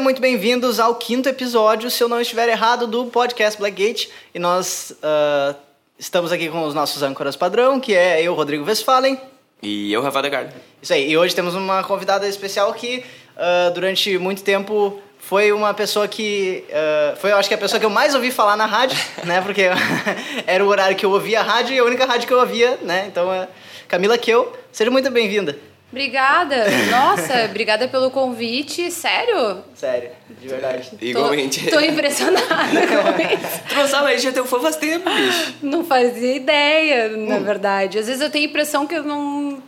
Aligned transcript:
Sejam 0.00 0.06
muito 0.06 0.22
bem-vindos 0.22 0.80
ao 0.80 0.94
quinto 0.94 1.28
episódio, 1.28 1.90
se 1.90 2.02
eu 2.02 2.08
não 2.08 2.18
estiver 2.18 2.48
errado, 2.48 2.86
do 2.86 3.04
podcast 3.04 3.60
Blackgate. 3.60 4.10
E 4.34 4.38
nós 4.38 4.92
uh, 4.92 5.54
estamos 5.98 6.32
aqui 6.32 6.48
com 6.48 6.64
os 6.64 6.72
nossos 6.72 7.02
âncoras 7.02 7.36
padrão, 7.36 7.78
que 7.78 7.94
é 7.94 8.22
eu, 8.22 8.32
Rodrigo 8.32 8.64
Westphalen. 8.64 9.20
E 9.62 9.92
eu, 9.92 10.00
Rafa 10.00 10.22
Degardo. 10.22 10.54
Isso 10.80 10.94
aí. 10.94 11.10
E 11.10 11.18
hoje 11.18 11.34
temos 11.34 11.54
uma 11.54 11.84
convidada 11.84 12.26
especial 12.26 12.72
que 12.72 13.04
uh, 13.36 13.74
durante 13.74 14.16
muito 14.16 14.42
tempo 14.42 14.98
foi 15.18 15.52
uma 15.52 15.74
pessoa 15.74 16.08
que. 16.08 16.64
Uh, 16.70 17.16
foi, 17.16 17.32
eu 17.32 17.36
acho 17.36 17.50
que 17.50 17.54
a 17.54 17.58
pessoa 17.58 17.78
que 17.78 17.84
eu 17.84 17.90
mais 17.90 18.14
ouvi 18.14 18.30
falar 18.30 18.56
na 18.56 18.64
rádio, 18.64 18.96
né? 19.24 19.42
Porque 19.42 19.64
era 20.46 20.64
o 20.64 20.68
horário 20.68 20.96
que 20.96 21.04
eu 21.04 21.10
ouvia 21.10 21.40
a 21.40 21.42
rádio 21.42 21.74
e 21.74 21.78
a 21.78 21.84
única 21.84 22.06
rádio 22.06 22.26
que 22.26 22.32
eu 22.32 22.40
ouvia, 22.40 22.78
né? 22.80 23.04
Então, 23.06 23.28
uh, 23.28 23.46
Camila 23.86 24.16
Keu, 24.16 24.50
seja 24.72 24.90
muito 24.90 25.10
bem-vinda. 25.10 25.58
Obrigada. 25.90 26.66
Nossa, 26.90 27.46
obrigada 27.46 27.88
pelo 27.88 28.10
convite. 28.10 28.90
Sério? 28.90 29.64
Sério, 29.74 30.10
de 30.28 30.48
verdade. 30.48 30.90
Igualmente. 31.00 31.64
Tô, 31.64 31.78
tô 31.78 31.80
impressionada 31.80 32.46
com 32.46 33.20
isso. 33.20 33.60
Tu 33.68 33.74
não 33.74 33.88
sabe, 33.88 34.06
a 34.06 34.10
gente 34.12 34.22
já 34.22 34.32
tem 34.32 34.42
um 34.42 34.46
fã 34.46 34.60
faz 34.60 34.76
tempo, 34.76 35.10
bicho. 35.10 35.54
Não 35.62 35.84
fazia 35.84 36.36
ideia, 36.36 37.08
na 37.08 37.36
hum. 37.36 37.42
verdade. 37.42 37.98
Às 37.98 38.06
vezes 38.06 38.22
eu 38.22 38.30
tenho 38.30 38.46
a 38.46 38.48
impressão 38.48 38.86
que 38.86 38.94
eu 38.94 39.02
não 39.02 39.60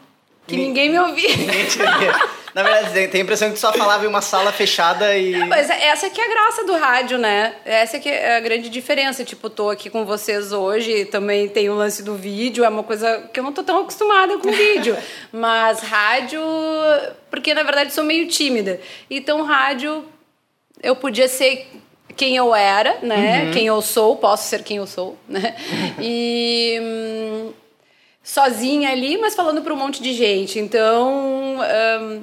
que 0.47 0.57
ninguém 0.57 0.91
me 0.91 0.99
ouvia. 1.01 1.29
Na 2.55 2.63
verdade, 2.63 3.09
tem 3.09 3.21
a 3.21 3.25
impressão 3.25 3.49
que 3.49 3.55
tu 3.55 3.61
só 3.61 3.73
falava 3.73 4.05
em 4.05 4.09
uma 4.09 4.21
sala 4.21 4.53
fechada 4.53 5.17
e. 5.17 5.33
Não, 5.33 5.47
mas 5.47 5.71
essa 5.71 6.11
que 6.11 6.21
é 6.21 6.25
a 6.25 6.29
graça 6.29 6.65
do 6.65 6.75
rádio, 6.75 7.17
né? 7.17 7.55
Essa 7.65 7.99
que 7.99 8.09
é 8.09 8.37
a 8.37 8.41
grande 8.41 8.69
diferença. 8.69 9.25
Tipo, 9.25 9.49
tô 9.49 9.71
aqui 9.71 9.89
com 9.89 10.05
vocês 10.05 10.53
hoje, 10.53 11.07
também 11.07 11.49
tem 11.49 11.71
o 11.71 11.75
lance 11.75 12.03
do 12.03 12.15
vídeo, 12.15 12.65
é 12.65 12.69
uma 12.69 12.83
coisa 12.83 13.31
que 13.33 13.41
eu 13.41 13.45
não 13.45 13.53
tô 13.53 13.63
tão 13.63 13.81
acostumada 13.81 14.37
com 14.39 14.51
vídeo. 14.51 14.97
mas 15.33 15.81
rádio. 15.81 16.43
Porque 17.31 17.55
na 17.55 17.63
verdade 17.63 17.93
sou 17.95 18.05
meio 18.05 18.29
tímida. 18.29 18.79
Então, 19.11 19.43
rádio, 19.43 20.05
eu 20.83 20.95
podia 20.95 21.29
ser 21.29 21.67
quem 22.15 22.37
eu 22.37 22.55
era, 22.55 22.99
né? 23.03 23.45
Uhum. 23.45 23.51
Quem 23.53 23.67
eu 23.67 23.81
sou, 23.81 24.17
posso 24.17 24.47
ser 24.49 24.63
quem 24.63 24.77
eu 24.77 24.87
sou, 24.87 25.17
né? 25.27 25.57
E. 25.99 27.53
Sozinha 28.23 28.91
ali, 28.91 29.19
mas 29.19 29.35
falando 29.35 29.63
para 29.63 29.75
um 29.75 29.77
monte 29.77 30.03
de 30.03 30.13
gente. 30.13 30.59
Então, 30.59 31.59
um, 31.59 32.23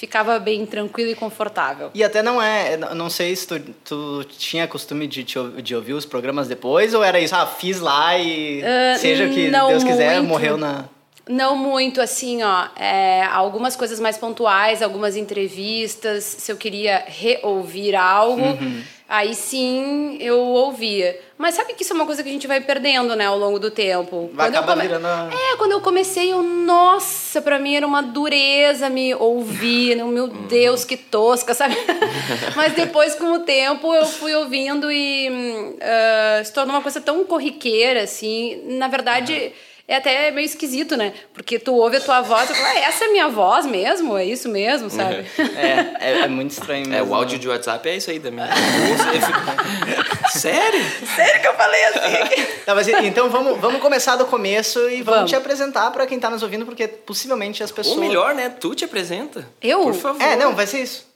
ficava 0.00 0.38
bem 0.38 0.64
tranquilo 0.64 1.10
e 1.10 1.14
confortável. 1.14 1.90
E 1.92 2.02
até 2.02 2.22
não 2.22 2.40
é, 2.40 2.76
não 2.76 3.10
sei 3.10 3.36
se 3.36 3.46
tu, 3.46 3.60
tu 3.84 4.24
tinha 4.24 4.66
costume 4.66 5.06
de, 5.06 5.22
de 5.22 5.74
ouvir 5.74 5.92
os 5.92 6.06
programas 6.06 6.48
depois, 6.48 6.94
ou 6.94 7.04
era 7.04 7.20
isso, 7.20 7.34
ah, 7.34 7.46
fiz 7.46 7.80
lá 7.80 8.16
e 8.16 8.62
uh, 8.62 8.98
seja 8.98 9.26
o 9.26 9.30
que 9.30 9.50
Deus 9.50 9.84
quiser, 9.84 10.16
muito. 10.16 10.28
morreu 10.28 10.56
na... 10.56 10.86
Não 11.30 11.56
muito, 11.56 12.00
assim, 12.00 12.42
ó. 12.42 12.68
É, 12.76 13.22
algumas 13.24 13.76
coisas 13.76 14.00
mais 14.00 14.18
pontuais, 14.18 14.82
algumas 14.82 15.16
entrevistas, 15.16 16.24
se 16.24 16.50
eu 16.50 16.56
queria 16.56 17.04
reouvir 17.06 17.94
algo. 17.94 18.42
Uhum 18.42 18.82
aí 19.10 19.34
sim 19.34 20.16
eu 20.20 20.38
ouvia. 20.38 21.18
Mas 21.36 21.56
sabe 21.56 21.74
que 21.74 21.82
isso 21.82 21.92
é 21.92 21.96
uma 21.96 22.06
coisa 22.06 22.22
que 22.22 22.28
a 22.28 22.32
gente 22.32 22.46
vai 22.46 22.60
perdendo, 22.60 23.16
né, 23.16 23.26
ao 23.26 23.36
longo 23.36 23.58
do 23.58 23.68
tempo. 23.68 24.30
Vai 24.32 24.46
quando 24.46 24.56
acabar 24.56 24.74
come... 24.74 24.82
virando... 24.86 25.06
É, 25.34 25.56
quando 25.56 25.72
eu 25.72 25.80
comecei, 25.80 26.32
eu, 26.32 26.44
nossa, 26.44 27.42
pra 27.42 27.58
mim 27.58 27.74
era 27.74 27.84
uma 27.84 28.02
dureza 28.02 28.88
me 28.88 29.12
ouvir, 29.16 29.96
né? 29.96 30.04
meu 30.04 30.26
uhum. 30.26 30.46
Deus, 30.46 30.84
que 30.84 30.96
tosca, 30.96 31.54
sabe? 31.54 31.76
Mas 32.54 32.74
depois, 32.74 33.16
com 33.16 33.32
o 33.32 33.40
tempo, 33.40 33.92
eu 33.92 34.06
fui 34.06 34.32
ouvindo 34.32 34.92
e 34.92 35.28
uh, 35.28 36.44
se 36.44 36.52
tornou 36.52 36.76
uma 36.76 36.82
coisa 36.82 37.00
tão 37.00 37.24
corriqueira, 37.24 38.04
assim. 38.04 38.62
Na 38.66 38.86
verdade... 38.86 39.34
Uhum 39.34 39.69
é 39.90 39.96
até 39.96 40.30
meio 40.30 40.44
esquisito, 40.44 40.96
né? 40.96 41.12
Porque 41.34 41.58
tu 41.58 41.74
ouve 41.74 41.96
a 41.96 42.00
tua 42.00 42.20
voz 42.20 42.48
e 42.48 42.54
fala, 42.54 42.68
ah, 42.68 42.78
essa 42.78 43.06
é 43.06 43.08
minha 43.08 43.28
voz 43.28 43.66
mesmo? 43.66 44.16
É 44.16 44.24
isso 44.24 44.48
mesmo, 44.48 44.88
sabe? 44.88 45.26
É, 45.56 46.12
é, 46.12 46.18
é 46.20 46.28
muito 46.28 46.52
estranho 46.52 46.86
mesmo. 46.88 46.94
É, 46.94 47.02
o 47.02 47.12
áudio 47.12 47.40
de 47.40 47.48
WhatsApp 47.48 47.88
é 47.88 47.96
isso 47.96 48.08
aí 48.08 48.20
também. 48.20 48.44
Sério? 50.30 50.80
Sério 51.16 51.40
que 51.40 51.48
eu 51.48 51.54
falei 51.54 51.84
assim? 51.86 52.50
Tá, 52.64 52.74
mas, 52.74 52.86
então 52.86 53.28
vamos, 53.30 53.58
vamos 53.58 53.80
começar 53.80 54.14
do 54.16 54.26
começo 54.26 54.78
e 54.90 55.02
vamos, 55.02 55.06
vamos. 55.06 55.30
te 55.30 55.34
apresentar 55.34 55.90
para 55.90 56.06
quem 56.06 56.20
tá 56.20 56.30
nos 56.30 56.42
ouvindo, 56.42 56.64
porque 56.64 56.86
possivelmente 56.86 57.64
as 57.64 57.72
pessoas... 57.72 57.96
Ou 57.96 58.00
melhor, 58.00 58.34
né? 58.34 58.48
Tu 58.48 58.74
te 58.76 58.84
apresenta. 58.84 59.44
Eu? 59.60 59.82
Por 59.82 59.94
favor. 59.94 60.22
É, 60.22 60.36
não, 60.36 60.54
vai 60.54 60.66
ser 60.68 60.82
isso. 60.82 61.09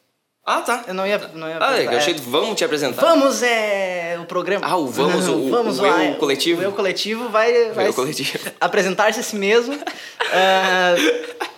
Ah, 0.46 0.60
tá. 0.60 0.84
Eu 0.86 0.92
não 0.92 1.06
ia. 1.06 1.18
Não 1.32 1.48
ia 1.48 1.58
ah, 1.58 1.80
eu 1.80 1.96
achei 1.96 2.12
que 2.12 2.20
vamos 2.20 2.54
te 2.54 2.64
apresentar. 2.64 3.00
Vamos 3.00 3.42
é 3.42 4.18
o 4.20 4.26
programa. 4.26 4.66
Ah, 4.66 4.76
o 4.76 4.86
Vamos, 4.86 5.26
o, 5.26 5.48
vamos 5.50 5.78
o, 5.78 5.86
eu 5.86 6.16
coletivo. 6.16 6.60
O 6.60 6.64
eu 6.64 6.72
coletivo 6.72 7.28
vai, 7.30 7.70
vai 7.70 7.88
apresentar-se 8.60 9.20
a 9.20 9.22
si 9.22 9.36
mesmo. 9.36 9.74
uh... 9.74 11.44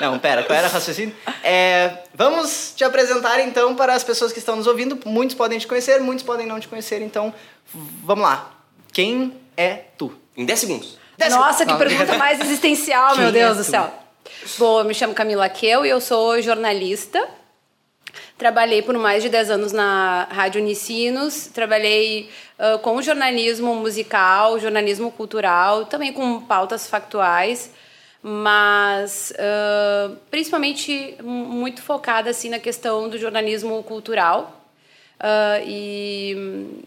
Não, 0.00 0.18
pera, 0.18 0.42
qual 0.42 0.58
era 0.58 0.66
o 0.66 0.70
raciocínio? 0.70 1.14
É, 1.44 1.92
vamos 2.14 2.72
te 2.74 2.82
apresentar 2.84 3.38
então 3.40 3.74
para 3.74 3.92
as 3.92 4.02
pessoas 4.02 4.32
que 4.32 4.38
estão 4.38 4.56
nos 4.56 4.66
ouvindo. 4.66 4.98
Muitos 5.04 5.36
podem 5.36 5.58
te 5.58 5.66
conhecer, 5.66 6.00
muitos 6.00 6.24
podem 6.24 6.46
não 6.46 6.58
te 6.58 6.68
conhecer, 6.68 7.02
então 7.02 7.34
vamos 8.02 8.24
lá. 8.24 8.50
Quem 8.94 9.34
é 9.54 9.84
tu? 9.98 10.10
Em 10.34 10.46
10 10.46 10.58
segundos. 10.58 10.98
Dez 11.18 11.34
Nossa, 11.34 11.66
que 11.66 11.74
pergunta 11.74 12.16
mais 12.16 12.40
existencial, 12.40 13.12
Quem 13.12 13.24
meu 13.24 13.32
Deus 13.32 13.56
é 13.56 13.58
do 13.58 13.64
céu. 13.64 13.92
Bom, 14.56 14.80
eu 14.80 14.84
me 14.86 14.94
chamo 14.94 15.12
Camila 15.12 15.50
Keu 15.50 15.84
e 15.84 15.90
eu 15.90 16.00
sou 16.00 16.40
jornalista 16.40 17.28
Trabalhei 18.40 18.80
por 18.80 18.96
mais 18.96 19.22
de 19.22 19.28
10 19.28 19.50
anos 19.50 19.70
na 19.70 20.26
Rádio 20.30 20.62
Unicinos, 20.62 21.48
trabalhei 21.48 22.30
uh, 22.58 22.78
com 22.78 23.02
jornalismo 23.02 23.74
musical, 23.74 24.58
jornalismo 24.58 25.12
cultural, 25.12 25.84
também 25.84 26.10
com 26.10 26.40
pautas 26.40 26.88
factuais, 26.88 27.70
mas 28.22 29.30
uh, 29.32 30.16
principalmente 30.30 31.16
muito 31.22 31.82
focada 31.82 32.30
assim 32.30 32.48
na 32.48 32.58
questão 32.58 33.10
do 33.10 33.18
jornalismo 33.18 33.82
cultural. 33.82 34.64
Uh, 35.16 35.62
e 35.66 36.80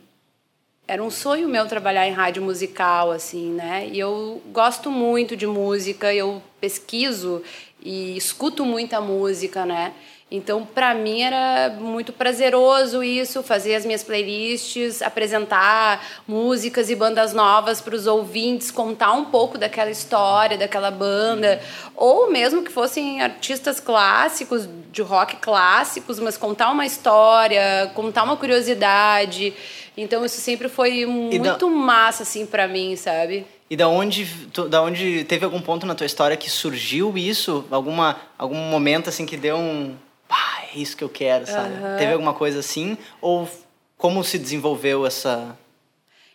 era 0.87 1.03
um 1.03 1.11
sonho 1.11 1.47
meu 1.47 1.67
trabalhar 1.67 2.07
em 2.07 2.13
rádio 2.13 2.41
musical 2.41 3.11
assim, 3.11 3.51
né? 3.51 3.87
E 3.91 3.99
eu 3.99 4.41
gosto 4.51 4.89
muito 4.89 5.37
de 5.37 5.45
música, 5.45 6.11
eu 6.11 6.41
pesquiso 6.59 7.43
e 7.79 8.17
escuto 8.17 8.65
muita 8.65 8.99
música, 8.99 9.67
né? 9.67 9.93
Então, 10.35 10.65
para 10.65 10.95
mim 10.95 11.21
era 11.21 11.77
muito 11.79 12.11
prazeroso 12.11 13.03
isso, 13.03 13.43
fazer 13.43 13.75
as 13.75 13.85
minhas 13.85 14.03
playlists, 14.03 14.99
apresentar 15.03 16.03
músicas 16.27 16.89
e 16.89 16.95
bandas 16.95 17.33
novas 17.33 17.79
para 17.79 17.93
os 17.93 18.07
ouvintes, 18.07 18.71
contar 18.71 19.13
um 19.13 19.25
pouco 19.25 19.59
daquela 19.59 19.91
história, 19.91 20.57
daquela 20.57 20.89
banda, 20.89 21.61
ou 21.95 22.31
mesmo 22.31 22.63
que 22.63 22.71
fossem 22.71 23.21
artistas 23.21 23.79
clássicos, 23.79 24.67
de 24.91 25.03
rock 25.03 25.35
clássicos, 25.35 26.19
mas 26.19 26.35
contar 26.35 26.71
uma 26.71 26.85
história, 26.87 27.91
contar 27.93 28.23
uma 28.23 28.35
curiosidade. 28.35 29.53
Então, 29.95 30.25
isso 30.25 30.41
sempre 30.41 30.67
foi 30.67 31.05
muito 31.05 31.69
massa 31.69 32.23
assim 32.23 32.47
para 32.47 32.67
mim, 32.67 32.95
sabe? 32.95 33.45
E 33.69 33.75
da 33.75 33.87
onde, 33.87 34.25
da 34.67 34.81
onde 34.81 35.23
teve 35.25 35.45
algum 35.45 35.61
ponto 35.61 35.85
na 35.85 35.93
tua 35.93 36.07
história 36.07 36.35
que 36.35 36.49
surgiu 36.49 37.15
isso? 37.15 37.63
Alguma, 37.69 38.17
algum 38.35 38.55
momento 38.55 39.09
assim 39.09 39.27
que 39.27 39.37
deu 39.37 39.57
um 39.57 39.95
pá, 40.33 40.63
é 40.73 40.79
isso 40.79 40.97
que 40.97 41.03
eu 41.03 41.09
quero, 41.09 41.45
sabe? 41.45 41.75
Uhum. 41.75 41.97
Teve 41.97 42.13
alguma 42.13 42.33
coisa 42.33 42.59
assim? 42.59 42.97
Ou 43.21 43.47
como 43.95 44.23
se 44.23 44.39
desenvolveu 44.39 45.05
essa. 45.05 45.55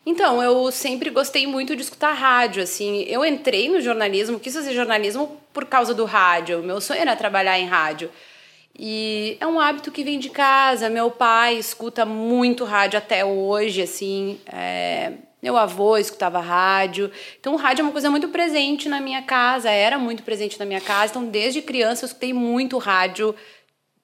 Então, 0.06 0.41
eu 0.41 0.70
sempre 0.70 1.10
gostei 1.10 1.48
muito 1.48 1.75
de 1.75 1.82
escutar 1.82 2.12
rádio, 2.12 2.62
assim. 2.62 3.03
Eu 3.03 3.25
entrei 3.25 3.69
no 3.69 3.81
jornalismo, 3.81 4.38
quis 4.38 4.54
fazer 4.54 4.72
jornalismo 4.72 5.37
por 5.53 5.66
causa 5.66 5.92
do 5.92 6.04
rádio. 6.04 6.62
Meu 6.62 6.81
sonho 6.81 7.00
era 7.00 7.16
trabalhar 7.16 7.58
em 7.58 7.66
rádio. 7.66 8.08
E 8.78 9.37
é 9.41 9.47
um 9.47 9.58
hábito 9.58 9.91
que 9.91 10.04
vem 10.04 10.20
de 10.20 10.31
casa. 10.31 10.88
Meu 10.88 11.10
pai 11.10 11.56
escuta 11.56 12.06
muito 12.06 12.64
rádio 12.64 12.98
até 12.98 13.25
hoje, 13.25 13.82
assim. 13.82 14.38
É... 14.47 15.12
Meu 15.42 15.56
avô 15.56 15.97
escutava 15.97 16.41
rádio. 16.41 17.10
Então, 17.38 17.54
o 17.54 17.56
rádio 17.56 17.82
é 17.82 17.84
uma 17.84 17.92
coisa 17.92 18.10
muito 18.10 18.28
presente 18.28 18.88
na 18.88 19.00
minha 19.00 19.22
casa, 19.22 19.70
era 19.70 19.98
muito 19.98 20.22
presente 20.22 20.58
na 20.58 20.64
minha 20.64 20.81
casa. 20.81 21.11
Então, 21.11 21.25
desde 21.25 21.61
criança, 21.61 22.05
eu 22.05 22.06
escutei 22.06 22.32
muito 22.32 22.78
rádio 22.78 23.34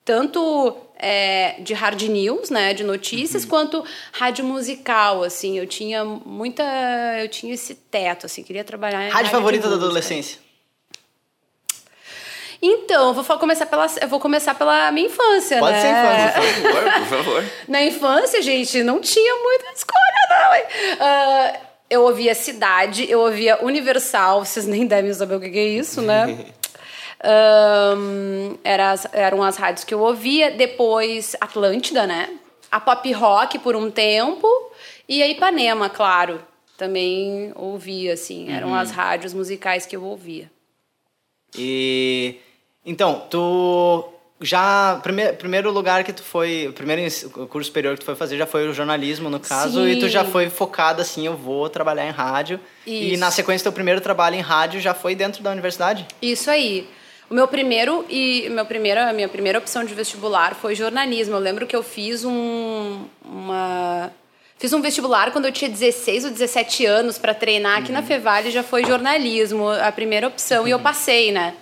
tanto 0.04 0.76
é, 0.98 1.56
de 1.60 1.72
hard 1.72 2.02
news, 2.02 2.50
né, 2.50 2.74
de 2.74 2.84
notícias, 2.84 3.44
uhum. 3.44 3.48
quanto 3.48 3.84
rádio 4.12 4.44
musical, 4.44 5.22
assim, 5.22 5.58
eu 5.58 5.66
tinha 5.66 6.04
muita, 6.04 6.62
eu 7.20 7.28
tinha 7.28 7.54
esse 7.54 7.74
teto, 7.74 8.26
assim, 8.26 8.42
queria 8.42 8.64
trabalhar 8.64 8.98
rádio, 8.98 9.14
rádio 9.14 9.30
favorita 9.30 9.68
da 9.68 9.76
adolescência. 9.76 10.44
Então, 12.66 13.08
eu 13.08 13.22
vou 13.22 13.38
começar 13.38 13.66
pela, 13.66 13.86
eu 14.00 14.08
vou 14.08 14.18
começar 14.18 14.54
pela 14.54 14.90
minha 14.90 15.08
infância, 15.08 15.58
Pode 15.58 15.76
né? 15.76 15.80
ser 15.82 15.88
infância, 15.90 16.62
por 16.62 16.72
favor, 16.72 16.92
por 16.92 17.06
favor. 17.06 17.44
Na 17.68 17.82
infância, 17.82 18.42
gente, 18.42 18.82
não 18.82 19.00
tinha 19.00 19.34
muita 19.36 19.70
escolha, 19.72 20.00
não. 20.30 21.56
Uh, 21.58 21.60
eu 21.90 22.02
ouvia 22.02 22.34
Cidade, 22.34 23.10
eu 23.10 23.20
ouvia 23.20 23.62
Universal, 23.62 24.44
vocês 24.44 24.66
nem 24.66 24.86
devem 24.86 25.12
saber 25.12 25.34
o 25.34 25.40
que 25.40 25.46
é 25.46 25.64
isso, 25.64 26.00
né? 26.00 26.46
Um, 27.24 28.58
era, 28.62 28.94
eram 29.12 29.42
as 29.42 29.56
rádios 29.56 29.84
que 29.84 29.94
eu 29.94 30.00
ouvia. 30.00 30.50
Depois, 30.50 31.34
Atlântida, 31.40 32.06
né? 32.06 32.28
A 32.70 32.78
pop 32.78 33.10
rock 33.12 33.58
por 33.58 33.74
um 33.74 33.90
tempo. 33.90 34.46
E 35.08 35.22
a 35.22 35.28
Ipanema, 35.28 35.88
claro. 35.88 36.40
Também 36.76 37.52
ouvia, 37.54 38.12
assim. 38.12 38.52
Eram 38.52 38.68
uhum. 38.68 38.74
as 38.74 38.90
rádios 38.90 39.32
musicais 39.32 39.86
que 39.86 39.96
eu 39.96 40.04
ouvia. 40.04 40.50
E. 41.56 42.36
Então, 42.84 43.22
tu 43.30 44.04
já 44.40 45.00
primeiro, 45.02 45.36
primeiro 45.36 45.70
lugar 45.70 46.04
que 46.04 46.12
tu 46.12 46.22
foi, 46.22 46.66
o 46.68 46.72
primeiro 46.72 47.02
curso 47.48 47.68
superior 47.68 47.94
que 47.94 48.00
tu 48.00 48.04
foi 48.04 48.14
fazer 48.14 48.36
já 48.36 48.46
foi 48.46 48.68
o 48.68 48.74
jornalismo 48.74 49.30
no 49.30 49.40
caso 49.40 49.84
Sim. 49.84 49.90
e 49.90 50.00
tu 50.00 50.08
já 50.08 50.24
foi 50.24 50.50
focada 50.50 51.00
assim, 51.00 51.24
eu 51.24 51.34
vou 51.34 51.70
trabalhar 51.70 52.06
em 52.06 52.10
rádio. 52.10 52.60
Isso. 52.86 53.14
E 53.14 53.16
na 53.16 53.30
sequência 53.30 53.62
teu 53.62 53.72
primeiro 53.72 54.02
trabalho 54.02 54.36
em 54.36 54.42
rádio 54.42 54.80
já 54.80 54.92
foi 54.92 55.14
dentro 55.14 55.42
da 55.42 55.50
universidade? 55.50 56.06
Isso 56.20 56.50
aí. 56.50 56.86
O 57.30 57.34
meu 57.34 57.48
primeiro 57.48 58.04
e 58.08 58.48
meu 58.50 58.66
primeira, 58.66 59.08
a 59.08 59.12
minha 59.12 59.28
primeira 59.28 59.58
opção 59.58 59.84
de 59.84 59.94
vestibular 59.94 60.54
foi 60.54 60.74
jornalismo. 60.74 61.34
Eu 61.34 61.40
lembro 61.40 61.66
que 61.66 61.74
eu 61.74 61.82
fiz 61.82 62.24
um 62.24 63.04
uma 63.24 64.12
Fiz 64.58 64.72
um 64.72 64.80
vestibular 64.80 65.32
quando 65.32 65.46
eu 65.46 65.52
tinha 65.52 65.68
16 65.68 66.26
ou 66.26 66.30
17 66.30 66.86
anos 66.86 67.18
para 67.18 67.34
treinar 67.34 67.78
aqui 67.78 67.88
uhum. 67.88 67.94
na 67.94 68.02
Fevale, 68.02 68.50
já 68.50 68.62
foi 68.62 68.84
jornalismo, 68.84 69.68
a 69.68 69.90
primeira 69.90 70.28
opção, 70.28 70.62
uhum. 70.62 70.68
e 70.68 70.70
eu 70.70 70.78
uhum. 70.78 70.82
passei, 70.82 71.32
né? 71.32 71.54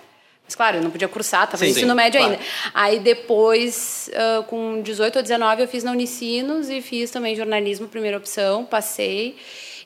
Mas 0.45 0.55
claro, 0.55 0.77
eu 0.77 0.83
não 0.83 0.91
podia 0.91 1.07
cursar, 1.07 1.45
estava 1.45 1.63
no 1.63 1.69
ensino 1.69 1.95
médio 1.95 2.19
claro. 2.19 2.33
ainda. 2.33 2.45
Aí 2.73 2.99
depois, 2.99 4.09
uh, 4.13 4.43
com 4.43 4.81
18 4.81 5.15
ou 5.17 5.21
19, 5.21 5.63
eu 5.63 5.67
fiz 5.67 5.83
na 5.83 5.91
Unicinos 5.91 6.69
e 6.69 6.81
fiz 6.81 7.09
também 7.09 7.35
jornalismo, 7.35 7.87
primeira 7.87 8.17
opção, 8.17 8.63
passei. 8.63 9.35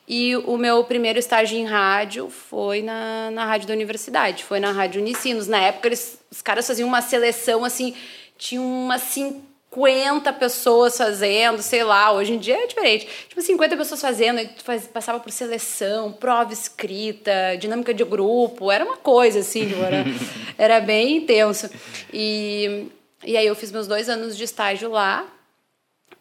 E 0.07 0.37
o 0.37 0.55
meu 0.55 0.85
primeiro 0.85 1.19
estágio 1.19 1.57
em 1.57 1.65
rádio 1.65 2.29
foi 2.29 2.81
na, 2.81 3.29
na 3.29 3.45
rádio 3.45 3.67
da 3.67 3.73
universidade, 3.73 4.41
foi 4.45 4.57
na 4.57 4.71
Rádio 4.71 5.01
Unicinos. 5.01 5.47
Na 5.49 5.59
época, 5.59 5.89
eles, 5.89 6.17
os 6.31 6.41
caras 6.41 6.65
faziam 6.65 6.87
uma 6.87 7.01
seleção 7.01 7.65
assim, 7.65 7.93
tinha 8.37 8.61
umas 8.61 9.01
50 9.01 10.31
pessoas 10.33 10.97
fazendo, 10.97 11.61
sei 11.61 11.83
lá, 11.83 12.13
hoje 12.13 12.31
em 12.31 12.37
dia 12.37 12.55
é 12.55 12.67
diferente. 12.67 13.05
Tipo, 13.27 13.41
50 13.41 13.75
pessoas 13.75 13.99
fazendo, 13.99 14.39
e 14.39 14.47
tu 14.47 14.63
faz, 14.63 14.87
passava 14.87 15.19
por 15.19 15.29
seleção, 15.29 16.13
prova 16.13 16.53
escrita, 16.53 17.57
dinâmica 17.59 17.93
de 17.93 18.05
grupo, 18.05 18.71
era 18.71 18.85
uma 18.85 18.95
coisa 18.95 19.39
assim, 19.39 19.67
tipo, 19.67 19.81
era, 19.81 20.05
era 20.57 20.79
bem 20.79 21.17
intenso. 21.17 21.69
E, 22.13 22.87
e 23.25 23.35
aí 23.35 23.45
eu 23.45 23.55
fiz 23.55 23.73
meus 23.73 23.87
dois 23.87 24.07
anos 24.07 24.37
de 24.37 24.45
estágio 24.45 24.89
lá, 24.89 25.27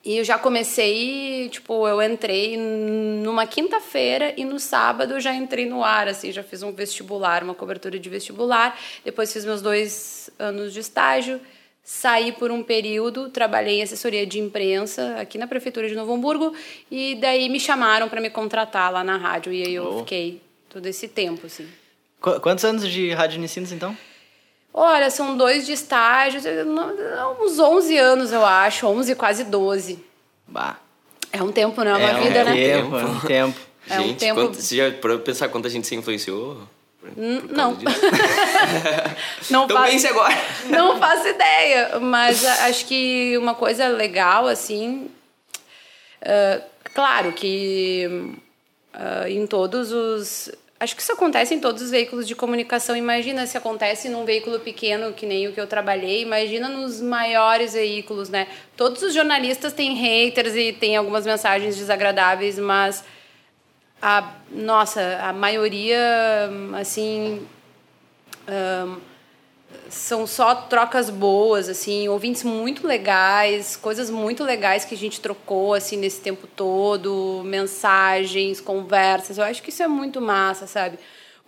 e 0.06 0.19
eu 0.19 0.25
já 0.25 0.38
comecei, 0.38 1.49
tipo, 1.50 1.87
eu 1.87 2.00
entrei 2.00 2.56
numa 2.56 3.47
quinta-feira 3.47 4.32
e 4.37 4.44
no 4.44 4.58
sábado 4.58 5.14
eu 5.14 5.20
já 5.20 5.35
entrei 5.35 5.67
no 5.67 5.82
ar, 5.82 6.08
assim, 6.08 6.31
já 6.31 6.43
fiz 6.43 6.62
um 6.62 6.73
vestibular, 6.73 7.43
uma 7.43 7.55
cobertura 7.55 7.99
de 7.99 8.08
vestibular. 8.08 8.79
Depois 9.05 9.32
fiz 9.32 9.44
meus 9.44 9.61
dois 9.61 10.31
anos 10.38 10.73
de 10.73 10.81
estágio 10.81 11.41
saí 11.87 12.32
por 12.32 12.50
um 12.50 12.64
período, 12.64 13.31
trabalhei 13.31 13.79
em 13.79 13.82
assessoria 13.85 14.26
de 14.26 14.41
imprensa 14.41 15.19
aqui 15.20 15.38
na 15.38 15.47
prefeitura 15.47 15.88
de 15.88 15.94
Novo 15.94 16.12
Hamburgo 16.12 16.52
e 16.91 17.14
daí 17.14 17.49
me 17.49 17.61
chamaram 17.61 18.09
para 18.09 18.20
me 18.20 18.29
contratar 18.29 18.93
lá 18.93 19.05
na 19.05 19.17
rádio 19.17 19.52
e 19.52 19.62
aí 19.62 19.73
eu 19.73 19.87
oh. 19.87 19.99
fiquei 20.00 20.43
todo 20.69 20.85
esse 20.87 21.06
tempo, 21.06 21.47
assim. 21.47 21.69
Qu 22.20 22.41
quantos 22.41 22.64
anos 22.64 22.88
de 22.88 23.12
rádio 23.12 23.38
Unicinos, 23.38 23.70
então? 23.70 23.97
Olha, 24.78 25.08
são 25.08 25.34
dois 25.38 25.64
de 25.64 25.73
estágio, 25.73 26.38
uns 27.40 27.58
11 27.58 27.96
anos, 27.96 28.31
eu 28.31 28.44
acho, 28.44 28.87
11, 28.87 29.14
quase 29.14 29.44
12. 29.44 30.05
Bah. 30.46 30.76
É 31.32 31.43
um 31.43 31.50
tempo, 31.50 31.82
né? 31.82 31.93
É 31.93 31.96
uma 31.96 32.11
é 32.11 32.23
vida, 32.23 32.43
um 32.43 32.44
né? 32.44 32.52
Tempo, 32.55 32.96
é 32.96 33.05
um 33.05 33.20
tempo. 33.20 33.61
É 33.88 34.00
um 34.00 34.14
tempo. 34.14 34.34
Quanto, 34.34 34.61
você 34.61 34.76
já 34.76 34.93
parou 34.93 35.19
pensar 35.20 35.49
quanto 35.49 35.67
a 35.67 35.70
gente 35.70 35.87
se 35.87 35.94
influenciou? 35.94 36.61
não. 37.50 37.78
não 39.50 39.64
então 39.64 39.76
faço, 39.76 40.08
agora. 40.08 40.34
não 40.67 40.99
faço 40.99 41.28
ideia, 41.28 41.99
mas 42.00 42.44
acho 42.44 42.84
que 42.84 43.38
uma 43.38 43.55
coisa 43.55 43.88
legal, 43.88 44.46
assim. 44.46 45.08
Uh, 46.20 46.62
claro 46.93 47.32
que 47.32 48.06
uh, 48.94 49.26
em 49.26 49.46
todos 49.46 49.90
os. 49.90 50.50
Acho 50.78 50.94
que 50.94 51.00
isso 51.00 51.12
acontece 51.12 51.55
em 51.55 51.58
todos 51.58 51.81
os 51.81 51.90
veículos 51.90 52.28
de 52.28 52.34
comunicação. 52.34 52.94
Imagina 52.94 53.46
se 53.46 53.56
acontece 53.56 54.11
num 54.11 54.26
veículo 54.26 54.61
pequeno, 54.61 55.14
que 55.14 55.25
nem 55.25 55.49
o 55.49 55.52
que 55.52 55.61
eu 55.61 55.67
trabalhei. 55.67 56.20
Imagina 56.20 56.69
nos 56.69 57.00
maiores 57.00 57.73
veículos, 57.73 58.28
né? 58.28 58.46
Todos 58.76 59.02
os 59.02 59.14
jornalistas 59.14 59.73
têm 59.73 59.94
haters 59.94 60.55
e 60.55 60.75
têm 60.75 60.94
algumas 60.96 61.25
mensagens 61.25 61.76
desagradáveis, 61.76 62.58
mas 62.58 63.02
a 64.02 64.34
nossa, 64.50 65.19
a 65.23 65.32
maioria, 65.32 65.99
assim, 66.78 67.46
um, 68.46 68.96
são 69.88 70.26
só 70.26 70.55
trocas 70.55 71.11
boas, 71.11 71.69
assim, 71.69 72.08
ouvintes 72.08 72.43
muito 72.43 72.87
legais, 72.87 73.76
coisas 73.76 74.11
muito 74.11 74.44
legais 74.44 74.84
que 74.84 74.94
a 74.94 74.99
gente 74.99 75.20
trocou, 75.20 75.75
assim, 75.75 75.96
nesse 75.96 76.20
tempo 76.20 76.46
todo, 76.46 77.43
mensagens, 77.44 78.61
conversas. 78.61 79.38
Eu 79.38 79.44
acho 79.44 79.62
que 79.62 79.70
isso 79.70 79.82
é 79.82 79.88
muito 79.88 80.20
massa, 80.20 80.67
sabe? 80.67 80.99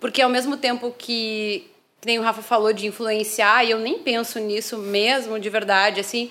Porque 0.00 0.22
ao 0.22 0.30
mesmo 0.30 0.56
tempo 0.56 0.94
que, 0.96 1.70
que 2.00 2.06
nem 2.06 2.18
o 2.18 2.22
Rafa 2.22 2.42
falou 2.42 2.72
de 2.72 2.86
influenciar, 2.86 3.64
e 3.64 3.70
eu 3.70 3.78
nem 3.78 3.98
penso 3.98 4.38
nisso 4.38 4.78
mesmo, 4.78 5.38
de 5.38 5.50
verdade, 5.50 6.00
assim, 6.00 6.30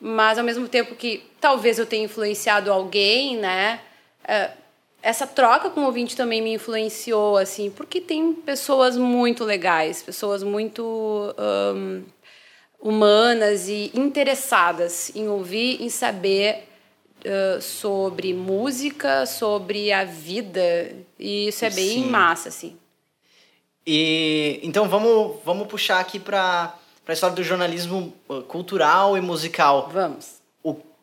mas 0.00 0.38
ao 0.38 0.44
mesmo 0.44 0.68
tempo 0.68 0.94
que 0.94 1.22
talvez 1.40 1.78
eu 1.78 1.86
tenha 1.86 2.04
influenciado 2.04 2.72
alguém, 2.72 3.36
né? 3.36 3.80
Uh, 4.24 4.59
essa 5.02 5.26
troca 5.26 5.70
com 5.70 5.80
o 5.80 5.84
ouvinte 5.84 6.16
também 6.16 6.42
me 6.42 6.54
influenciou, 6.54 7.36
assim, 7.36 7.70
porque 7.70 8.00
tem 8.00 8.32
pessoas 8.32 8.96
muito 8.96 9.44
legais, 9.44 10.02
pessoas 10.02 10.42
muito 10.42 11.34
um, 11.74 12.02
humanas 12.80 13.68
e 13.68 13.90
interessadas 13.94 15.10
em 15.14 15.28
ouvir, 15.28 15.82
em 15.82 15.88
saber 15.88 16.68
uh, 17.24 17.60
sobre 17.60 18.34
música, 18.34 19.26
sobre 19.26 19.92
a 19.92 20.04
vida, 20.04 20.94
e 21.18 21.48
isso 21.48 21.64
é 21.64 21.70
bem 21.70 22.04
Sim. 22.04 22.10
massa, 22.10 22.48
assim. 22.48 22.76
E 23.86 24.60
então 24.62 24.88
vamos, 24.88 25.38
vamos 25.44 25.66
puxar 25.66 26.00
aqui 26.00 26.18
para 26.18 26.74
a 27.06 27.12
história 27.12 27.34
do 27.34 27.42
jornalismo 27.42 28.12
cultural 28.46 29.16
e 29.16 29.20
musical. 29.20 29.88
Vamos. 29.92 30.39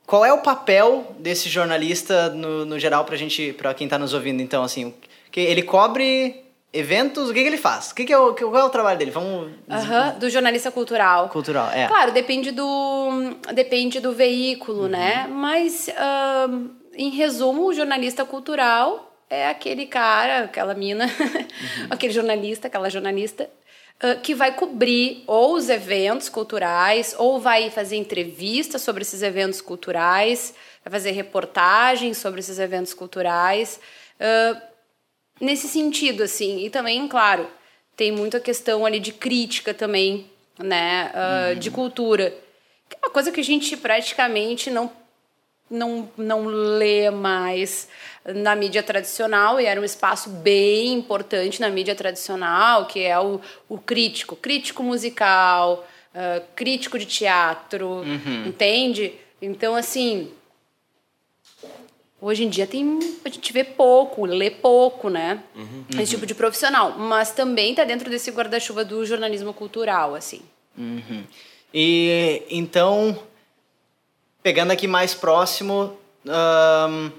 Qual 0.08 0.24
é 0.24 0.32
o 0.32 0.38
papel 0.38 1.16
desse 1.20 1.50
jornalista 1.50 2.30
no, 2.30 2.66
no 2.66 2.80
geral 2.80 3.04
pra 3.04 3.18
gente, 3.18 3.52
pra 3.52 3.74
quem 3.74 3.90
tá 3.90 4.00
nos 4.00 4.14
ouvindo, 4.14 4.42
então, 4.42 4.64
assim, 4.64 4.94
que 5.30 5.42
ele 5.42 5.62
cobre 5.62 6.46
eventos, 6.72 7.30
o 7.30 7.34
que, 7.34 7.42
que 7.42 7.48
ele 7.48 7.58
faz? 7.58 7.92
O 7.92 7.96
que, 7.96 8.06
que 8.06 8.14
é 8.14 8.18
o, 8.18 8.34
qual 8.34 8.58
é 8.58 8.64
o 8.64 8.70
trabalho 8.70 8.98
dele? 8.98 9.12
Vamos... 9.12 9.52
Uhum, 9.68 10.18
do 10.18 10.30
jornalista 10.30 10.72
cultural. 10.72 11.28
Cultural, 11.28 11.70
é. 11.72 11.88
Claro, 11.88 12.14
depende 12.14 12.52
do, 12.52 13.36
depende 13.54 14.00
do 14.00 14.14
veículo, 14.14 14.84
uhum. 14.84 14.88
né? 14.88 15.28
Mas, 15.30 15.90
em 16.96 17.10
resumo, 17.10 17.68
o 17.68 17.74
jornalista 17.74 18.24
cultural 18.24 19.14
é 19.30 19.50
aquele 19.50 19.88
cara, 19.88 20.46
aquela 20.46 20.74
mina, 20.74 21.04
uhum. 21.20 21.88
aquele 21.90 22.14
jornalista, 22.14 22.68
aquela 22.68 22.90
jornalista 22.90 23.50
que 24.22 24.36
vai 24.36 24.54
cobrir 24.54 25.24
ou 25.26 25.56
os 25.56 25.70
eventos 25.70 26.30
culturais, 26.30 27.16
ou 27.18 27.40
vai 27.40 27.72
fazer 27.72 27.96
entrevistas 27.96 28.82
sobre 28.82 29.02
esses 29.02 29.24
eventos 29.24 29.60
culturais, 29.60 30.54
vai 30.86 30.92
fazer 30.92 31.12
reportagens 31.12 32.18
sobre 32.18 32.40
esses 32.40 32.60
eventos 32.60 32.94
culturais. 32.94 33.80
Uh, 34.20 34.62
nesse 35.42 35.68
sentido, 35.68 36.24
assim. 36.24 36.64
E 36.64 36.70
também, 36.70 37.08
claro, 37.08 37.50
tem 37.96 38.12
muita 38.12 38.40
questão 38.40 38.86
ali 38.86 39.00
de 39.00 39.12
crítica 39.12 39.74
também, 39.74 40.30
né? 40.60 41.12
Uh, 41.14 41.54
uhum. 41.54 41.60
De 41.60 41.72
cultura. 41.72 42.30
Que 42.88 42.96
é 42.96 43.00
uma 43.06 43.12
coisa 43.12 43.32
que 43.32 43.40
a 43.40 43.44
gente 43.44 43.76
praticamente 43.76 44.70
não 44.70 44.92
não, 45.70 46.10
não 46.18 46.46
lê 46.46 47.10
mais 47.10 47.90
na 48.36 48.56
mídia 48.56 48.84
tradicional, 48.84 49.60
e 49.60 49.66
era 49.66 49.80
um 49.80 49.84
espaço 49.84 50.30
bem 50.30 50.94
importante 50.94 51.62
na 51.62 51.70
mídia 51.70 51.96
tradicional, 51.96 52.86
que 52.86 53.02
é 53.02 53.18
o, 53.20 53.40
o 53.70 53.78
crítico, 53.78 54.36
crítico 54.36 54.84
musical, 54.84 55.88
uh, 56.14 56.44
crítico 56.56 57.00
de 57.00 57.06
teatro, 57.06 57.88
uhum. 57.88 58.46
entende? 58.48 59.14
Então, 59.42 59.76
assim, 59.76 60.32
hoje 62.22 62.44
em 62.44 62.50
dia 62.50 62.68
tem, 62.68 63.00
a 63.24 63.30
gente 63.30 63.54
vê 63.54 63.64
pouco, 63.64 64.26
lê 64.26 64.52
pouco, 64.52 65.10
né? 65.10 65.42
Uhum. 65.56 65.86
Esse 66.00 66.12
tipo 66.12 66.26
de 66.26 66.36
profissional, 66.36 66.98
mas 66.98 67.32
também 67.32 67.72
está 67.72 67.84
dentro 67.84 68.10
desse 68.10 68.30
guarda-chuva 68.32 68.84
do 68.84 69.06
jornalismo 69.06 69.54
cultural, 69.54 70.16
assim. 70.16 70.42
Uhum. 70.78 71.24
E, 71.74 72.44
então 72.50 73.18
Pegando 74.48 74.72
aqui 74.72 74.88
mais 74.88 75.14
próximo, 75.14 75.98
um, 76.26 77.12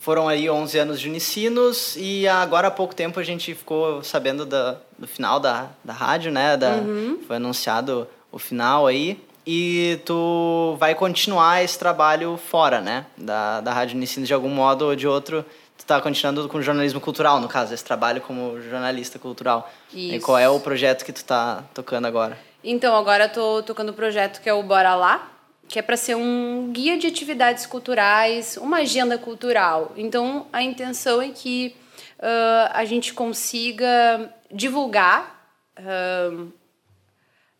foram 0.00 0.26
aí 0.26 0.48
11 0.48 0.78
anos 0.78 1.00
de 1.00 1.08
Unicinos 1.08 1.94
e 1.96 2.26
agora 2.26 2.68
há 2.68 2.70
pouco 2.70 2.94
tempo 2.94 3.20
a 3.20 3.22
gente 3.22 3.54
ficou 3.54 4.02
sabendo 4.02 4.46
da, 4.46 4.78
do 4.98 5.06
final 5.06 5.38
da, 5.38 5.68
da 5.84 5.92
rádio, 5.92 6.32
né? 6.32 6.56
Da, 6.56 6.76
uhum. 6.76 7.20
Foi 7.26 7.36
anunciado 7.36 8.08
o 8.32 8.38
final 8.38 8.86
aí. 8.86 9.22
E 9.46 10.00
tu 10.06 10.74
vai 10.78 10.94
continuar 10.94 11.62
esse 11.62 11.78
trabalho 11.78 12.38
fora, 12.38 12.80
né? 12.80 13.04
Da, 13.16 13.60
da 13.60 13.72
Rádio 13.74 13.96
Unicinos 13.96 14.26
de 14.26 14.32
algum 14.32 14.48
modo 14.48 14.86
ou 14.86 14.96
de 14.96 15.06
outro. 15.06 15.44
Tu 15.76 15.84
tá 15.84 16.00
continuando 16.00 16.48
com 16.48 16.62
jornalismo 16.62 17.00
cultural, 17.00 17.38
no 17.38 17.48
caso, 17.48 17.74
esse 17.74 17.84
trabalho 17.84 18.22
como 18.22 18.58
jornalista 18.62 19.18
cultural. 19.18 19.70
Isso. 19.92 20.14
E 20.14 20.20
qual 20.20 20.38
é 20.38 20.48
o 20.48 20.58
projeto 20.60 21.04
que 21.04 21.12
tu 21.12 21.24
tá 21.24 21.62
tocando 21.74 22.06
agora? 22.06 22.38
Então, 22.64 22.94
agora 22.96 23.24
eu 23.24 23.32
tô 23.32 23.62
tocando 23.62 23.90
o 23.90 23.94
projeto 23.94 24.40
que 24.40 24.48
é 24.48 24.54
o 24.54 24.62
Bora 24.62 24.94
Lá, 24.94 25.28
que 25.70 25.78
é 25.78 25.82
para 25.82 25.96
ser 25.96 26.16
um 26.16 26.72
guia 26.72 26.98
de 26.98 27.06
atividades 27.06 27.64
culturais, 27.64 28.56
uma 28.56 28.78
agenda 28.78 29.16
cultural. 29.16 29.92
Então, 29.96 30.48
a 30.52 30.64
intenção 30.64 31.22
é 31.22 31.28
que 31.28 31.76
uh, 32.18 32.70
a 32.72 32.84
gente 32.84 33.14
consiga 33.14 34.34
divulgar 34.50 35.48
uh, 35.78 36.52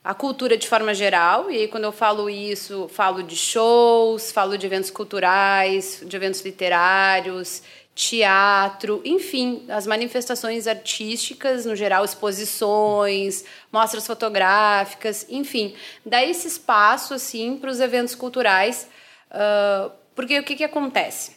a 0.03 0.13
cultura 0.13 0.57
de 0.57 0.67
forma 0.67 0.93
geral, 0.93 1.53
e 1.53 1.59
aí 1.59 1.69
quando 1.69 1.85
eu 1.85 1.93
falo 1.93 2.29
isso, 2.29 2.89
falo 2.89 3.23
de 3.23 3.37
shows, 3.37 4.33
falo 4.33 4.59
de 4.59 4.67
eventos 4.67 4.91
culturais, 4.91 6.03
de 6.05 6.17
eventos 6.17 6.41
literários, 6.41 7.63
teatro, 7.95 9.03
enfim, 9.05 9.65
as 9.69 9.87
manifestações 9.87 10.67
artísticas, 10.67 11.67
no 11.67 11.75
geral, 11.75 12.05
exposições, 12.05 13.45
mostras 13.73 14.07
fotográficas, 14.07 15.27
enfim, 15.29 15.75
dá 16.05 16.25
esse 16.25 16.49
espaço, 16.49 17.15
assim, 17.15 17.57
para 17.57 17.71
os 17.71 17.81
eventos 17.81 18.15
culturais, 18.15 18.89
uh, 19.31 19.91
porque 20.15 20.39
o 20.39 20.43
que, 20.43 20.57
que 20.57 20.65
acontece? 20.65 21.33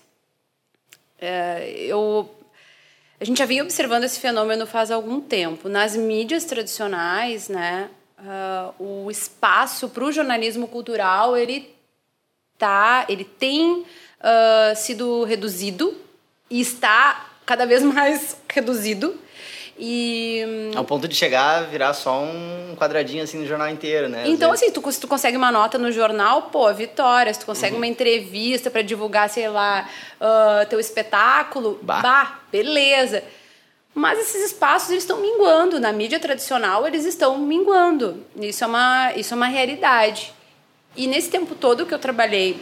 Uh, 1.21 1.63
eu 1.77 2.29
a 3.19 3.25
gente 3.25 3.37
já 3.37 3.45
vinha 3.45 3.63
observando 3.63 4.03
esse 4.03 4.19
fenômeno 4.19 4.67
faz 4.67 4.91
algum 4.91 5.21
tempo. 5.21 5.69
Nas 5.69 5.95
mídias 5.95 6.43
tradicionais, 6.43 7.47
né, 7.47 7.89
uh, 8.19 8.83
o 9.05 9.09
espaço 9.09 9.87
para 9.87 10.03
o 10.03 10.11
jornalismo 10.11 10.67
cultural 10.67 11.37
ele 11.37 11.73
tá, 12.57 13.05
ele 13.07 13.23
tem 13.23 13.85
sido 14.75 15.25
reduzido 15.25 16.02
e 16.53 16.61
está 16.61 17.25
cada 17.47 17.65
vez 17.65 17.81
mais 17.81 18.37
reduzido. 18.47 19.19
E... 19.77 20.69
Ao 20.75 20.85
ponto 20.85 21.07
de 21.07 21.15
chegar 21.15 21.57
a 21.57 21.61
virar 21.63 21.95
só 21.95 22.21
um 22.21 22.75
quadradinho 22.77 23.23
assim 23.23 23.39
no 23.39 23.47
jornal 23.47 23.67
inteiro, 23.69 24.07
né? 24.07 24.25
então, 24.27 24.51
assim, 24.51 24.69
tu, 24.69 24.91
se 24.91 24.99
tu 24.99 25.07
consegue 25.07 25.35
uma 25.35 25.51
nota 25.51 25.79
no 25.79 25.91
jornal, 25.91 26.43
pô, 26.43 26.71
vitória. 26.71 27.33
Se 27.33 27.39
tu 27.39 27.47
consegue 27.47 27.71
uhum. 27.71 27.79
uma 27.79 27.87
entrevista 27.87 28.69
para 28.69 28.83
divulgar, 28.83 29.31
sei 29.31 29.49
lá, 29.49 29.89
uh, 30.21 30.69
teu 30.69 30.79
espetáculo, 30.79 31.79
bah. 31.81 32.01
bah, 32.01 32.39
beleza. 32.51 33.23
Mas 33.95 34.19
esses 34.19 34.51
espaços 34.51 34.91
eles 34.91 35.01
estão 35.01 35.19
minguando. 35.19 35.79
Na 35.79 35.91
mídia 35.91 36.19
tradicional, 36.19 36.85
eles 36.85 37.03
estão 37.03 37.39
minguando. 37.39 38.23
Isso 38.35 38.63
é 38.63 38.67
uma, 38.67 39.13
isso 39.15 39.33
é 39.33 39.37
uma 39.37 39.47
realidade. 39.47 40.31
E 40.95 41.07
nesse 41.07 41.31
tempo 41.31 41.55
todo 41.55 41.87
que 41.87 41.93
eu 41.95 41.99
trabalhei 41.99 42.59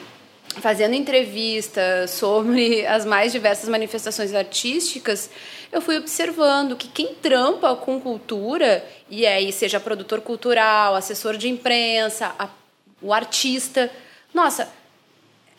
fazendo 0.59 0.93
entrevistas 0.93 2.11
sobre 2.11 2.85
as 2.87 3.05
mais 3.05 3.31
diversas 3.31 3.69
manifestações 3.69 4.33
artísticas, 4.33 5.29
eu 5.71 5.81
fui 5.81 5.97
observando 5.97 6.75
que 6.75 6.87
quem 6.87 7.15
trampa 7.15 7.75
com 7.75 7.99
cultura, 7.99 8.85
e 9.09 9.25
aí 9.25 9.51
seja 9.51 9.79
produtor 9.79 10.21
cultural, 10.21 10.95
assessor 10.95 11.37
de 11.37 11.47
imprensa, 11.47 12.35
a, 12.37 12.49
o 13.01 13.13
artista, 13.13 13.91
nossa, 14.33 14.69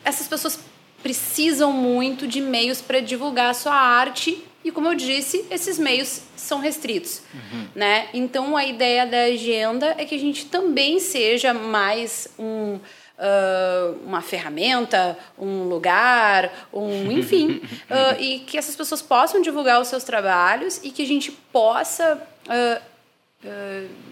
essas 0.05 0.27
pessoas 0.27 0.59
precisam 1.01 1.71
muito 1.71 2.27
de 2.27 2.39
meios 2.39 2.81
para 2.81 2.99
divulgar 2.99 3.49
a 3.49 3.53
sua 3.53 3.75
arte 3.75 4.43
e 4.63 4.71
como 4.71 4.87
eu 4.87 4.95
disse, 4.95 5.45
esses 5.51 5.77
meios 5.77 6.21
são 6.37 6.59
restritos, 6.59 7.21
uhum. 7.33 7.67
né? 7.75 8.07
Então 8.13 8.55
a 8.55 8.63
ideia 8.63 9.05
da 9.05 9.23
agenda 9.23 9.93
é 9.97 10.05
que 10.05 10.15
a 10.15 10.19
gente 10.19 10.45
também 10.45 10.99
seja 10.99 11.53
mais 11.53 12.29
um 12.39 12.79
uh, 13.17 13.97
uma 14.05 14.21
ferramenta, 14.21 15.17
um 15.37 15.63
lugar, 15.63 16.67
um 16.73 17.11
enfim, 17.11 17.61
uh, 17.89 18.19
e 18.19 18.39
que 18.39 18.57
essas 18.57 18.75
pessoas 18.75 19.01
possam 19.01 19.41
divulgar 19.41 19.81
os 19.81 19.87
seus 19.87 20.03
trabalhos 20.03 20.79
e 20.83 20.91
que 20.91 21.03
a 21.03 21.07
gente 21.07 21.31
possa 21.31 22.21
uh, 22.47 22.93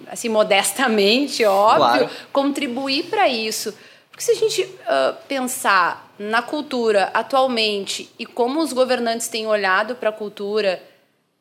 assim 0.07 0.27
modestamente, 0.27 1.43
óbvio, 1.45 2.07
claro. 2.07 2.09
contribuir 2.33 3.03
para 3.03 3.29
isso. 3.29 3.73
Porque 4.09 4.23
se 4.23 4.31
a 4.31 4.35
gente 4.35 4.69
pensar 5.29 6.13
na 6.19 6.41
cultura 6.41 7.09
atualmente 7.13 8.11
e 8.19 8.25
como 8.25 8.59
os 8.59 8.73
governantes 8.73 9.29
têm 9.29 9.47
olhado 9.47 9.95
para 9.95 10.09
a 10.09 10.11
cultura 10.11 10.83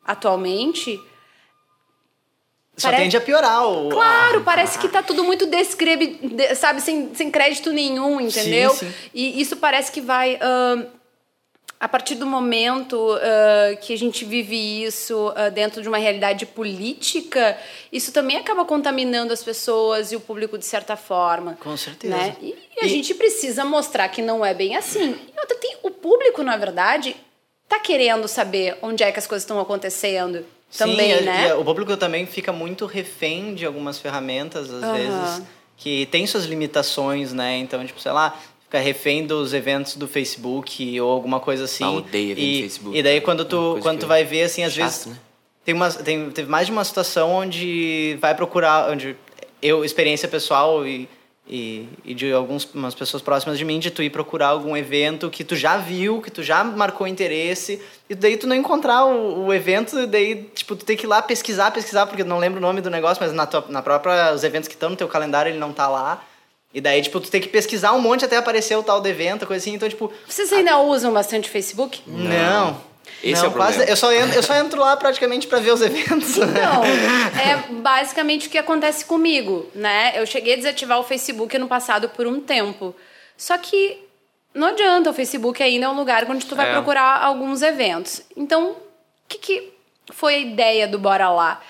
atualmente, 0.04 1.00
só 2.80 2.88
parece... 2.88 3.02
tende 3.02 3.16
a 3.16 3.20
piorar. 3.20 3.66
O... 3.66 3.88
Claro, 3.88 4.42
parece 4.42 4.78
que 4.78 4.88
tá 4.88 5.02
tudo 5.02 5.22
muito 5.22 5.46
descrevi... 5.46 6.18
sabe, 6.56 6.80
sem, 6.80 7.14
sem 7.14 7.30
crédito 7.30 7.72
nenhum, 7.72 8.20
entendeu? 8.20 8.70
Sim, 8.70 8.86
sim. 8.86 8.94
E 9.12 9.40
isso 9.40 9.56
parece 9.56 9.92
que 9.92 10.00
vai. 10.00 10.36
Uh, 10.36 11.00
a 11.80 11.88
partir 11.88 12.14
do 12.14 12.26
momento 12.26 12.94
uh, 12.94 13.76
que 13.80 13.94
a 13.94 13.96
gente 13.96 14.22
vive 14.22 14.84
isso 14.84 15.30
uh, 15.30 15.50
dentro 15.50 15.80
de 15.80 15.88
uma 15.88 15.96
realidade 15.96 16.44
política, 16.44 17.56
isso 17.90 18.12
também 18.12 18.36
acaba 18.36 18.66
contaminando 18.66 19.32
as 19.32 19.42
pessoas 19.42 20.12
e 20.12 20.16
o 20.16 20.20
público 20.20 20.58
de 20.58 20.66
certa 20.66 20.94
forma. 20.94 21.56
Com 21.58 21.74
certeza. 21.78 22.14
Né? 22.14 22.36
E, 22.42 22.54
e 22.76 22.84
a 22.84 22.86
e... 22.86 22.88
gente 22.88 23.14
precisa 23.14 23.64
mostrar 23.64 24.06
que 24.08 24.20
não 24.20 24.44
é 24.44 24.52
bem 24.52 24.76
assim. 24.76 25.12
E 25.12 25.40
outra, 25.40 25.56
tem, 25.56 25.78
o 25.82 25.90
público, 25.90 26.42
na 26.42 26.58
verdade, 26.58 27.16
tá 27.66 27.78
querendo 27.78 28.28
saber 28.28 28.76
onde 28.82 29.02
é 29.02 29.10
que 29.10 29.18
as 29.18 29.26
coisas 29.26 29.44
estão 29.44 29.58
acontecendo 29.58 30.44
também, 30.76 31.18
Sim, 31.18 31.24
né? 31.24 31.54
o 31.54 31.64
público 31.64 31.96
também 31.96 32.26
fica 32.26 32.52
muito 32.52 32.86
refém 32.86 33.54
de 33.54 33.66
algumas 33.66 33.98
ferramentas, 33.98 34.70
às 34.70 34.82
uhum. 34.82 34.92
vezes, 34.94 35.42
que 35.76 36.06
tem 36.06 36.26
suas 36.26 36.44
limitações, 36.44 37.32
né? 37.32 37.58
Então, 37.58 37.84
tipo, 37.84 38.00
sei 38.00 38.12
lá, 38.12 38.38
fica 38.62 38.78
refém 38.78 39.26
dos 39.26 39.52
eventos 39.52 39.96
do 39.96 40.06
Facebook 40.06 41.00
ou 41.00 41.10
alguma 41.10 41.40
coisa 41.40 41.64
assim. 41.64 41.84
Ah, 41.84 41.90
odeio 41.90 42.38
e, 42.38 42.62
Facebook. 42.62 42.96
E 42.96 43.02
daí 43.02 43.20
quando 43.20 43.44
tu, 43.44 43.78
quando 43.82 44.00
tu 44.00 44.06
vai 44.06 44.24
ver, 44.24 44.42
assim, 44.42 44.62
às 44.62 44.72
chato, 44.72 44.84
vezes... 44.84 45.06
Né? 45.06 45.16
Tem 45.62 45.74
uma, 45.74 45.90
tem, 45.90 46.30
teve 46.30 46.48
mais 46.48 46.66
de 46.66 46.72
uma 46.72 46.84
situação 46.84 47.30
onde 47.30 48.16
vai 48.18 48.34
procurar, 48.34 48.90
onde 48.90 49.14
eu, 49.60 49.84
experiência 49.84 50.26
pessoal 50.26 50.86
e 50.86 51.08
e, 51.50 51.88
e 52.04 52.14
de 52.14 52.32
algumas 52.32 52.94
pessoas 52.94 53.20
próximas 53.20 53.58
de 53.58 53.64
mim 53.64 53.80
de 53.80 53.90
tu 53.90 54.04
ir 54.04 54.10
procurar 54.10 54.48
algum 54.48 54.76
evento 54.76 55.28
que 55.28 55.42
tu 55.42 55.56
já 55.56 55.76
viu, 55.76 56.22
que 56.22 56.30
tu 56.30 56.44
já 56.44 56.62
marcou 56.62 57.08
interesse, 57.08 57.82
e 58.08 58.14
daí 58.14 58.36
tu 58.36 58.46
não 58.46 58.54
encontrar 58.54 59.04
o, 59.04 59.46
o 59.46 59.52
evento, 59.52 59.98
e 59.98 60.06
daí, 60.06 60.44
tipo, 60.54 60.76
tu 60.76 60.84
tem 60.84 60.96
que 60.96 61.06
ir 61.06 61.08
lá 61.08 61.20
pesquisar, 61.20 61.72
pesquisar, 61.72 62.06
porque 62.06 62.22
eu 62.22 62.26
não 62.26 62.38
lembro 62.38 62.58
o 62.58 62.62
nome 62.62 62.80
do 62.80 62.88
negócio, 62.88 63.20
mas 63.20 63.32
na, 63.32 63.46
tua, 63.46 63.64
na 63.68 63.82
própria, 63.82 64.32
os 64.32 64.44
eventos 64.44 64.68
que 64.68 64.74
estão 64.74 64.90
no 64.90 64.96
teu 64.96 65.08
calendário, 65.08 65.50
ele 65.50 65.58
não 65.58 65.72
tá 65.72 65.88
lá. 65.88 66.22
E 66.72 66.80
daí, 66.80 67.02
tipo, 67.02 67.18
tu 67.18 67.28
tem 67.28 67.40
que 67.40 67.48
pesquisar 67.48 67.92
um 67.94 68.00
monte 68.00 68.24
até 68.24 68.36
aparecer 68.36 68.76
o 68.76 68.82
tal 68.84 69.00
do 69.00 69.08
evento, 69.08 69.44
coisa 69.44 69.60
assim, 69.60 69.74
então, 69.74 69.88
tipo... 69.88 70.12
Vocês 70.28 70.52
ainda 70.52 70.74
a... 70.74 70.80
usam 70.80 71.12
bastante 71.12 71.50
Facebook? 71.50 72.00
Não. 72.06 72.28
não. 72.28 72.89
Esse 73.22 73.42
não, 73.42 73.50
é 73.50 73.52
o 73.52 73.52
quase, 73.52 73.90
eu 73.90 73.96
só 73.96 74.12
entro, 74.12 74.36
eu 74.36 74.42
só 74.42 74.54
entro 74.54 74.80
lá 74.80 74.96
praticamente 74.96 75.46
para 75.46 75.58
ver 75.58 75.72
os 75.72 75.82
eventos. 75.82 76.36
Então, 76.36 76.82
é 77.38 77.72
basicamente 77.80 78.48
o 78.48 78.50
que 78.50 78.58
acontece 78.58 79.04
comigo, 79.04 79.70
né? 79.74 80.12
Eu 80.14 80.26
cheguei 80.26 80.54
a 80.54 80.56
desativar 80.56 80.98
o 80.98 81.04
Facebook 81.04 81.56
no 81.58 81.68
passado 81.68 82.08
por 82.08 82.26
um 82.26 82.40
tempo. 82.40 82.94
Só 83.36 83.56
que 83.58 83.98
não 84.54 84.68
adianta, 84.68 85.10
o 85.10 85.14
Facebook 85.14 85.62
ainda 85.62 85.86
é 85.86 85.88
um 85.88 85.96
lugar 85.96 86.28
onde 86.28 86.46
tu 86.46 86.56
vai 86.56 86.70
é. 86.70 86.72
procurar 86.72 87.22
alguns 87.22 87.62
eventos. 87.62 88.22
Então, 88.36 88.70
o 88.70 88.76
que, 89.28 89.38
que 89.38 89.72
foi 90.12 90.34
a 90.34 90.38
ideia 90.38 90.88
do 90.88 90.98
Bora 90.98 91.30
Lá? 91.30 91.60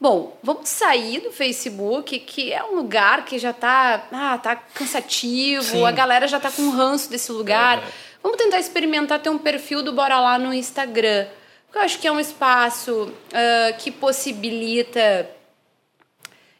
Bom, 0.00 0.38
vamos 0.44 0.68
sair 0.68 1.20
do 1.20 1.32
Facebook, 1.32 2.20
que 2.20 2.52
é 2.52 2.62
um 2.62 2.76
lugar 2.76 3.24
que 3.24 3.36
já 3.36 3.52
tá, 3.52 4.06
ah, 4.12 4.38
tá 4.38 4.54
cansativo, 4.54 5.64
Sim. 5.64 5.84
a 5.84 5.90
galera 5.90 6.28
já 6.28 6.38
tá 6.38 6.52
com 6.52 6.70
ranço 6.70 7.10
desse 7.10 7.32
lugar. 7.32 7.78
É 7.78 8.07
Vamos 8.22 8.36
tentar 8.36 8.58
experimentar 8.58 9.20
ter 9.20 9.30
um 9.30 9.38
perfil 9.38 9.82
do 9.82 9.92
Bora 9.92 10.18
Lá 10.18 10.38
no 10.38 10.52
Instagram. 10.52 11.26
Porque 11.66 11.78
eu 11.78 11.82
acho 11.82 11.98
que 11.98 12.08
é 12.08 12.12
um 12.12 12.20
espaço 12.20 13.12
uh, 13.12 13.78
que 13.78 13.90
possibilita 13.90 15.28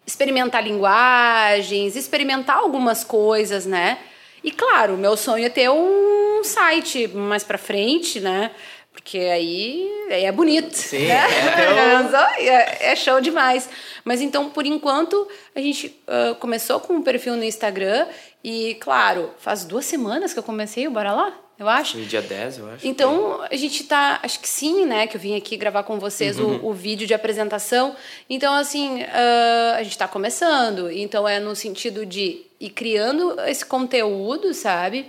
experimentar 0.07 0.62
linguagens, 0.62 1.97
experimentar 1.97 2.59
algumas 2.59 3.05
coisas, 3.05 3.67
né? 3.67 3.99
E 4.43 4.50
claro, 4.50 4.97
meu 4.97 5.17
sonho 5.17 5.47
é 5.47 5.49
ter 5.49 5.69
um 5.69 6.43
site 6.45 7.09
mais 7.09 7.43
para 7.43 7.59
frente, 7.59 8.21
né? 8.21 8.50
Porque 8.93 9.19
aí, 9.19 9.88
aí 10.11 10.25
é 10.25 10.33
bonito. 10.33 10.75
Sim, 10.75 11.07
né? 11.07 11.25
é, 12.38 12.45
é, 12.47 12.93
é, 12.93 12.97
show 12.97 13.21
demais. 13.21 13.69
Mas 14.05 14.21
então, 14.21 14.50
por 14.50 14.67
enquanto, 14.67 15.29
a 15.55 15.61
gente 15.61 15.87
uh, 16.07 16.35
começou 16.37 16.81
com 16.81 16.95
um 16.95 17.03
perfil 17.03 17.37
no 17.37 17.45
Instagram 17.45 18.07
e, 18.43 18.77
claro, 18.81 19.33
faz 19.38 19.65
duas 19.65 19.85
semanas 19.85 20.33
que 20.33 20.38
eu 20.38 20.43
comecei 20.43 20.87
o 20.87 20.91
Bora 20.91 21.12
Lá 21.12 21.48
eu 21.59 21.69
acho. 21.69 21.95
Foi 21.95 22.05
dia 22.05 22.23
10, 22.23 22.59
eu 22.59 22.71
acho. 22.71 22.87
Então, 22.87 23.43
a 23.43 23.57
gente 23.57 23.83
tá. 23.85 24.21
Acho 24.23 24.38
que 24.38 24.49
sim, 24.49 24.87
né? 24.87 25.07
Que 25.07 25.17
eu 25.17 25.21
vim 25.21 25.37
aqui 25.37 25.57
gravar 25.57 25.83
com 25.83 25.99
vocês 25.99 26.38
uhum. 26.38 26.57
o, 26.59 26.69
o, 26.69 26.73
vídeo 26.73 27.07
de 27.07 27.15
apresentação. 27.15 27.97
Então, 28.31 28.55
assim, 28.55 29.03
uh, 29.03 29.75
a 29.77 29.83
gente 29.83 29.93
está 29.93 30.07
começando. 30.07 30.88
Então, 30.91 31.27
é 31.27 31.41
no 31.41 31.57
sentido 31.57 32.07
de 32.07 32.43
ir 32.61 32.71
criando 32.71 33.41
esse 33.41 33.67
conteúdo, 33.67 34.55
sabe? 34.55 35.07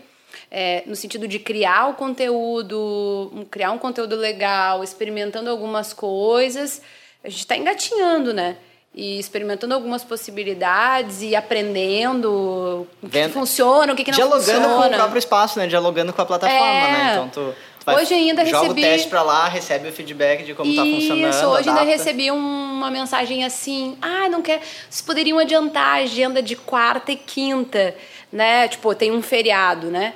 É, 0.49 0.83
no 0.87 0.95
sentido 0.95 1.27
de 1.27 1.37
criar 1.37 1.89
o 1.89 1.93
conteúdo, 1.93 3.45
criar 3.51 3.71
um 3.71 3.77
conteúdo 3.77 4.15
legal, 4.15 4.83
experimentando 4.83 5.49
algumas 5.51 5.93
coisas. 5.93 6.81
A 7.23 7.29
gente 7.29 7.41
está 7.41 7.55
engatinhando, 7.55 8.33
né? 8.33 8.57
E 8.93 9.19
experimentando 9.19 9.73
algumas 9.73 10.03
possibilidades 10.03 11.21
e 11.21 11.35
aprendendo 11.35 12.87
o 13.01 13.09
que, 13.09 13.21
que 13.23 13.29
funciona, 13.29 13.93
o 13.93 13.95
que, 13.95 14.03
que 14.03 14.11
não 14.11 14.17
Dialogando 14.17 14.43
funciona. 14.43 14.59
Dialogando 14.61 14.89
com 14.89 14.95
o 14.95 14.99
próprio 14.99 15.19
espaço, 15.19 15.59
né? 15.59 15.67
Dialogando 15.67 16.13
com 16.13 16.21
a 16.21 16.25
plataforma, 16.25 16.65
é. 16.65 16.91
né? 16.91 17.11
Então 17.13 17.29
tu, 17.29 17.55
tu 17.79 17.85
vai, 17.85 17.95
hoje 17.95 18.13
ainda 18.13 18.43
joga 18.45 18.63
recebi... 18.63 18.81
o 18.81 18.83
teste 18.83 19.07
para 19.07 19.21
lá, 19.21 19.47
recebe 19.47 19.89
o 19.89 19.91
feedback 19.91 20.43
de 20.43 20.55
como 20.55 20.71
Isso, 20.71 20.83
tá 20.83 20.89
funcionando. 20.89 21.33
Isso, 21.33 21.45
hoje 21.45 21.69
adapta. 21.69 21.81
ainda 21.81 21.83
recebi 21.83 22.31
uma 22.31 22.89
mensagem 22.89 23.45
assim: 23.45 23.95
"Ah, 24.01 24.27
não 24.27 24.41
quer, 24.41 24.59
vocês 24.89 25.01
poderiam 25.01 25.37
adiantar 25.37 25.99
a 25.99 26.03
agenda 26.03 26.41
de 26.41 26.55
quarta 26.55 27.11
e 27.11 27.15
quinta, 27.15 27.95
né? 28.31 28.67
Tipo, 28.67 28.95
tem 28.95 29.11
um 29.11 29.21
feriado, 29.21 29.91
né? 29.91 30.13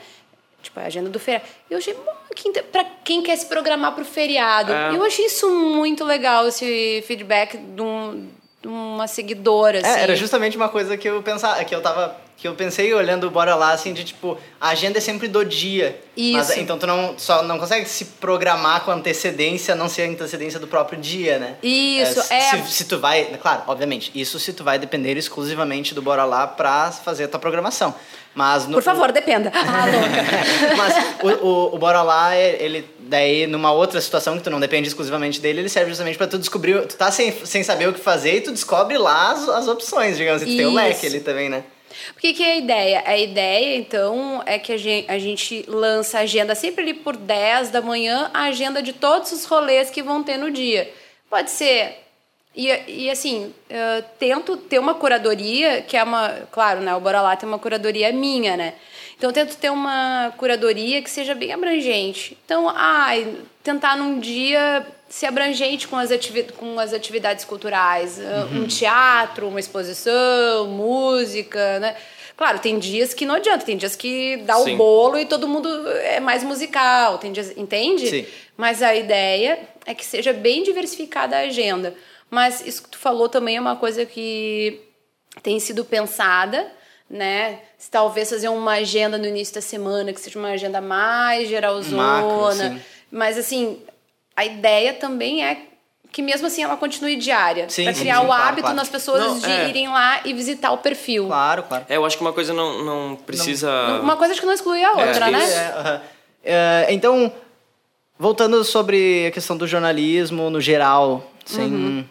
Tipo, 0.63 0.79
a 0.79 0.83
agenda 0.83 1.09
do 1.09 1.19
feriado. 1.19 1.45
Eu 1.69 1.77
achei, 1.77 1.95
quinta, 2.35 2.63
pra 2.63 2.83
quem 3.03 3.21
quer 3.21 3.35
se 3.35 3.45
programar 3.45 3.93
pro 3.93 4.03
feriado. 4.03 4.73
É. 4.73 4.95
Eu 4.95 5.03
achei 5.03 5.25
isso 5.25 5.47
muito 5.49 6.03
legal, 6.03 6.47
esse 6.47 7.03
feedback 7.05 7.55
de 7.55 7.81
um 7.81 8.27
uma 8.65 9.07
seguidora, 9.07 9.79
assim. 9.79 9.99
É, 9.99 10.03
era 10.03 10.15
justamente 10.15 10.55
uma 10.57 10.69
coisa 10.69 10.97
que 10.97 11.07
eu 11.07 11.21
pensava, 11.21 11.63
que 11.63 11.73
eu 11.73 11.81
tava 11.81 12.15
que 12.43 12.47
eu 12.47 12.55
pensei 12.55 12.93
olhando 12.93 13.27
o 13.27 13.31
Bora 13.31 13.55
Lá, 13.55 13.71
assim, 13.71 13.93
de 13.93 14.03
tipo, 14.03 14.37
a 14.59 14.69
agenda 14.69 14.97
é 14.97 15.01
sempre 15.01 15.29
do 15.29 15.45
dia. 15.45 16.01
Isso. 16.17 16.37
Mas, 16.37 16.57
então 16.57 16.77
tu 16.77 16.85
não, 16.85 17.17
só 17.17 17.41
não 17.43 17.57
consegue 17.57 17.87
se 17.87 18.03
programar 18.03 18.81
com 18.81 18.91
antecedência, 18.91 19.73
a 19.73 19.77
não 19.77 19.87
ser 19.87 20.03
a 20.03 20.05
antecedência 20.09 20.59
do 20.59 20.67
próprio 20.67 20.99
dia, 20.99 21.39
né? 21.39 21.55
Isso, 21.63 22.19
é. 22.33 22.41
Se, 22.41 22.71
se, 22.71 22.85
tu 22.85 22.99
vai, 22.99 23.25
claro, 23.41 23.63
obviamente, 23.67 24.11
isso 24.13 24.37
se 24.39 24.51
tu 24.51 24.61
vai 24.61 24.77
depender 24.77 25.15
exclusivamente 25.15 25.95
do 25.95 26.01
Bora 26.01 26.25
Lá 26.25 26.45
pra 26.45 26.91
fazer 26.91 27.25
a 27.25 27.27
tua 27.29 27.39
programação. 27.39 27.95
Mas 28.35 28.67
no, 28.67 28.73
Por 28.73 28.83
favor, 28.83 29.09
o... 29.09 29.13
dependa. 29.13 29.51
Ah, 29.55 29.85
louca. 29.85 30.75
Mas 30.75 31.41
o, 31.41 31.45
o, 31.45 31.75
o, 31.75 31.77
Bora 31.77 32.01
Lá, 32.01 32.35
ele, 32.35 32.85
daí, 33.13 33.45
numa 33.45 33.71
outra 33.71 34.01
situação 34.01 34.37
que 34.37 34.43
tu 34.43 34.49
não 34.49 34.59
depende 34.59 34.87
exclusivamente 34.87 35.39
dele, 35.39 35.59
ele 35.59 35.69
serve 35.69 35.89
justamente 35.89 36.17
pra 36.17 36.25
tu 36.25 36.39
descobrir, 36.39 36.87
tu 36.87 36.97
tá 36.97 37.11
sem, 37.11 37.31
sem 37.45 37.63
saber 37.63 37.87
o 37.87 37.93
que 37.93 37.99
fazer 37.99 38.37
e 38.37 38.41
tu 38.41 38.51
descobre 38.51 38.97
lá 38.97 39.31
as, 39.31 39.47
as 39.47 39.67
opções, 39.67 40.17
digamos 40.17 40.41
assim, 40.41 40.51
tu 40.51 40.57
tem 40.57 40.65
o 40.65 40.73
leque 40.73 41.05
ali 41.05 41.19
também, 41.19 41.47
né? 41.47 41.63
O 42.17 42.19
que, 42.19 42.43
é 42.43 42.53
a 42.53 42.57
ideia? 42.57 43.03
A 43.05 43.15
ideia, 43.15 43.77
então, 43.77 44.41
é 44.47 44.57
que 44.57 44.73
a 44.73 44.77
gente, 44.77 45.11
a 45.11 45.19
gente 45.19 45.63
lança 45.67 46.17
a 46.17 46.21
agenda 46.21 46.55
sempre 46.55 46.81
ali 46.81 46.93
por 46.95 47.15
10 47.15 47.69
da 47.69 47.83
manhã, 47.83 48.31
a 48.33 48.45
agenda 48.45 48.81
de 48.81 48.93
todos 48.93 49.31
os 49.31 49.45
rolês 49.45 49.91
que 49.91 50.01
vão 50.01 50.23
ter 50.23 50.37
no 50.37 50.49
dia. 50.49 50.91
Pode 51.29 51.51
ser. 51.51 51.99
E, 52.55 52.67
e 52.87 53.09
assim, 53.11 53.53
tento 54.17 54.57
ter 54.57 54.79
uma 54.79 54.95
curadoria, 54.95 55.83
que 55.83 55.95
é 55.95 56.03
uma. 56.03 56.29
Claro, 56.51 56.81
né? 56.81 56.95
O 56.95 56.99
Bora 56.99 57.21
Lá 57.21 57.35
tem 57.35 57.47
uma 57.47 57.59
curadoria 57.59 58.11
minha, 58.11 58.57
né? 58.57 58.73
Então, 59.23 59.29
eu 59.29 59.33
tento 59.33 59.55
ter 59.55 59.69
uma 59.69 60.33
curadoria 60.35 61.01
que 61.01 61.09
seja 61.09 61.33
bem 61.33 61.53
abrangente. 61.53 62.37
Então, 62.43 62.67
ai, 62.67 63.37
tentar 63.63 63.95
num 63.95 64.19
dia 64.19 64.85
ser 65.07 65.27
abrangente 65.27 65.87
com 65.87 65.95
as, 65.95 66.09
com 66.57 66.77
as 66.77 66.91
atividades 66.91 67.45
culturais. 67.45 68.19
Ah, 68.19 68.49
uhum. 68.51 68.63
Um 68.63 68.67
teatro, 68.67 69.47
uma 69.47 69.61
exposição, 69.61 70.67
música, 70.67 71.79
né? 71.79 71.95
Claro, 72.35 72.59
tem 72.59 72.77
dias 72.77 73.13
que 73.13 73.25
não 73.25 73.35
adianta, 73.35 73.63
tem 73.63 73.77
dias 73.77 73.95
que 73.95 74.43
dá 74.45 74.57
Sim. 74.57 74.73
o 74.73 74.77
bolo 74.77 75.17
e 75.17 75.25
todo 75.25 75.47
mundo 75.47 75.69
é 75.99 76.19
mais 76.19 76.43
musical, 76.43 77.17
tem 77.17 77.31
dias, 77.31 77.55
entende? 77.55 78.09
Sim. 78.09 78.25
Mas 78.57 78.81
a 78.81 78.93
ideia 78.93 79.57
é 79.85 79.93
que 79.93 80.05
seja 80.05 80.33
bem 80.33 80.63
diversificada 80.63 81.37
a 81.37 81.43
agenda. 81.43 81.95
Mas 82.29 82.59
isso 82.67 82.83
que 82.83 82.89
tu 82.89 82.97
falou 82.97 83.29
também 83.29 83.55
é 83.55 83.61
uma 83.61 83.77
coisa 83.77 84.05
que 84.05 84.81
tem 85.41 85.61
sido 85.61 85.85
pensada, 85.85 86.69
né? 87.13 87.59
Se 87.77 87.91
talvez 87.91 88.27
fazer 88.27 88.49
uma 88.49 88.71
agenda 88.71 89.19
no 89.19 89.27
início 89.27 89.53
da 89.53 89.61
semana 89.61 90.11
que 90.11 90.19
seja 90.19 90.39
uma 90.39 90.49
agenda 90.49 90.81
mais 90.81 91.47
geralzona. 91.47 92.69
Macro, 92.71 92.81
Mas 93.11 93.37
assim, 93.37 93.77
a 94.35 94.43
ideia 94.43 94.93
também 94.93 95.45
é 95.45 95.67
que 96.11 96.23
mesmo 96.23 96.47
assim 96.47 96.63
ela 96.63 96.75
continue 96.75 97.15
diária. 97.15 97.69
Sim, 97.69 97.83
pra 97.83 97.93
criar 97.93 98.15
sim, 98.15 98.19
sim, 98.19 98.25
o 98.25 98.27
claro, 98.27 98.43
hábito 98.43 98.61
claro. 98.61 98.75
nas 98.75 98.89
pessoas 98.89 99.19
não, 99.21 99.39
de 99.39 99.49
é. 99.49 99.69
irem 99.69 99.87
lá 99.89 100.21
e 100.25 100.33
visitar 100.33 100.71
o 100.71 100.79
perfil. 100.79 101.27
Claro, 101.27 101.63
claro. 101.63 101.85
É, 101.87 101.97
eu 101.97 102.05
acho 102.05 102.17
que 102.17 102.23
uma 102.23 102.33
coisa 102.33 102.51
não, 102.51 102.83
não 102.83 103.15
precisa. 103.15 103.71
Não, 103.87 104.01
uma 104.01 104.17
coisa 104.17 104.33
acho 104.33 104.41
que 104.41 104.47
não 104.47 104.53
exclui 104.53 104.83
a 104.83 104.89
é, 104.89 105.07
outra, 105.07 105.27
é, 105.27 105.31
né? 105.31 105.43
É, 106.43 106.85
uh 106.85 106.89
-huh. 106.89 106.93
então, 106.93 107.31
voltando 108.17 108.63
sobre 108.63 109.27
a 109.27 109.31
questão 109.31 109.55
do 109.55 109.67
jornalismo 109.67 110.49
no 110.49 110.59
geral, 110.59 111.31
sem, 111.45 111.65
uhum. 111.65 112.05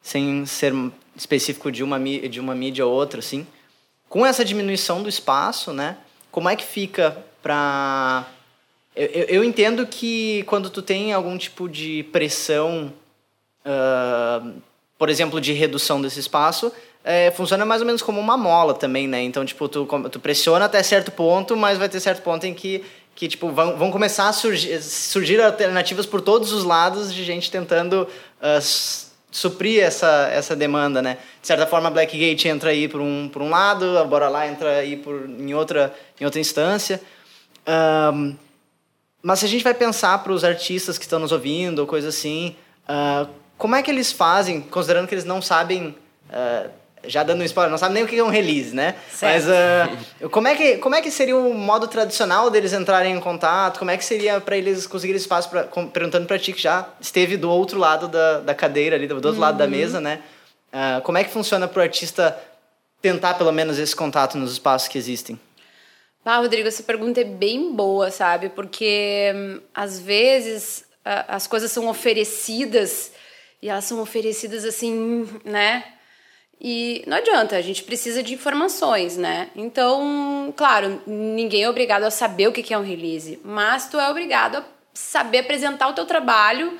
sem 0.00 0.46
ser 0.46 0.72
específico 1.14 1.70
de 1.70 1.82
uma, 1.82 2.00
de 2.00 2.40
uma 2.40 2.54
mídia 2.54 2.86
ou 2.86 2.92
outra, 2.92 3.20
assim, 3.20 3.46
com 4.08 4.24
essa 4.24 4.44
diminuição 4.44 5.02
do 5.02 5.08
espaço, 5.08 5.72
né? 5.72 5.96
Como 6.30 6.48
é 6.48 6.56
que 6.56 6.64
fica 6.64 7.16
para 7.42 8.26
eu, 8.98 9.26
eu, 9.28 9.44
entendo 9.44 9.86
que 9.86 10.42
quando 10.48 10.68
tu 10.70 10.82
tem 10.82 11.12
algum 11.12 11.38
tipo 11.38 11.68
de 11.68 12.02
pressão, 12.10 12.92
uh, 13.64 14.52
por 14.98 15.08
exemplo, 15.08 15.40
de 15.40 15.52
redução 15.52 16.02
desse 16.02 16.18
espaço, 16.18 16.72
é, 17.04 17.30
funciona 17.30 17.64
mais 17.64 17.80
ou 17.80 17.86
menos 17.86 18.02
como 18.02 18.20
uma 18.20 18.36
mola 18.36 18.74
também, 18.74 19.06
né? 19.06 19.22
Então, 19.22 19.44
tipo, 19.44 19.68
tu, 19.68 19.86
tu 20.10 20.18
pressiona 20.18 20.64
até 20.64 20.82
certo 20.82 21.12
ponto, 21.12 21.56
mas 21.56 21.78
vai 21.78 21.88
ter 21.88 22.00
certo 22.00 22.22
ponto 22.22 22.44
em 22.44 22.52
que, 22.52 22.84
que 23.14 23.28
tipo, 23.28 23.52
vão, 23.52 23.76
vão 23.76 23.92
começar 23.92 24.28
a 24.28 24.32
surgir, 24.32 24.82
surgir 24.82 25.40
alternativas 25.40 26.04
por 26.04 26.20
todos 26.20 26.50
os 26.50 26.64
lados 26.64 27.14
de 27.14 27.24
gente 27.24 27.52
tentando 27.52 28.02
uh, 28.02 29.07
suprir 29.30 29.82
essa, 29.82 30.28
essa 30.32 30.56
demanda, 30.56 31.02
né? 31.02 31.18
De 31.40 31.46
certa 31.46 31.66
forma, 31.66 31.88
a 31.88 31.90
Blackgate 31.90 32.48
entra 32.48 32.70
aí 32.70 32.88
por 32.88 33.00
um, 33.00 33.28
por 33.28 33.42
um 33.42 33.50
lado, 33.50 33.98
a 33.98 34.04
Bora 34.04 34.28
Lá 34.28 34.46
entra 34.46 34.78
aí 34.78 34.96
por, 34.96 35.28
em, 35.28 35.54
outra, 35.54 35.94
em 36.20 36.24
outra 36.24 36.40
instância. 36.40 37.00
Um, 38.14 38.34
mas 39.22 39.40
se 39.40 39.44
a 39.44 39.48
gente 39.48 39.64
vai 39.64 39.74
pensar 39.74 40.22
para 40.22 40.32
os 40.32 40.44
artistas 40.44 40.96
que 40.96 41.04
estão 41.04 41.18
nos 41.18 41.32
ouvindo, 41.32 41.80
ou 41.80 41.86
coisa 41.86 42.08
assim, 42.08 42.56
uh, 42.88 43.28
como 43.56 43.74
é 43.74 43.82
que 43.82 43.90
eles 43.90 44.12
fazem, 44.12 44.60
considerando 44.60 45.06
que 45.06 45.14
eles 45.14 45.24
não 45.24 45.42
sabem, 45.42 45.94
uh, 46.30 46.70
já 47.04 47.22
dando 47.22 47.40
um 47.40 47.44
spoiler, 47.44 47.70
não 47.70 47.78
sabem 47.78 47.94
nem 47.94 48.04
o 48.04 48.06
que 48.06 48.18
é 48.18 48.24
um 48.24 48.28
release, 48.28 48.74
né? 48.74 48.94
Certo. 49.10 49.46
Mas 49.46 50.22
uh, 50.22 50.28
como, 50.30 50.48
é 50.48 50.54
que, 50.54 50.78
como 50.78 50.94
é 50.94 51.00
que 51.00 51.10
seria 51.10 51.36
o 51.36 51.54
modo 51.54 51.86
tradicional 51.88 52.50
deles 52.50 52.72
entrarem 52.72 53.14
em 53.14 53.20
contato? 53.20 53.78
Como 53.78 53.90
é 53.90 53.96
que 53.96 54.04
seria 54.04 54.40
para 54.40 54.56
eles 54.56 54.86
conseguirem 54.86 55.20
espaço, 55.20 55.48
pra, 55.50 55.64
com, 55.64 55.88
perguntando 55.88 56.26
para 56.26 56.38
ti 56.38 56.52
que 56.52 56.62
já 56.62 56.88
esteve 57.00 57.36
do 57.36 57.50
outro 57.50 57.78
lado 57.78 58.08
da, 58.08 58.40
da 58.40 58.54
cadeira, 58.54 58.96
ali, 58.96 59.06
do 59.06 59.14
outro 59.14 59.32
uhum. 59.32 59.38
lado 59.38 59.58
da 59.58 59.64
uhum. 59.64 59.70
mesa, 59.70 60.00
né? 60.00 60.20
como 61.02 61.16
é 61.16 61.24
que 61.24 61.30
funciona 61.30 61.66
para 61.66 61.80
o 61.80 61.82
artista 61.82 62.38
tentar 63.00 63.34
pelo 63.34 63.50
menos 63.50 63.78
esse 63.78 63.96
contato 63.96 64.36
nos 64.36 64.52
espaços 64.52 64.86
que 64.86 64.98
existem? 64.98 65.40
Ah, 66.24 66.38
Rodrigo, 66.38 66.68
essa 66.68 66.82
pergunta 66.82 67.22
é 67.22 67.24
bem 67.24 67.72
boa, 67.74 68.10
sabe? 68.10 68.50
Porque 68.50 69.32
hum, 69.34 69.60
às 69.74 69.98
vezes 69.98 70.84
a, 71.02 71.36
as 71.36 71.46
coisas 71.46 71.72
são 71.72 71.88
oferecidas 71.88 73.12
e 73.62 73.68
elas 73.68 73.84
são 73.84 74.00
oferecidas 74.00 74.64
assim, 74.64 75.26
né? 75.44 75.84
E 76.60 77.04
não 77.06 77.16
adianta, 77.16 77.56
a 77.56 77.62
gente 77.62 77.84
precisa 77.84 78.22
de 78.22 78.34
informações, 78.34 79.16
né? 79.16 79.50
Então, 79.54 80.52
claro, 80.56 81.00
ninguém 81.06 81.62
é 81.62 81.70
obrigado 81.70 82.02
a 82.02 82.10
saber 82.10 82.48
o 82.48 82.52
que 82.52 82.74
é 82.74 82.78
um 82.78 82.82
release, 82.82 83.38
mas 83.44 83.88
tu 83.88 83.98
é 83.98 84.10
obrigado 84.10 84.56
a 84.56 84.64
saber 84.92 85.38
apresentar 85.38 85.88
o 85.88 85.92
teu 85.92 86.04
trabalho 86.04 86.76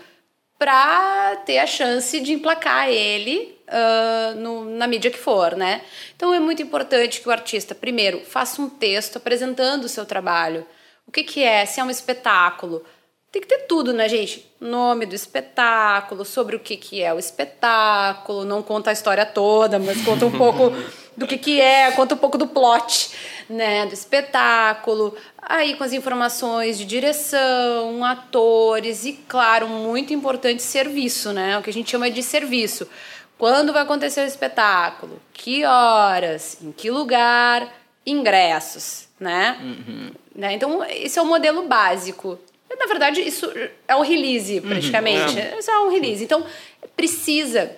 para 0.59 1.37
ter 1.47 1.59
a 1.59 1.67
chance 1.67 2.19
de 2.19 2.33
emplacar 2.33 2.89
ele 2.89 3.57
uh, 3.69 4.35
no, 4.35 4.65
na 4.65 4.89
mídia 4.89 5.11
que 5.11 5.19
for, 5.19 5.55
né? 5.55 5.83
Então 6.17 6.35
é 6.35 6.41
muito 6.41 6.61
importante 6.61 7.21
que 7.21 7.29
o 7.29 7.33
artista, 7.33 7.75
primeiro, 7.75 8.21
faça 8.25 8.61
um 8.61 8.69
texto 8.69 9.17
apresentando 9.17 9.85
o 9.85 9.89
seu 9.89 10.05
trabalho. 10.05 10.67
O 11.07 11.13
que, 11.13 11.23
que 11.23 11.43
é? 11.43 11.65
Se 11.65 11.79
é 11.81 11.85
um 11.85 11.91
espetáculo. 11.91 12.85
Tem 13.31 13.43
que 13.43 13.49
ter 13.49 13.67
tudo, 13.67 13.93
né, 13.93 14.09
gente? 14.09 14.51
Nome 14.59 15.05
do 15.05 15.15
espetáculo, 15.15 16.25
sobre 16.25 16.57
o 16.57 16.61
que, 16.61 16.77
que 16.79 17.03
é 17.03 17.13
o 17.13 17.19
espetáculo, 17.19 18.45
não 18.45 18.63
conta 18.63 18.89
a 18.89 18.93
história 18.93 19.27
toda, 19.27 19.79
mas 19.79 20.03
conta 20.03 20.25
um 20.25 20.31
pouco 20.31 20.73
do 21.15 21.27
que, 21.27 21.37
que 21.37 21.61
é, 21.61 21.91
conta 21.91 22.15
um 22.15 22.19
pouco 22.19 22.39
do 22.39 22.47
plot, 22.47 23.11
né, 23.51 23.85
do 23.85 23.93
espetáculo, 23.93 25.15
aí 25.43 25.75
com 25.75 25.85
as 25.85 25.93
informações 25.93 26.79
de 26.79 26.87
direção, 26.87 28.03
atores 28.03 29.05
e, 29.05 29.13
claro, 29.29 29.69
muito 29.69 30.13
importante, 30.15 30.63
serviço, 30.63 31.33
né, 31.33 31.59
o 31.59 31.63
que 31.63 31.69
a 31.69 31.73
gente 31.73 31.91
chama 31.91 32.11
de 32.11 32.23
serviço. 32.23 32.89
Quando 33.37 33.73
vai 33.73 33.83
acontecer 33.83 34.23
o 34.23 34.27
espetáculo? 34.27 35.21
Que 35.33 35.65
horas? 35.65 36.59
Em 36.61 36.73
que 36.73 36.91
lugar? 36.91 37.73
Ingressos, 38.05 39.07
né? 39.21 39.59
Uhum. 39.61 40.11
né? 40.35 40.55
Então, 40.55 40.83
esse 40.85 41.19
é 41.19 41.23
o 41.23 41.27
modelo 41.27 41.69
básico. 41.69 42.39
Na 42.77 42.87
verdade, 42.87 43.21
isso 43.21 43.51
é 43.87 43.97
o 43.97 44.03
release, 44.03 44.61
uhum. 44.61 44.69
praticamente. 44.69 45.33
Uhum. 45.33 45.39
É. 45.39 45.59
Isso 45.59 45.71
é 45.71 45.81
um 45.81 45.91
release. 45.91 46.25
Então, 46.25 46.45
precisa... 46.97 47.71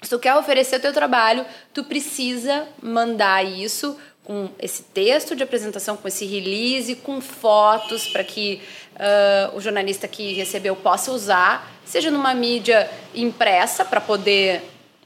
Se 0.00 0.10
tu 0.10 0.18
quer 0.18 0.34
oferecer 0.34 0.76
o 0.76 0.80
teu 0.80 0.92
trabalho, 0.92 1.46
tu 1.72 1.84
precisa 1.84 2.66
mandar 2.82 3.44
isso 3.44 3.96
com 4.24 4.48
esse 4.58 4.82
texto 4.82 5.36
de 5.36 5.42
apresentação, 5.42 5.96
com 5.96 6.08
esse 6.08 6.24
release, 6.24 6.96
com 6.96 7.20
fotos 7.20 8.08
para 8.08 8.24
que 8.24 8.60
uh, 8.94 9.56
o 9.56 9.60
jornalista 9.60 10.08
que 10.08 10.32
recebeu 10.32 10.74
possa 10.74 11.12
usar, 11.12 11.70
seja 11.84 12.10
numa 12.10 12.34
mídia 12.34 12.90
impressa 13.14 13.84
para 13.84 14.00
poder 14.00 14.62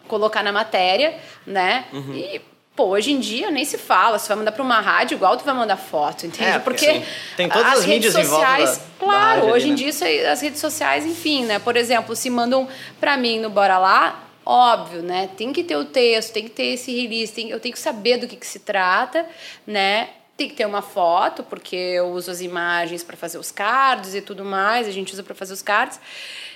colocar 0.08 0.42
na 0.42 0.52
matéria, 0.52 1.18
né? 1.46 1.86
Uhum. 1.92 2.14
E 2.14 2.40
Pô, 2.76 2.88
hoje 2.88 3.10
em 3.10 3.18
dia 3.18 3.50
nem 3.50 3.64
se 3.64 3.78
fala. 3.78 4.18
Se 4.18 4.28
vai 4.28 4.36
mandar 4.36 4.52
para 4.52 4.62
uma 4.62 4.80
rádio, 4.80 5.16
igual 5.16 5.34
tu 5.38 5.44
vai 5.44 5.54
mandar 5.54 5.78
foto, 5.78 6.26
entende? 6.26 6.50
É, 6.50 6.58
porque 6.58 6.92
sim. 6.92 7.04
tem 7.34 7.48
todas 7.48 7.72
as, 7.72 7.78
as 7.78 7.84
redes 7.86 8.12
sociais. 8.12 8.76
Da, 8.76 8.84
claro, 9.06 9.46
da 9.46 9.52
hoje 9.52 9.64
ali, 9.64 9.72
em 9.72 9.74
dia 9.74 9.88
isso 9.88 10.04
aí, 10.04 10.26
as 10.26 10.42
redes 10.42 10.60
sociais, 10.60 11.06
enfim, 11.06 11.46
né? 11.46 11.58
Por 11.58 11.74
exemplo, 11.74 12.14
se 12.14 12.28
mandam 12.28 12.68
para 13.00 13.16
mim 13.16 13.40
no 13.40 13.48
Bora 13.48 13.78
Lá, 13.78 14.28
óbvio, 14.44 15.00
né? 15.00 15.30
Tem 15.38 15.54
que 15.54 15.64
ter 15.64 15.76
o 15.76 15.86
texto, 15.86 16.34
tem 16.34 16.44
que 16.44 16.50
ter 16.50 16.74
esse 16.74 16.94
release, 16.94 17.32
tem, 17.32 17.48
eu 17.48 17.58
tenho 17.58 17.72
que 17.72 17.80
saber 17.80 18.18
do 18.18 18.28
que, 18.28 18.36
que 18.36 18.46
se 18.46 18.58
trata, 18.58 19.24
né? 19.66 20.10
Tem 20.36 20.46
que 20.46 20.54
ter 20.54 20.66
uma 20.66 20.82
foto, 20.82 21.42
porque 21.42 21.74
eu 21.74 22.08
uso 22.08 22.30
as 22.30 22.42
imagens 22.42 23.02
para 23.02 23.16
fazer 23.16 23.38
os 23.38 23.50
cards 23.50 24.14
e 24.14 24.20
tudo 24.20 24.44
mais, 24.44 24.86
a 24.86 24.90
gente 24.90 25.14
usa 25.14 25.22
para 25.22 25.34
fazer 25.34 25.54
os 25.54 25.62
cards. 25.62 25.98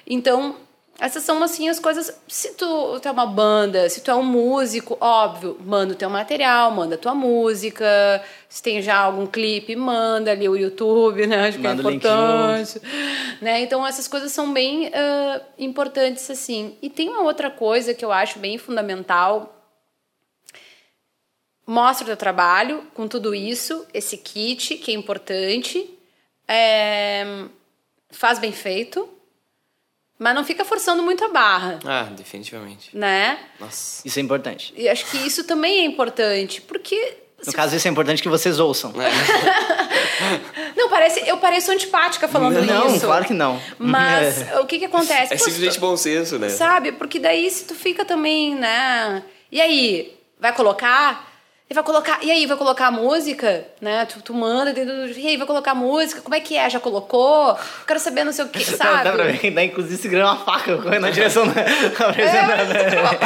Então, 0.06 0.56
Essas 1.00 1.22
são, 1.22 1.42
assim, 1.42 1.66
as 1.70 1.80
coisas. 1.80 2.14
Se 2.28 2.52
tu, 2.52 3.00
tu 3.00 3.08
é 3.08 3.10
uma 3.10 3.24
banda, 3.24 3.88
se 3.88 4.02
tu 4.02 4.10
é 4.10 4.14
um 4.14 4.22
músico, 4.22 4.98
óbvio, 5.00 5.56
manda 5.64 5.94
o 5.94 5.96
teu 5.96 6.10
material, 6.10 6.70
manda 6.70 6.94
a 6.96 6.98
tua 6.98 7.14
música. 7.14 8.22
Se 8.50 8.62
tem 8.62 8.82
já 8.82 8.98
algum 8.98 9.26
clipe, 9.26 9.74
manda 9.74 10.30
ali 10.30 10.46
o 10.46 10.54
YouTube, 10.54 11.26
né? 11.26 11.48
Acho 11.48 11.58
Manda 11.58 11.82
que 11.82 11.88
é 11.88 11.92
importante. 11.92 12.82
Né? 13.40 13.62
Então, 13.62 13.86
essas 13.86 14.06
coisas 14.06 14.30
são 14.30 14.52
bem 14.52 14.90
ah, 14.92 15.40
importantes, 15.58 16.30
assim. 16.30 16.76
E 16.82 16.90
tem 16.90 17.08
uma 17.08 17.22
outra 17.22 17.50
coisa 17.50 17.94
que 17.94 18.04
eu 18.04 18.12
acho 18.12 18.38
bem 18.38 18.58
fundamental. 18.58 19.56
Mostra 21.66 22.04
o 22.04 22.06
teu 22.08 22.16
trabalho 22.16 22.84
com 22.92 23.08
tudo 23.08 23.34
isso, 23.34 23.86
esse 23.94 24.18
kit, 24.18 24.74
que 24.74 24.90
é 24.90 24.94
importante. 24.94 25.88
É, 26.46 27.46
Faz 28.10 28.38
bem 28.38 28.52
feito. 28.52 29.08
Mas 30.22 30.35
não 30.35 30.44
fica 30.44 30.66
forçando 30.66 31.02
muito 31.02 31.24
a 31.24 31.28
barra, 31.28 31.78
Ah, 31.85 32.02
definitivamente. 32.11 32.90
né? 32.94 33.38
Nossa. 33.59 34.06
Isso 34.06 34.18
é 34.18 34.22
importante. 34.22 34.72
E 34.76 34.87
acho 34.87 35.06
que 35.06 35.16
isso 35.16 35.44
também 35.44 35.78
é 35.80 35.85
importante, 35.87 36.61
porque. 36.61 37.16
No 37.46 37.52
caso, 37.54 37.74
isso 37.74 37.88
é 37.88 37.90
importante 37.90 38.22
que 38.22 38.28
vocês 38.28 38.61
ouçam. 38.61 38.92
Não, 40.76 40.88
parece. 40.90 41.26
Eu 41.26 41.38
pareço 41.38 41.70
antipática 41.72 42.28
falando 42.28 42.61
não, 42.64 42.94
isso. 42.94 43.06
claro 43.06 43.24
que 43.24 43.33
não. 43.33 43.61
Mas 43.78 44.44
o 44.61 44.66
que 44.66 44.78
que 44.78 44.85
acontece? 44.85 45.33
É 45.33 45.37
Pô, 45.38 45.44
simplesmente 45.44 45.74
tu- 45.76 45.80
bom 45.80 45.96
senso, 45.96 46.38
né? 46.38 46.50
Sabe? 46.50 46.92
Porque 46.92 47.18
daí 47.18 47.50
se 47.50 47.64
tu 47.64 47.74
fica 47.74 48.04
também, 48.04 48.54
né? 48.54 49.22
E 49.50 49.61
aí, 49.61 50.14
vai 50.38 50.52
colocar? 50.54 51.30
E 51.70 51.74
vai 51.74 51.85
colocar. 51.85 52.18
E 52.20 52.33
aí, 52.33 52.46
vai 52.46 52.56
colocar 52.56 52.88
a 52.88 52.90
música? 52.90 53.64
Né? 53.80 54.04
Tu, 54.04 54.20
tu 54.22 54.35
manda, 54.35 54.72
dentro 54.72 54.92
do- 54.92 55.06
e 55.16 55.24
aí, 55.28 55.37
vai 55.37 55.46
colocar 55.46 55.70
a 55.70 55.74
música? 55.74 56.20
Como 56.20 56.35
é 56.35 56.40
que 56.40 56.56
é? 56.56 56.68
Já 56.68 56.80
colocou? 56.80 57.56
Quero 57.87 58.00
saber 58.00 58.24
não 58.24 58.33
sei 58.33 58.44
o 58.44 58.48
que, 58.48 58.59
Dá, 58.72 58.76
sabe? 58.76 59.04
dá 59.04 59.12
pra 59.12 59.22
ver 59.24 59.38
que 59.38 59.52
daí, 59.52 59.66
inclusive, 59.66 59.96
segurando 60.02 60.26
uma 60.33 60.37
faca 60.44 60.76
correndo 60.78 61.02
na 61.02 61.11
direção 61.11 61.46
da 61.46 61.61
É, 61.62 62.04
apresentadora. 62.09 63.18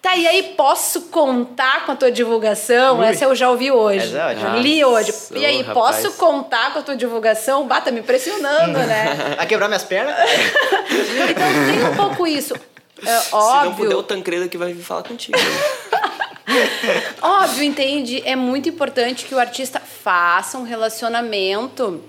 Tá, 0.00 0.14
e 0.16 0.28
aí 0.28 0.54
posso 0.56 1.00
contar 1.06 1.86
com 1.86 1.92
a 1.92 1.96
tua 1.96 2.12
divulgação? 2.12 3.00
Ui. 3.00 3.06
Essa 3.06 3.24
eu 3.24 3.34
já 3.34 3.50
ouvi 3.50 3.72
hoje. 3.72 4.04
Essa 4.06 4.32
é. 4.32 4.36
Já 4.36 4.50
li 4.56 4.84
hoje. 4.84 5.10
Nossa, 5.10 5.36
e 5.38 5.44
aí, 5.46 5.62
ô, 5.62 5.72
posso 5.72 5.96
rapaz. 6.02 6.14
contar 6.16 6.72
com 6.72 6.78
a 6.78 6.82
tua 6.82 6.94
divulgação? 6.94 7.66
Bata 7.66 7.90
me 7.90 8.02
pressionando, 8.02 8.78
né? 8.78 9.34
Vai 9.38 9.46
quebrar 9.46 9.66
minhas 9.66 9.82
pernas? 9.82 10.14
Então 11.30 11.66
tem 11.66 11.88
um 11.90 11.96
pouco 11.96 12.26
isso. 12.28 12.54
É, 13.04 13.18
Se 13.18 13.32
não 13.32 13.38
óbvio. 13.40 13.74
puder, 13.76 13.96
o 13.96 14.02
Tancredo 14.04 14.48
que 14.48 14.56
vai 14.56 14.72
vir 14.72 14.82
falar 14.82 15.02
contigo. 15.02 15.36
Óbvio, 17.20 17.64
entende? 17.64 18.22
É 18.24 18.36
muito 18.36 18.68
importante 18.68 19.24
que 19.24 19.34
o 19.34 19.38
artista 19.38 19.80
faça 19.80 20.58
um 20.58 20.62
relacionamento, 20.62 22.02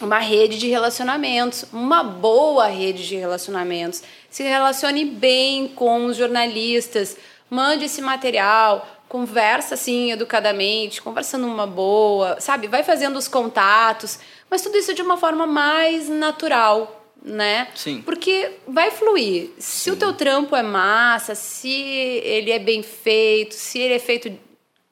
uma 0.00 0.18
rede 0.18 0.58
de 0.58 0.68
relacionamentos, 0.68 1.64
uma 1.72 2.02
boa 2.02 2.66
rede 2.66 3.06
de 3.06 3.16
relacionamentos. 3.16 4.02
Se 4.30 4.42
relacione 4.42 5.04
bem 5.04 5.68
com 5.68 6.06
os 6.06 6.16
jornalistas, 6.16 7.16
mande 7.48 7.84
esse 7.84 8.02
material, 8.02 8.86
conversa 9.08 9.74
assim 9.74 10.10
educadamente, 10.10 11.00
conversa 11.00 11.38
numa 11.38 11.66
boa, 11.66 12.40
sabe? 12.40 12.66
Vai 12.66 12.82
fazendo 12.82 13.16
os 13.16 13.28
contatos, 13.28 14.18
mas 14.50 14.62
tudo 14.62 14.76
isso 14.76 14.94
de 14.94 15.02
uma 15.02 15.16
forma 15.16 15.46
mais 15.46 16.08
natural. 16.08 17.03
Né? 17.24 17.68
Sim. 17.74 18.02
Porque 18.02 18.50
vai 18.68 18.90
fluir. 18.90 19.48
Se 19.58 19.90
o 19.90 19.96
teu 19.96 20.12
trampo 20.12 20.54
é 20.54 20.62
massa, 20.62 21.34
se 21.34 21.70
ele 21.72 22.50
é 22.50 22.58
bem 22.58 22.82
feito, 22.82 23.54
se 23.54 23.78
ele 23.78 23.94
é 23.94 23.98
feito. 23.98 24.30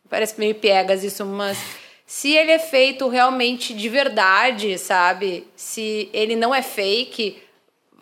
Parece 0.08 0.38
meio 0.40 0.54
piegas 0.54 1.04
isso, 1.04 1.24
mas. 1.26 1.58
Se 2.06 2.34
ele 2.34 2.50
é 2.50 2.58
feito 2.58 3.06
realmente 3.08 3.72
de 3.74 3.88
verdade, 3.88 4.76
sabe? 4.78 5.46
Se 5.56 6.08
ele 6.12 6.34
não 6.36 6.54
é 6.54 6.60
fake, 6.62 7.38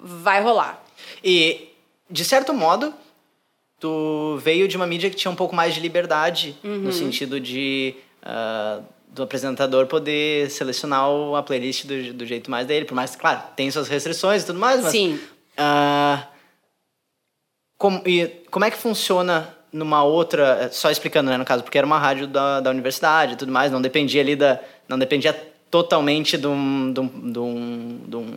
vai 0.01 0.41
rolar. 0.43 0.83
E, 1.23 1.69
de 2.11 2.25
certo 2.25 2.53
modo, 2.55 2.93
tu 3.79 4.37
veio 4.43 4.67
de 4.67 4.77
uma 4.77 4.87
mídia 4.87 5.11
que 5.11 5.17
tinha 5.17 5.31
um 5.31 5.37
pouco 5.37 5.55
mais 5.55 5.75
de 5.75 5.81
liberdade, 5.81 6.57
Uhum. 6.65 6.79
no 6.79 6.93
sentido 6.93 7.39
de 7.41 7.95
ah, 8.23 8.81
do 9.13 9.23
apresentador 9.23 9.87
poder 9.87 10.51
selecionar 10.51 11.05
a 11.37 11.43
playlist 11.43 11.85
do, 11.85 12.13
do 12.13 12.25
jeito 12.27 12.51
mais 12.51 12.67
dele, 12.67 12.85
por 12.85 12.95
mais 12.95 13.13
que, 13.15 13.21
claro, 13.21 13.43
tem 13.57 13.71
suas 13.71 13.89
restrições 13.89 14.43
e 14.43 14.47
tudo 14.47 14.59
mais, 14.59 14.81
mas... 14.83 14.93
Sim. 14.93 15.21
ah, 15.57 16.27
como, 17.77 18.03
e 18.07 18.27
como 18.51 18.65
é 18.65 18.71
que 18.71 18.77
funciona 18.77 19.55
numa 19.73 20.05
outra... 20.05 20.69
Só 20.73 20.91
explicando, 20.91 21.31
né, 21.31 21.37
no 21.37 21.45
caso, 21.45 21.63
porque 21.63 21.79
era 21.79 21.87
uma 21.87 21.99
rádio 21.99 22.27
da, 22.27 22.61
da 22.61 22.71
universidade 22.71 23.33
e 23.33 23.37
tudo 23.37 23.51
mais, 23.51 23.73
não 23.73 23.81
dependia 23.81 24.21
ali 24.21 24.37
da... 24.37 24.61
Não 24.89 24.99
dependia 24.99 25.33
totalmente 25.71 26.37
de 26.37 26.47
um... 26.47 26.93
De 26.93 27.01
um, 27.01 27.33
de 27.33 27.39
um, 27.39 28.01
de 28.07 28.17
um 28.17 28.35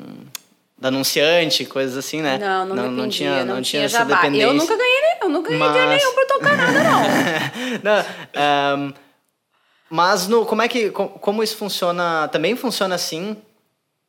da 0.76 0.90
anunciante, 0.90 1.64
coisas 1.64 1.96
assim, 1.96 2.22
né? 2.22 2.38
Não, 2.38 2.66
não, 2.66 2.76
dependia, 2.76 3.10
tinha, 3.10 3.46
não, 3.46 3.62
tinha, 3.62 3.84
essa 3.84 4.00
jabá. 4.00 4.16
dependência. 4.16 4.48
Eu 4.48 4.54
nunca 4.54 4.76
ganhei, 4.76 5.02
eu 5.22 5.30
nunca 5.30 5.50
ganhei 5.50 5.72
dinheiro 5.72 5.90
Mas- 5.90 6.04
nenhum 6.04 6.14
pra 6.14 6.26
tocar 6.26 6.58
nada, 6.58 6.84
não. 6.84 7.04
Não, 7.84 8.06
ehm, 8.34 8.94
mas 9.96 10.28
no, 10.28 10.44
como 10.44 10.62
é 10.64 10.68
que 10.68 10.90
co- 10.90 11.08
como 11.10 11.44
isso 11.44 11.56
funciona? 11.56 12.28
Também 12.30 12.56
funciona 12.56 12.96
assim 12.96 13.38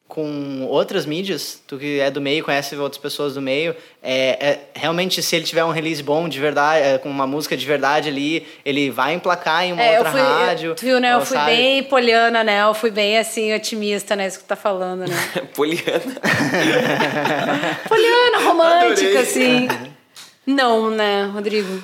com 0.09 0.65
outras 0.67 1.05
mídias? 1.07 1.61
Tu 1.67 1.77
que 1.79 1.99
é 2.01 2.11
do 2.11 2.21
meio, 2.21 2.43
conhece 2.45 2.75
outras 2.77 3.01
pessoas 3.01 3.35
do 3.35 3.43
meio. 3.43 3.75
É, 4.03 4.47
é- 4.49 4.61
realmente, 4.75 5.23
se 5.23 5.35
ele 5.37 5.45
tiver 5.45 5.65
um 5.65 5.71
release 5.71 6.03
bom 6.03 6.27
de 6.29 6.39
verdade, 6.41 6.87
é, 6.87 6.99
com 6.99 7.11
uma 7.11 7.27
música 7.27 7.55
de 7.57 7.67
verdade 7.67 8.09
ali, 8.09 8.47
ele 8.65 8.91
vai 8.91 9.13
emplacar 9.15 9.65
em 9.65 9.73
uma 9.75 9.83
É, 9.83 9.95
eu 9.95 9.99
outra 9.99 10.13
fui, 10.13 10.21
rádio. 10.21 10.71
eu- 10.71 10.75
tu 10.75 10.81
viu, 10.85 11.01
né? 11.01 11.13
Eu 11.15 11.21
fui 11.21 11.37
sabe? 11.37 11.51
bem 11.57 11.83
poliana, 11.83 12.43
né? 12.45 12.63
Eu 12.63 12.73
fui 12.75 12.91
bem, 12.91 13.19
assim, 13.19 13.53
otimista, 13.55 14.17
né? 14.17 14.27
Isso 14.27 14.39
que 14.39 14.45
tu 14.45 14.49
tá 14.49 14.57
falando, 14.57 15.01
né? 15.01 15.17
Poliana. 15.55 16.15
Poliana, 17.89 18.39
romântica, 18.47 18.93
Adorei. 18.93 19.17
assim. 19.19 19.69
Não, 20.47 20.91
né, 20.91 21.25
Rodrigo? 21.33 21.83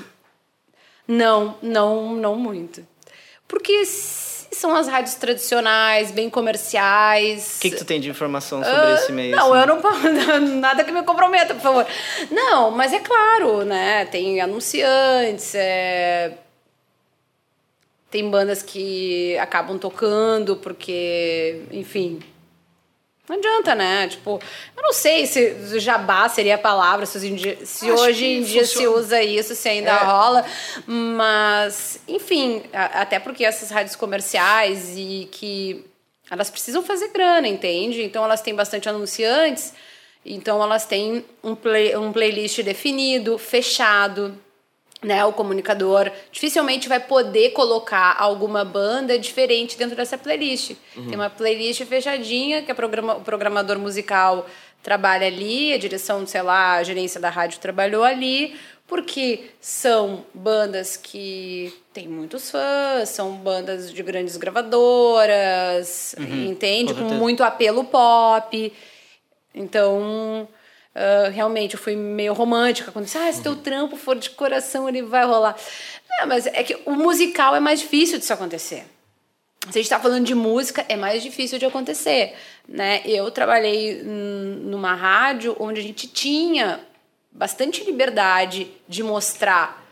Não, 1.08 1.56
não, 1.62 2.14
não 2.14 2.36
muito. 2.36 2.86
Porque 3.50 3.84
são 3.84 4.76
as 4.76 4.86
rádios 4.86 5.16
tradicionais, 5.16 6.12
bem 6.12 6.30
comerciais. 6.30 7.56
O 7.58 7.60
que, 7.60 7.70
que 7.70 7.76
tu 7.76 7.84
tem 7.84 8.00
de 8.00 8.08
informação 8.08 8.62
sobre 8.62 8.94
esse 8.94 9.12
meio? 9.12 9.34
Não, 9.34 9.52
assim? 9.52 9.60
eu 9.60 9.66
não 9.66 10.40
nada 10.60 10.84
que 10.84 10.92
me 10.92 11.02
comprometa, 11.02 11.52
por 11.54 11.60
favor. 11.60 11.86
Não, 12.30 12.70
mas 12.70 12.92
é 12.92 13.00
claro, 13.00 13.64
né? 13.64 14.04
Tem 14.04 14.40
anunciantes, 14.40 15.52
é... 15.56 16.34
tem 18.08 18.30
bandas 18.30 18.62
que 18.62 19.36
acabam 19.38 19.76
tocando 19.76 20.56
porque, 20.56 21.62
enfim, 21.72 22.20
não 23.30 23.38
adianta, 23.38 23.74
né? 23.74 24.08
Tipo, 24.08 24.40
eu 24.76 24.82
não 24.82 24.92
sei 24.92 25.26
se 25.26 25.78
jabá 25.78 26.28
seria 26.28 26.56
a 26.56 26.58
palavra, 26.58 27.06
se 27.06 27.16
hoje 27.16 27.28
em 27.28 27.34
dia, 27.36 27.58
se, 27.64 27.90
hoje 27.90 28.24
em 28.26 28.42
dia 28.42 28.64
se 28.64 28.86
usa 28.86 29.22
isso, 29.22 29.54
se 29.54 29.68
ainda 29.68 29.90
É. 29.90 30.04
rola. 30.04 30.44
Mas, 30.86 32.00
enfim, 32.08 32.62
a- 32.72 33.02
até 33.02 33.18
porque 33.18 33.44
essas 33.44 33.70
rádios 33.70 33.96
comerciais 33.96 34.94
e 34.96 35.28
que 35.30 35.84
elas 36.30 36.50
precisam 36.50 36.82
fazer 36.82 37.08
grana, 37.08 37.46
entende? 37.48 38.02
Então 38.02 38.24
elas 38.24 38.40
têm 38.40 38.54
bastante 38.54 38.88
anunciantes, 38.88 39.72
então 40.24 40.62
elas 40.62 40.84
têm 40.84 41.24
um, 41.42 41.54
play, 41.54 41.96
um 41.96 42.12
playlist 42.12 42.60
definido, 42.62 43.38
fechado 43.38 44.36
né, 45.02 45.24
o 45.24 45.32
comunicador 45.32 46.10
dificilmente 46.30 46.88
vai 46.88 47.00
poder 47.00 47.50
colocar 47.50 48.16
alguma 48.18 48.64
banda 48.64 49.18
diferente 49.18 49.78
dentro 49.78 49.96
dessa 49.96 50.18
playlist. 50.18 50.76
Tem 50.94 51.14
uma 51.14 51.30
playlist 51.30 51.84
fechadinha 51.84 52.62
que 52.62 52.70
a 52.70 52.74
programa, 52.74 53.16
o 53.16 53.20
programador 53.22 53.78
musical 53.78 54.46
trabalha 54.82 55.26
ali, 55.26 55.72
a 55.72 55.78
direção, 55.78 56.26
sei 56.26 56.42
lá, 56.42 56.74
a 56.74 56.82
gerência 56.82 57.20
da 57.20 57.30
rádio 57.30 57.60
trabalhou 57.60 58.02
ali, 58.02 58.58
porque 58.86 59.50
são 59.60 60.24
bandas 60.34 60.96
que 60.96 61.72
têm 61.92 62.08
muitos 62.08 62.50
fãs, 62.50 63.08
são 63.08 63.32
bandas 63.32 63.92
de 63.92 64.02
grandes 64.02 64.36
gravadoras, 64.36 66.14
entende? 66.18 66.92
com 66.92 67.08
Com 67.08 67.14
muito 67.14 67.42
apelo 67.42 67.84
pop. 67.84 68.72
Então, 69.54 70.48
ah, 70.94 71.28
realmente, 71.32 71.74
eu 71.74 71.80
fui 71.80 71.94
meio 71.94 72.32
romântica 72.32 72.90
quando 72.90 73.04
disse, 73.04 73.18
ah, 73.18 73.32
se 73.32 73.42
teu 73.42 73.56
trampo 73.56 73.96
for 73.96 74.16
de 74.16 74.30
coração, 74.30 74.88
ele 74.88 75.02
vai 75.02 75.24
rolar. 75.24 75.56
Não, 76.08 76.26
mas 76.26 76.46
é 76.46 76.62
que 76.62 76.78
o 76.84 76.92
musical 76.92 77.54
é 77.54 77.60
mais 77.60 77.80
difícil 77.80 78.18
disso 78.18 78.32
acontecer. 78.32 78.84
Se 79.62 79.68
a 79.68 79.72
gente 79.72 79.82
está 79.82 80.00
falando 80.00 80.24
de 80.24 80.34
música, 80.34 80.84
é 80.88 80.96
mais 80.96 81.22
difícil 81.22 81.58
de 81.58 81.66
acontecer, 81.66 82.34
né? 82.66 83.02
Eu 83.04 83.30
trabalhei 83.30 84.02
numa 84.02 84.94
rádio 84.94 85.54
onde 85.60 85.78
a 85.80 85.82
gente 85.82 86.08
tinha 86.08 86.80
bastante 87.30 87.84
liberdade 87.84 88.70
de 88.88 89.02
mostrar 89.02 89.84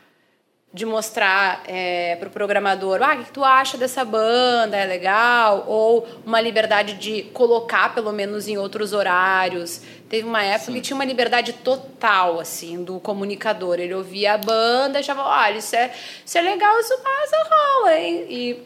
de 0.73 0.85
mostrar 0.85 1.63
é, 1.67 2.15
para 2.17 2.29
o 2.29 2.31
programador, 2.31 3.03
ah, 3.03 3.15
o 3.15 3.25
que 3.25 3.33
tu 3.33 3.43
acha 3.43 3.79
dessa 3.79 4.05
banda, 4.05 4.77
é 4.77 4.85
legal? 4.85 5.65
Ou 5.67 6.07
uma 6.27 6.41
liberdade 6.41 6.95
de 6.95 7.23
colocar 7.33 7.95
pelo 7.95 8.13
menos 8.13 8.47
em 8.47 8.59
outros 8.59 8.93
horários. 8.93 9.81
Teve 10.11 10.29
uma 10.29 10.43
época 10.43 10.73
que 10.73 10.81
tinha 10.83 10.95
uma 10.95 11.07
liberdade 11.07 11.55
total, 11.55 12.39
assim, 12.39 12.85
do 12.85 13.01
comunicador. 13.01 13.81
Ele 13.81 13.95
ouvia 13.95 14.35
a 14.35 14.39
banda 14.39 14.99
e 14.99 15.01
achava, 15.01 15.23
olha, 15.23 15.57
isso 15.57 15.75
é, 15.75 15.91
isso 16.25 16.37
é 16.37 16.43
legal, 16.43 16.79
isso 16.81 16.95
passa, 16.99 17.49
rola, 17.49 17.99
hein? 17.99 18.27
E 18.29 18.63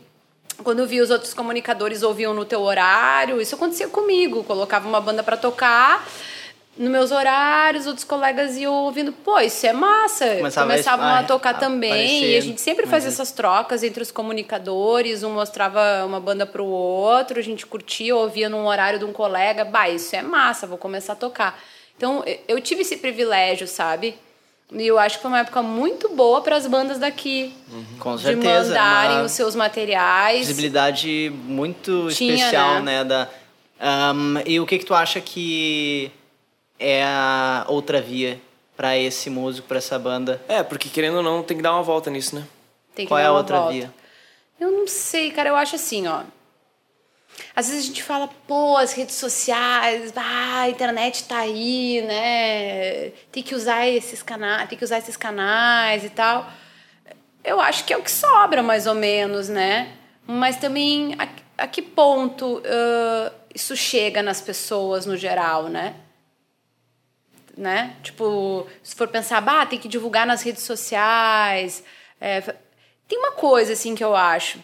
quando 0.62 0.87
vi 0.87 1.01
os 1.01 1.11
outros 1.11 1.33
comunicadores 1.33 2.03
ouviam 2.03 2.35
no 2.35 2.45
teu 2.45 2.62
horário, 2.62 3.41
isso 3.41 3.55
acontecia 3.55 3.88
comigo. 3.88 4.45
Colocava 4.45 4.88
uma 4.88 5.01
banda 5.01 5.23
para 5.23 5.37
tocar, 5.37 6.07
nos 6.77 6.91
meus 6.91 7.11
horários, 7.11 7.87
outros 7.87 8.05
colegas 8.05 8.57
iam 8.57 8.73
ouvindo, 8.73 9.13
pô, 9.13 9.39
isso 9.41 9.67
é 9.67 9.73
massa. 9.73 10.37
Começava 10.37 10.71
Começavam 10.71 11.05
a- 11.07 11.19
a 11.19 11.23
tocar 11.23 11.51
a- 11.51 11.59
também. 11.59 11.91
aparecer, 11.93 12.31
E 12.33 12.37
a 12.37 12.41
gente 12.41 12.61
sempre 12.61 12.87
fazia 12.87 13.09
essas 13.09 13.31
trocas 13.31 13.83
entre 13.83 14.03
os 14.03 14.11
comunicadores, 14.11 15.23
um 15.23 15.31
mostrava 15.31 15.81
uma 16.07 16.19
banda 16.19 16.47
pro 16.47 16.65
outro, 16.65 17.39
a 17.39 17.43
gente 17.43 17.67
curtia, 17.67 18.17
ouvia 18.17 18.49
num 18.49 18.67
horário 18.67 18.99
de 18.99 19.05
um 19.05 19.13
colega, 19.13 19.65
bah, 19.65 19.89
isso 19.91 20.17
é 20.17 20.23
massa, 20.23 20.67
vou 20.67 20.79
começar 20.79 21.13
a 21.13 21.17
tocar. 21.17 21.59
Então, 21.97 22.25
eu- 22.49 22.61
tive 22.61 22.81
esse 22.83 22.97
privilégio, 22.97 23.69
sabe? 23.69 24.15
E 24.73 24.87
eu 24.87 24.99
acho 24.99 25.17
que 25.17 25.23
foi 25.23 25.31
uma 25.31 25.41
época 25.41 25.61
muito 25.63 26.09
boa 26.09 26.41
para 26.41 26.57
as 26.57 26.67
bandas 26.67 26.99
daqui. 26.99 27.53
Com 27.99 28.17
De 28.17 28.23
certeza. 28.23 28.69
mandarem 28.69 29.17
uma 29.19 29.25
os 29.27 29.33
seus 29.33 29.55
materiais. 29.55 30.47
visibilidade 30.49 31.31
muito 31.45 32.09
Tinha, 32.11 32.35
especial, 32.35 32.77
né? 32.77 33.03
né? 33.03 33.05
da, 33.05 33.29
Ahn, 33.79 34.39
e 34.47 34.59
o 34.59 34.65
que, 34.67 34.79
que 34.79 34.87
tu 34.87 34.95
acha 34.95 35.21
que 35.21 36.11
é 36.83 37.05
a 37.05 37.64
outra 37.68 38.01
via 38.01 38.40
para 38.77 38.97
esse 38.97 39.31
músico, 39.31 39.68
para 39.68 39.79
essa 39.79 39.99
banda? 39.99 40.40
É, 40.49 40.62
porque 40.62 40.88
querendo 40.88 41.18
ou 41.18 41.23
não, 41.23 41.42
tem 41.42 41.57
que 41.57 41.62
dar 41.62 41.73
uma 41.73 41.83
volta 41.83 42.11
nisso, 42.11 42.35
né? 42.35 42.47
Tem 42.95 43.07
que 43.07 43.09
Qual 43.11 43.18
é 43.18 43.23
dar 43.23 43.29
a 43.29 43.33
uma 43.33 43.38
outra 43.38 43.59
volta. 43.59 43.73
via? 43.73 43.95
Eu 44.59 44.71
não 44.71 44.87
sei, 44.87 45.31
cara. 45.31 45.49
Eu 45.49 45.57
acho 45.57 45.77
assim, 45.77 46.07
ó. 46.07 46.23
Às 47.57 47.68
vezes 47.68 47.85
a 47.85 47.87
gente 47.87 48.03
fala, 48.03 48.29
pô, 48.47 48.77
as 48.77 48.92
redes 48.92 49.14
sociais, 49.16 50.12
ah, 50.16 50.61
a 50.62 50.68
internet 50.71 51.25
tá 51.25 51.38
aí, 51.38 52.03
né? 52.03 53.11
Tem 53.31 53.42
que 53.42 53.55
usar 53.55 53.87
esses 53.88 54.23
canais, 54.23 54.68
tem 54.68 54.77
que 54.79 54.85
usar 54.85 54.99
esses 54.99 55.16
canais 55.16 56.05
e 56.05 56.11
tal. 56.11 56.47
Eu 57.45 57.61
acho 57.61 57.85
que 57.85 57.92
é 57.92 57.97
o 57.97 58.03
que 58.03 58.11
sobra, 58.11 58.62
mais 58.62 58.87
ou 58.87 58.95
menos, 58.95 59.49
né? 59.49 59.92
Mas 60.27 60.57
também 60.57 61.14
a, 61.18 61.29
a 61.64 61.66
que 61.66 61.83
ponto 61.83 62.62
ah, 62.64 63.33
isso 63.55 63.77
chega 63.77 64.23
nas 64.23 64.40
pessoas 64.40 65.07
no 65.07 65.16
geral, 65.16 65.64
né? 65.64 65.95
Né? 67.57 67.97
Tipo, 68.03 68.67
se 68.83 68.95
for 68.95 69.09
pensar, 69.09 69.41
bah, 69.41 69.67
tem 69.67 69.79
que 69.79 69.88
divulgar 69.88 70.27
nas 70.27 70.43
redes 70.43 70.62
sociais. 70.62 71.83
é, 72.21 72.41
tem 73.09 73.19
uma 73.19 73.33
coisa 73.33 73.75
assim 73.75 73.95
que 73.95 74.05
eu 74.05 74.17
acho. 74.17 74.59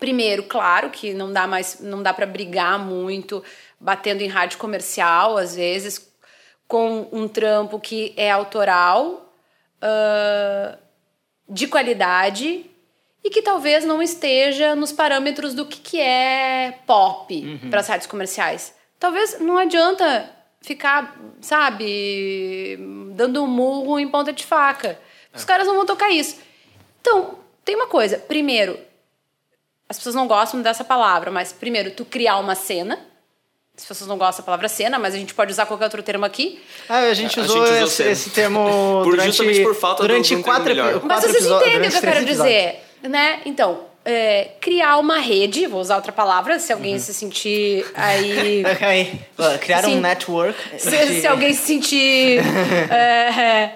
Primeiro, 0.00 0.44
claro 0.44 0.90
que 0.90 1.12
não 1.12 1.32
dá 1.32 1.46
mais, 1.46 1.80
não 1.80 2.02
dá 2.02 2.12
para 2.12 2.26
brigar 2.26 2.78
muito 2.78 3.44
batendo 3.78 4.22
em 4.22 4.28
rádio 4.28 4.58
comercial, 4.58 5.36
às 5.36 5.54
vezes, 5.54 6.10
com 6.66 7.08
um 7.12 7.28
trampo 7.28 7.78
que 7.78 8.14
é 8.16 8.30
autoral, 8.30 9.32
ah, 9.80 10.78
de 11.48 11.66
qualidade 11.66 12.64
e 13.22 13.30
que 13.30 13.42
talvez 13.42 13.84
não 13.84 14.02
esteja 14.02 14.74
nos 14.74 14.90
parâmetros 14.90 15.54
do 15.54 15.66
que, 15.66 15.78
que 15.78 16.00
é 16.00 16.78
pop 16.86 17.60
para 17.68 17.80
as 17.80 17.88
rádios 17.88 18.06
comerciais. 18.06 18.74
Talvez 18.98 19.38
não 19.40 19.58
adianta 19.58 20.30
ficar, 20.62 21.16
sabe, 21.40 22.78
dando 23.14 23.42
um 23.42 23.46
murro 23.46 23.98
em 23.98 24.08
ponta 24.08 24.32
de 24.32 24.44
faca. 24.44 24.98
Os 25.34 25.44
caras 25.44 25.66
não 25.66 25.74
vão 25.76 25.86
tocar 25.86 26.10
isso. 26.10 26.36
Então, 27.00 27.38
tem 27.64 27.74
uma 27.74 27.86
coisa. 27.86 28.18
Primeiro, 28.18 28.78
as 29.88 29.96
pessoas 29.96 30.14
não 30.14 30.26
gostam 30.26 30.60
dessa 30.62 30.84
palavra, 30.84 31.30
mas 31.30 31.52
primeiro, 31.52 31.90
tu 31.90 32.04
criar 32.04 32.38
uma 32.38 32.54
cena. 32.54 32.98
As 33.76 33.86
pessoas 33.86 34.06
não 34.06 34.18
gostam 34.18 34.42
da 34.42 34.46
palavra 34.46 34.68
cena, 34.68 34.98
mas 34.98 35.14
a 35.14 35.16
gente 35.18 35.32
pode 35.32 35.50
usar 35.50 35.64
qualquer 35.64 35.84
outro 35.84 36.02
termo 36.02 36.24
aqui. 36.26 36.62
Ah, 36.88 36.98
a 37.00 37.14
gente 37.14 37.40
A 37.40 37.42
usou, 37.42 37.56
gente 37.66 37.74
usou 37.74 37.86
esse, 37.86 38.02
esse 38.04 38.30
termo 38.30 38.60
Por- 39.02 39.10
durante, 39.12 39.26
justamente 39.28 39.62
por 39.62 39.74
falta 39.74 40.02
do- 40.02 40.08
durante 40.08 40.24
de 40.24 40.28
termo 40.30 40.44
quatro, 40.44 40.64
melhor. 40.64 40.92
quatro 41.00 41.08
Mas 41.08 41.24
vocês 41.24 41.46
entendem 41.46 41.88
o 41.88 41.90
que 41.90 41.96
eu 41.96 42.00
quero 42.02 42.24
dizer, 42.26 42.80
né? 43.02 43.40
Então, 43.46 43.86
é, 44.04 44.50
criar 44.60 44.98
uma 44.98 45.18
rede, 45.18 45.66
vou 45.66 45.80
usar 45.80 45.96
outra 45.96 46.12
palavra, 46.12 46.58
se 46.58 46.72
Uhum. 46.72 46.78
alguém 46.78 46.98
se 46.98 47.12
sentir 47.14 47.84
aí. 47.94 48.62
Ok. 49.38 49.58
Criar 49.60 49.80
um 49.86 49.90
Sim. 49.94 50.00
network. 50.00 50.58
se, 50.78 50.90
de- 50.90 51.20
se 51.20 51.26
alguém 51.26 51.52
se 51.52 51.62
sentir. 51.66 52.40
é, 52.90 53.72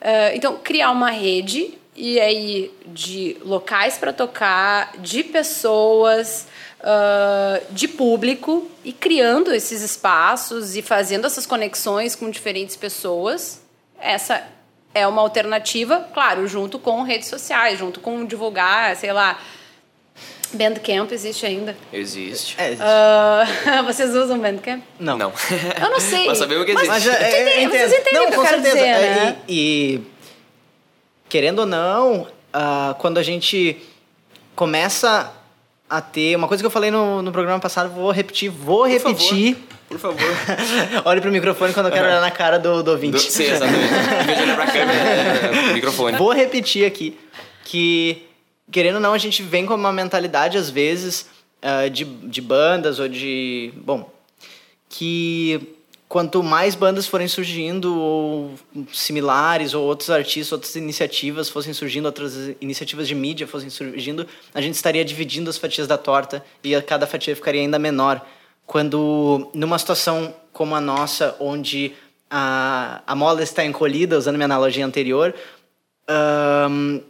é, 0.00 0.36
então, 0.36 0.56
criar 0.62 0.90
uma 0.90 1.10
rede 1.10 1.74
e 1.96 2.20
aí 2.20 2.70
de 2.86 3.36
locais 3.44 3.98
para 3.98 4.12
tocar, 4.12 4.92
de 4.98 5.24
pessoas, 5.24 6.46
ah, 6.80 7.60
de 7.70 7.88
público 7.88 8.70
e 8.84 8.92
criando 8.92 9.52
esses 9.52 9.82
espaços 9.82 10.76
e 10.76 10.82
fazendo 10.82 11.26
essas 11.26 11.44
conexões 11.44 12.14
com 12.14 12.30
diferentes 12.30 12.76
pessoas. 12.76 13.60
Essa 14.00 14.44
é 14.94 15.06
uma 15.06 15.22
alternativa, 15.22 16.08
claro, 16.12 16.46
junto 16.48 16.78
com 16.78 17.02
redes 17.02 17.28
sociais, 17.28 17.78
junto 17.78 18.00
com 18.00 18.24
divulgar, 18.24 18.94
sei 18.96 19.12
lá. 19.12 19.38
Bandcamp 20.52 21.12
existe 21.12 21.44
ainda. 21.44 21.76
Existe. 21.92 22.56
É, 22.58 22.74
Ah, 22.80 23.82
vocês 23.84 24.14
usam 24.14 24.38
Bandcamp? 24.38 24.82
não. 24.98 25.18
Não. 25.18 25.30
Eu 25.80 25.90
não 25.90 26.00
sei. 26.00 26.26
Mas 26.26 26.38
sabemos 26.38 26.64
que 26.64 26.72
Mas- 26.72 26.88
existe. 26.88 27.08
Mas 27.10 27.20
é, 27.20 27.28
Tu 27.28 27.34
é, 27.36 27.40
entende- 27.42 27.64
entendo. 27.64 27.70
vocês 27.88 27.92
entendem 28.00 28.12
não, 28.14 28.22
o 28.22 28.26
que 28.30 28.34
com 28.34 28.42
eu 28.42 28.46
quero 28.48 28.62
certeza. 28.62 28.76
dizer, 28.76 28.88
É, 28.88 29.14
né? 29.24 29.36
e, 29.46 29.94
e, 29.94 30.00
querendo 31.28 31.58
ou 31.60 31.66
não, 31.66 32.26
ah, 32.52 32.94
quando 32.98 33.18
a 33.18 33.22
gente 33.22 33.76
começa 34.56 35.32
a 35.88 36.00
ter 36.00 36.34
uma 36.36 36.48
coisa 36.48 36.62
que 36.62 36.66
eu 36.66 36.70
falei 36.70 36.90
no, 36.90 37.20
no 37.22 37.30
programa 37.30 37.60
passado, 37.60 37.90
vou 37.90 38.10
repetir, 38.10 38.48
vou 38.50 38.78
Por 38.80 38.88
repetir. 38.90 39.56
Por 39.88 39.98
favor. 39.98 40.30
Olhe 41.04 41.20
pro 41.20 41.30
microfone 41.32 41.72
quando 41.72 41.86
eu 41.86 41.92
quero 41.92 42.06
olhar 42.06 42.20
na 42.20 42.30
cara 42.30 42.58
do, 42.58 42.76
do 42.76 42.82
Do, 42.82 42.90
ouvinte. 42.92 43.20
sim, 43.20 43.44
exatamente. 43.44 43.84
Em 43.84 44.26
vez 44.26 44.38
de 44.38 44.44
olhar 44.44 44.56
pra 44.56 44.66
câmera, 44.66 44.98
é, 44.98 45.72
microfone. 45.72 46.18
Vou 46.18 46.32
repetir 46.32 46.84
aqui 46.84 47.18
que, 47.64 48.26
querendo 48.70 48.96
ou 48.96 49.00
não, 49.00 49.14
a 49.14 49.18
gente 49.18 49.42
vem 49.42 49.64
com 49.64 49.74
uma 49.74 49.92
mentalidade, 49.92 50.58
às 50.58 50.68
vezes, 50.68 51.26
ah, 51.62 51.88
de, 51.88 52.04
de 52.04 52.40
bandas 52.40 52.98
ou 52.98 53.08
de. 53.08 53.72
Bom, 53.76 54.10
que 54.88 55.60
quanto 56.08 56.42
mais 56.42 56.74
bandas 56.74 57.06
forem 57.06 57.28
surgindo, 57.28 57.94
ou 57.98 58.54
similares, 58.92 59.74
ou 59.74 59.84
outros 59.84 60.08
artistas, 60.08 60.52
outras 60.52 60.74
iniciativas 60.74 61.50
fossem 61.50 61.74
surgindo, 61.74 62.06
outras 62.06 62.34
iniciativas 62.60 63.06
de 63.06 63.14
mídia 63.14 63.46
fossem 63.46 63.68
surgindo, 63.68 64.26
a 64.54 64.60
gente 64.60 64.74
estaria 64.74 65.04
dividindo 65.04 65.50
as 65.50 65.58
fatias 65.58 65.86
da 65.86 65.98
torta 65.98 66.42
e 66.64 66.80
cada 66.82 67.06
fatia 67.06 67.36
ficaria 67.36 67.60
ainda 67.60 67.78
menor. 67.78 68.26
Quando, 68.68 69.50
numa 69.54 69.78
situação 69.78 70.34
como 70.52 70.74
a 70.74 70.80
nossa, 70.80 71.34
onde 71.40 71.94
a, 72.30 73.00
a 73.06 73.14
mola 73.14 73.42
está 73.42 73.64
encolhida, 73.64 74.18
usando 74.18 74.36
minha 74.36 74.44
analogia 74.44 74.84
anterior, 74.84 75.34
ahn, 76.06 77.00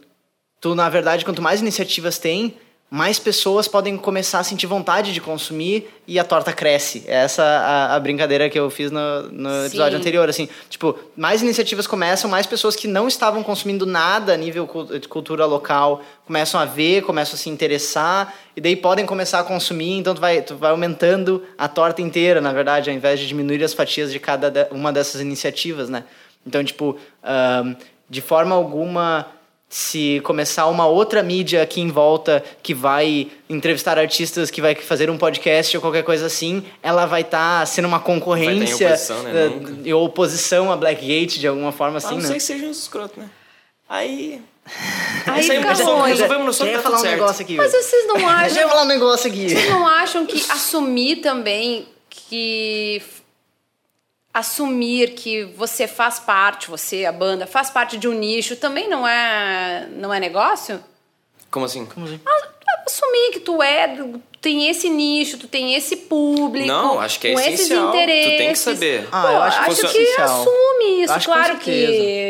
tu, 0.61 0.73
na 0.73 0.87
verdade, 0.87 1.25
quanto 1.25 1.41
mais 1.41 1.59
iniciativas 1.59 2.17
tem, 2.17 2.57
mais 2.89 3.19
pessoas 3.19 3.67
podem 3.67 3.95
começar 3.97 4.39
a 4.39 4.43
sentir 4.43 4.65
vontade 4.65 5.13
de 5.13 5.21
consumir 5.21 5.87
e 6.07 6.17
a 6.17 6.23
torta 6.23 6.51
cresce. 6.51 7.03
É 7.05 7.17
essa 7.17 7.43
a, 7.43 7.95
a 7.95 7.99
brincadeira 7.99 8.49
que 8.49 8.59
eu 8.59 8.67
fiz 8.71 8.89
no, 8.89 9.23
no 9.31 9.65
episódio 9.65 9.97
Sim. 9.97 10.01
anterior. 10.01 10.27
Assim, 10.27 10.49
tipo, 10.69 10.97
mais 11.15 11.43
iniciativas 11.43 11.85
começam, 11.85 12.29
mais 12.29 12.47
pessoas 12.47 12.75
que 12.75 12.87
não 12.87 13.07
estavam 13.07 13.43
consumindo 13.43 13.85
nada 13.85 14.33
a 14.33 14.37
nível 14.37 14.67
de 14.99 15.07
cultura 15.07 15.45
local 15.45 16.01
começam 16.25 16.59
a 16.59 16.65
ver, 16.65 17.03
começam 17.03 17.35
a 17.35 17.37
se 17.37 17.49
interessar 17.49 18.33
e 18.55 18.61
daí 18.61 18.75
podem 18.75 19.05
começar 19.05 19.39
a 19.39 19.43
consumir. 19.43 19.97
Então 19.97 20.15
tu 20.15 20.21
vai, 20.21 20.41
tu 20.41 20.55
vai 20.55 20.71
aumentando 20.71 21.43
a 21.57 21.67
torta 21.67 22.01
inteira, 22.01 22.41
na 22.41 22.51
verdade, 22.51 22.89
ao 22.89 22.95
invés 22.95 23.19
de 23.19 23.27
diminuir 23.27 23.63
as 23.63 23.73
fatias 23.73 24.11
de 24.11 24.19
cada 24.19 24.67
uma 24.71 24.91
dessas 24.91 25.21
iniciativas, 25.21 25.89
né? 25.89 26.05
Então, 26.45 26.63
tipo, 26.63 26.97
ahn, 27.23 27.75
de 28.09 28.21
forma 28.21 28.55
alguma 28.55 29.27
se 29.69 30.19
começar 30.21 30.65
uma 30.65 30.87
outra 30.87 31.21
mídia 31.21 31.61
aqui 31.61 31.79
em 31.79 31.89
volta 31.89 32.43
que 32.63 32.73
vai 32.73 33.29
entrevistar 33.47 33.99
artistas, 33.99 34.49
que 34.49 34.59
vai 34.59 34.73
fazer 34.73 35.11
um 35.11 35.17
podcast 35.17 35.77
ou 35.77 35.81
qualquer 35.81 36.03
coisa 36.03 36.25
assim, 36.25 36.65
ela 36.81 37.05
vai 37.05 37.21
estar 37.21 37.65
sendo 37.67 37.87
uma 37.87 37.99
concorrência 37.99 38.87
oposição, 38.87 39.23
né? 39.23 39.31
eh, 39.35 39.51
e 39.85 39.93
oposição 39.93 40.71
a 40.71 40.75
Blackgate 40.75 41.39
de 41.39 41.47
alguma 41.47 41.71
forma 41.71 41.99
assim, 41.99 42.15
não 42.15 42.21
né? 42.21 42.27
ser 42.27 42.33
que 42.33 42.39
sejam 42.39 42.69
uns 42.69 42.79
escrotos, 42.79 43.17
né? 43.17 43.29
Aí. 43.87 44.41
Aí 45.25 45.43
fica 45.43 45.73
ruim. 45.73 46.09
resolvemos 46.09 46.59
no 46.59 46.65
tá 46.71 46.79
falar 46.79 46.97
um 46.97 46.99
certo. 46.99 47.13
negócio 47.13 47.41
aqui. 47.43 47.55
Mas 47.55 47.71
vocês 47.71 48.07
não 48.07 48.15
Deixa 48.15 48.29
eu 48.29 48.35
acham, 48.35 48.69
falar 48.69 48.81
um 48.83 48.87
negócio 48.87 49.29
aqui. 49.29 49.49
vocês 49.49 49.69
não 49.69 49.87
acham 49.87 50.25
que 50.25 50.51
assumir 50.51 51.17
também 51.17 51.87
que 52.09 53.01
assumir 54.33 55.11
que 55.15 55.43
você 55.43 55.87
faz 55.87 56.19
parte, 56.19 56.69
você, 56.69 57.05
a 57.05 57.11
banda, 57.11 57.47
faz 57.47 57.69
parte 57.69 57.97
de 57.97 58.07
um 58.07 58.13
nicho, 58.13 58.55
também 58.55 58.87
não 58.87 59.07
é 59.07 59.87
não 59.91 60.13
é 60.13 60.19
negócio? 60.19 60.83
Como 61.49 61.65
assim? 61.65 61.87
Assumir 62.85 63.31
que 63.33 63.39
tu 63.39 63.61
é, 63.61 63.87
tu 63.87 64.21
tem 64.41 64.67
esse 64.69 64.89
nicho, 64.89 65.37
tu 65.37 65.47
tem 65.47 65.75
esse 65.75 65.95
público, 65.95 66.67
Não, 66.67 66.99
acho 66.99 67.19
que 67.19 67.27
é 67.27 67.33
com 67.33 67.39
esses 67.39 67.61
essencial. 67.61 67.91
Tu 67.91 67.97
tem 67.97 68.07
que 68.07 68.33
interesses. 68.33 68.59
saber. 68.63 69.07
Ah, 69.11 69.21
Pô, 69.21 69.27
eu 69.27 69.41
acho 69.41 69.63
que 69.63 69.69
acho 69.71 69.81
que 69.91 69.97
essencial. 69.97 70.41
assume 70.41 71.03
isso, 71.03 71.13
Acho 71.13 71.19
que 71.27 71.33
claro 71.33 71.57
que, 71.57 71.71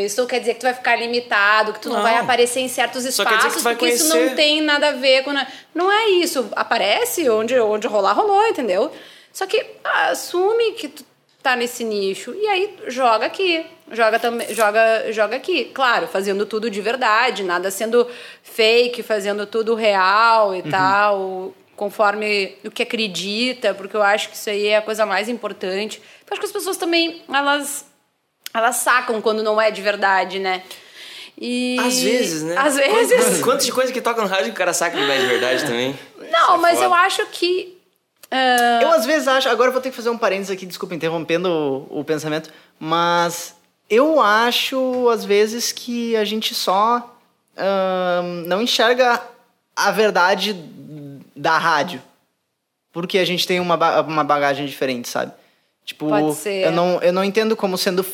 isso 0.06 0.20
não 0.22 0.28
quer 0.28 0.40
dizer 0.40 0.54
que 0.56 0.60
tu 0.60 0.64
vai 0.64 0.74
ficar 0.74 0.96
limitado, 0.98 1.74
que 1.74 1.80
tu 1.80 1.90
não, 1.90 1.98
Não. 1.98 2.04
vai 2.04 2.18
aparecer 2.18 2.60
em 2.62 2.68
certos 2.68 3.04
que 3.04 3.10
espaços, 3.10 3.62
porque 3.62 3.88
isso 3.90 4.10
não 4.10 4.16
conhecer. 4.18 4.36
tem 4.36 4.62
nada 4.62 4.90
a 4.90 4.92
ver 4.94 5.24
com. 5.24 5.32
Não 5.74 5.92
é 5.92 6.10
isso. 6.10 6.50
Aparece 6.56 7.30
onde, 7.30 7.58
onde 7.60 7.88
rolar, 7.88 8.14
rolou, 8.14 8.46
entendeu? 8.48 8.92
Só 9.32 9.46
que 9.46 9.64
ah, 9.84 10.10
assume 10.10 10.72
que 10.74 10.88
tu 10.90 11.06
tá 11.42 11.56
nesse 11.56 11.84
nicho 11.84 12.34
e 12.36 12.48
aí 12.48 12.76
joga 12.88 13.26
aqui. 13.26 13.66
Joga, 13.92 14.20
também, 14.20 14.54
joga, 14.54 15.12
joga 15.12 15.36
aqui. 15.38 15.66
Claro, 15.74 16.08
fazendo 16.08 16.46
tudo 16.46 16.70
de 16.70 16.80
verdade, 16.80 17.44
nada 17.44 17.72
sendo 17.72 18.08
fake, 18.44 19.02
fazendo 19.02 19.46
tudo 19.48 19.74
real 19.74 20.50
Uhum. 20.50 20.56
e 20.56 20.64
tal. 20.64 21.54
conforme 21.76 22.58
o 22.66 22.70
que 22.70 22.84
acredita, 22.84 23.74
porque 23.74 23.96
eu 23.96 24.04
acho 24.04 24.28
que 24.30 24.36
isso 24.36 24.50
aí 24.50 24.68
é 24.68 24.76
a 24.78 24.82
coisa 24.82 25.06
mais 25.06 25.30
importante. 25.30 26.00
Eu 26.00 26.28
acho 26.34 26.40
que 26.42 26.46
as 26.46 26.52
pessoas 26.52 26.76
também, 26.76 27.22
elas, 27.34 27.86
elas 28.54 28.76
sacam 28.76 29.22
quando 29.22 29.42
não 29.42 29.62
é 29.62 29.72
de 29.72 29.82
verdade, 29.82 30.40
né? 30.40 30.62
E... 31.40 31.78
Às 31.80 32.02
vezes, 32.04 32.44
né? 32.44 32.54
Às 32.58 32.76
vezes. 32.76 33.42
Quantas 33.42 33.66
de 33.66 33.72
coisa 33.72 33.94
que 33.94 34.02
toca 34.02 34.22
no 34.22 34.28
rádio 34.28 34.48
que 34.48 34.52
o 34.52 34.56
cara 34.56 34.74
saca 34.74 34.98
que 34.98 35.02
não 35.02 35.10
é 35.14 35.20
de 35.20 35.26
verdade 35.26 35.64
também? 35.64 35.98
Não, 36.30 36.58
mas 36.58 36.74
foda. 36.74 36.86
eu 36.86 36.94
acho 36.94 37.26
que. 37.28 37.79
Uh... 38.32 38.84
Eu 38.84 38.92
às 38.92 39.06
vezes 39.06 39.28
acho. 39.28 39.50
Agora 39.50 39.70
eu 39.70 39.74
vou 39.74 39.82
ter 39.82 39.90
que 39.90 39.96
fazer 39.96 40.10
um 40.10 40.18
parênteses 40.18 40.52
aqui, 40.52 40.66
desculpa, 40.66 40.96
interrompendo 40.96 41.50
o, 41.50 42.00
o 42.00 42.04
pensamento. 42.04 42.52
Mas 42.80 43.56
eu 43.90 44.22
acho, 44.22 45.10
às 45.10 45.26
vezes, 45.26 45.72
que 45.72 46.16
a 46.16 46.24
gente 46.24 46.54
só 46.54 47.16
uh, 47.58 48.24
não 48.46 48.62
enxerga 48.62 49.22
a 49.76 49.92
verdade 49.92 50.54
da 51.36 51.58
rádio. 51.58 52.02
Porque 52.92 53.18
a 53.18 53.26
gente 53.26 53.48
tem 53.48 53.60
uma, 53.60 54.02
uma 54.02 54.24
bagagem 54.24 54.66
diferente, 54.66 55.08
sabe? 55.08 55.32
Tipo, 55.86 56.10
Pode 56.10 56.36
ser. 56.36 56.66
Eu, 56.66 56.72
não, 56.72 57.02
eu 57.02 57.14
não 57.14 57.24
entendo 57.24 57.56
como 57.56 57.78
sendo 57.78 58.06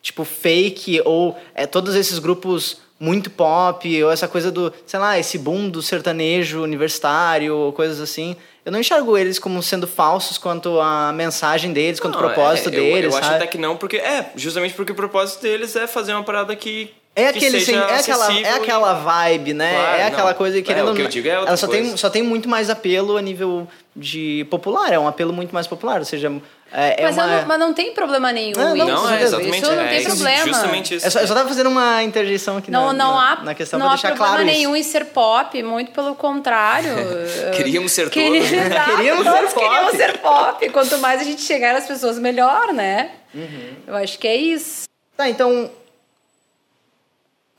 tipo, 0.00 0.24
fake, 0.24 1.00
ou 1.04 1.38
é, 1.54 1.66
todos 1.66 1.94
esses 1.94 2.18
grupos 2.18 2.80
muito 2.98 3.30
pop, 3.30 4.02
ou 4.02 4.10
essa 4.10 4.26
coisa 4.26 4.50
do, 4.50 4.72
sei 4.86 4.98
lá, 4.98 5.18
esse 5.18 5.38
boom 5.38 5.68
do 5.68 5.82
sertanejo 5.82 6.62
universitário, 6.62 7.56
ou 7.56 7.72
coisas 7.72 8.00
assim. 8.00 8.36
Eu 8.64 8.70
não 8.70 8.78
enxergo 8.78 9.18
eles 9.18 9.38
como 9.40 9.60
sendo 9.62 9.88
falsos 9.88 10.38
quanto 10.38 10.78
a 10.80 11.12
mensagem 11.12 11.72
deles, 11.72 11.98
quanto 11.98 12.14
o 12.14 12.18
propósito 12.18 12.68
é, 12.68 12.72
deles. 12.72 13.04
Eu, 13.04 13.10
eu 13.10 13.16
acho 13.16 13.30
até 13.30 13.46
que 13.46 13.58
não, 13.58 13.76
porque 13.76 13.96
é, 13.96 14.30
justamente 14.36 14.72
porque 14.74 14.92
o 14.92 14.94
propósito 14.94 15.42
deles 15.42 15.74
é 15.74 15.86
fazer 15.86 16.14
uma 16.14 16.22
parada 16.22 16.54
que. 16.54 16.94
É, 17.14 17.28
aquele, 17.28 17.60
sim, 17.60 17.74
é, 17.74 17.98
aquela, 17.98 18.32
é 18.32 18.50
aquela 18.54 18.92
vibe, 18.94 19.52
né? 19.52 19.74
Claro, 19.74 19.98
é 19.98 20.04
aquela 20.04 20.30
não. 20.30 20.36
coisa 20.38 20.56
que 20.56 20.62
querendo. 20.62 20.88
É, 20.88 20.92
o 20.92 20.94
que 20.94 21.02
eu 21.02 21.08
digo 21.08 21.28
é 21.28 21.32
ela 21.32 21.56
só 21.56 21.66
coisa. 21.66 21.82
tem, 21.82 21.96
só 21.96 22.08
tem 22.08 22.22
muito 22.22 22.48
mais 22.48 22.70
apelo 22.70 23.16
a 23.16 23.22
nível 23.22 23.68
de 23.94 24.46
popular, 24.48 24.92
é 24.92 24.98
um 24.98 25.08
apelo 25.08 25.32
muito 25.32 25.52
mais 25.52 25.66
popular, 25.66 25.98
ou 25.98 26.04
seja, 26.06 26.32
é, 26.72 27.02
é 27.02 27.04
mas, 27.04 27.16
uma... 27.16 27.26
não, 27.26 27.46
mas 27.46 27.58
não 27.58 27.74
tem 27.74 27.92
problema 27.92 28.32
nenhum. 28.32 28.58
Não, 28.58 28.74
não, 28.74 28.86
não 28.86 29.10
é, 29.10 29.22
exatamente. 29.22 29.58
Isso 29.58 29.74
não 29.74 29.82
é, 29.82 29.88
tem 29.88 30.04
problema. 30.04 30.46
Justamente 30.46 30.94
isso. 30.94 31.06
Eu 31.06 31.10
só, 31.10 31.20
eu 31.20 31.26
só 31.26 31.34
tava 31.34 31.48
fazendo 31.48 31.68
uma 31.68 32.02
interjeição 32.02 32.56
aqui 32.56 32.70
não, 32.70 32.86
na, 32.86 32.92
não 32.92 33.14
na, 33.14 33.32
há, 33.32 33.44
na 33.44 33.54
questão 33.54 33.78
não 33.78 33.86
pra 33.86 33.92
há 33.92 33.96
deixar 33.96 34.08
problema 34.08 34.36
claro 34.36 34.44
nenhum 34.46 34.74
isso. 34.74 34.88
em 34.88 34.92
ser 34.92 35.04
pop, 35.06 35.62
muito 35.62 35.90
pelo 35.92 36.14
contrário. 36.14 36.94
Queríamos 37.54 37.92
ser 37.92 38.08
Queríamos, 38.08 38.48
todos. 38.48 38.64
exato, 38.66 38.90
Queríamos 38.90 39.24
todos 39.24 39.50
ser 39.50 39.54
pop. 39.54 39.68
queríamos 39.68 39.96
ser 39.96 40.18
pop. 40.18 40.68
Quanto 40.70 40.98
mais 40.98 41.20
a 41.20 41.24
gente 41.24 41.42
chegar 41.42 41.74
nas 41.74 41.86
pessoas, 41.86 42.18
melhor, 42.18 42.72
né? 42.72 43.10
Uhum. 43.34 43.74
Eu 43.86 43.96
acho 43.96 44.18
que 44.18 44.26
é 44.26 44.36
isso. 44.36 44.88
Tá, 45.14 45.28
então. 45.28 45.70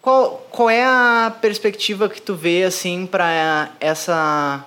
Qual, 0.02 0.46
qual 0.50 0.70
é 0.70 0.84
a 0.84 1.32
perspectiva 1.40 2.10
que 2.10 2.22
tu 2.22 2.34
vê, 2.34 2.64
assim, 2.64 3.06
pra 3.06 3.70
essa. 3.80 4.66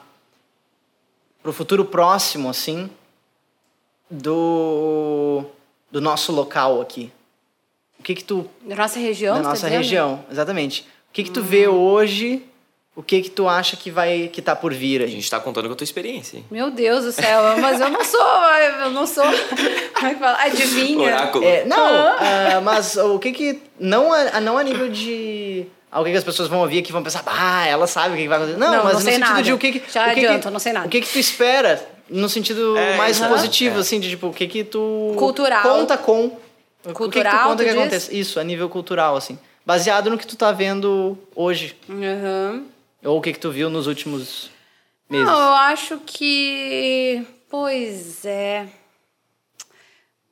pro 1.42 1.52
futuro 1.52 1.84
próximo, 1.84 2.48
assim, 2.48 2.88
do. 4.10 5.44
do 5.90 6.00
nosso 6.00 6.32
local 6.32 6.80
aqui? 6.80 7.12
O 7.98 8.02
que 8.02 8.14
que 8.14 8.24
tu. 8.24 8.48
Da 8.62 8.76
nossa 8.76 8.98
região? 8.98 9.34
da 9.36 9.42
você 9.42 9.48
nossa 9.48 9.68
tá 9.68 9.76
região, 9.76 10.24
exatamente. 10.30 10.82
O 11.10 11.12
que 11.12 11.24
que 11.24 11.30
tu 11.30 11.42
vê 11.42 11.66
hoje? 11.66 12.42
O 12.94 13.02
que 13.02 13.20
que 13.20 13.28
tu 13.30 13.46
acha 13.46 13.76
que 13.76 13.90
vai. 13.90 14.28
que 14.32 14.40
tá 14.40 14.56
por 14.56 14.72
vir 14.72 15.02
A 15.02 15.04
aí? 15.04 15.10
gente 15.10 15.30
tá 15.30 15.38
contando 15.38 15.66
com 15.66 15.74
a 15.74 15.76
tua 15.76 15.84
experiência. 15.84 16.38
hein? 16.38 16.44
Meu 16.50 16.70
Deus 16.70 17.04
do 17.04 17.12
céu, 17.12 17.42
mas 17.60 17.78
eu 17.78 17.90
não 17.90 18.02
sou, 18.04 18.20
eu 18.84 18.90
não 18.90 19.06
sou, 19.06 19.24
como 19.94 20.06
é 20.06 20.14
que 20.14 20.20
fala? 20.20 20.38
Adivinha. 20.42 21.06
Oráculo. 21.08 21.44
É, 21.44 21.64
não, 21.66 21.76
ah, 22.18 22.60
mas 22.62 22.96
o 22.96 23.18
que 23.18 23.32
que. 23.32 23.60
Não 23.78 24.12
a, 24.14 24.40
não 24.40 24.56
a 24.56 24.62
nível 24.62 24.88
de. 24.88 25.66
ah, 25.92 26.00
O 26.00 26.04
que, 26.04 26.10
que 26.10 26.16
as 26.16 26.24
pessoas 26.24 26.48
vão 26.48 26.60
ouvir 26.60 26.78
aqui 26.78 26.90
vão 26.90 27.02
pensar, 27.02 27.22
ah, 27.26 27.66
ela 27.66 27.86
sabe 27.86 28.14
o 28.14 28.16
que, 28.16 28.22
que 28.22 28.28
vai 28.28 28.38
acontecer. 28.38 28.58
Não, 28.58 28.70
Não, 28.70 28.84
mas 28.84 28.92
não 28.94 29.00
no 29.00 29.04
sei 29.04 29.12
sentido 29.14 29.28
nada. 29.30 29.42
de 29.42 29.52
o 29.52 29.58
que 29.58 29.72
que. 29.72 29.92
Já 29.92 30.00
o 30.02 30.04
que 30.14 30.20
adianto, 30.20 30.46
que, 30.48 30.52
não 30.54 30.58
sei 30.60 30.72
nada. 30.72 30.86
O 30.86 30.90
que 30.90 31.00
que 31.02 31.08
tu 31.12 31.18
espera, 31.18 31.86
no 32.08 32.28
sentido 32.28 32.76
É, 32.76 32.96
mais 32.96 33.18
positivo, 33.20 33.76
É. 33.76 33.80
assim, 33.80 33.98
de 34.00 34.10
tipo, 34.10 34.28
o 34.28 34.32
que 34.32 34.46
que 34.46 34.64
tu. 34.64 35.14
Cultural. 35.16 35.62
Conta 35.62 35.96
com. 35.98 36.26
o 36.26 36.30
que 36.30 36.36
que 36.86 36.88
tu 36.88 36.94
Cultural, 36.94 37.44
conta 37.50 37.56
tu 37.56 37.66
que 37.66 37.70
diz? 37.72 37.80
acontece? 37.80 38.18
Isso, 38.18 38.38
a 38.40 38.44
nível 38.44 38.68
cultural, 38.68 39.16
assim. 39.16 39.38
Baseado 39.64 40.08
no 40.10 40.16
que 40.18 40.26
tu 40.26 40.36
tá 40.36 40.52
vendo 40.52 41.18
hoje. 41.34 41.76
Uhum. 41.88 42.66
Ou 43.04 43.18
o 43.18 43.20
que 43.20 43.32
que 43.32 43.38
tu 43.38 43.50
viu 43.50 43.68
nos 43.68 43.86
últimos 43.86 44.50
meses. 45.10 45.26
Não, 45.26 45.32
eu 45.40 45.52
acho 45.54 46.00
que. 46.06 47.24
Pois 47.50 48.24
é. 48.24 48.66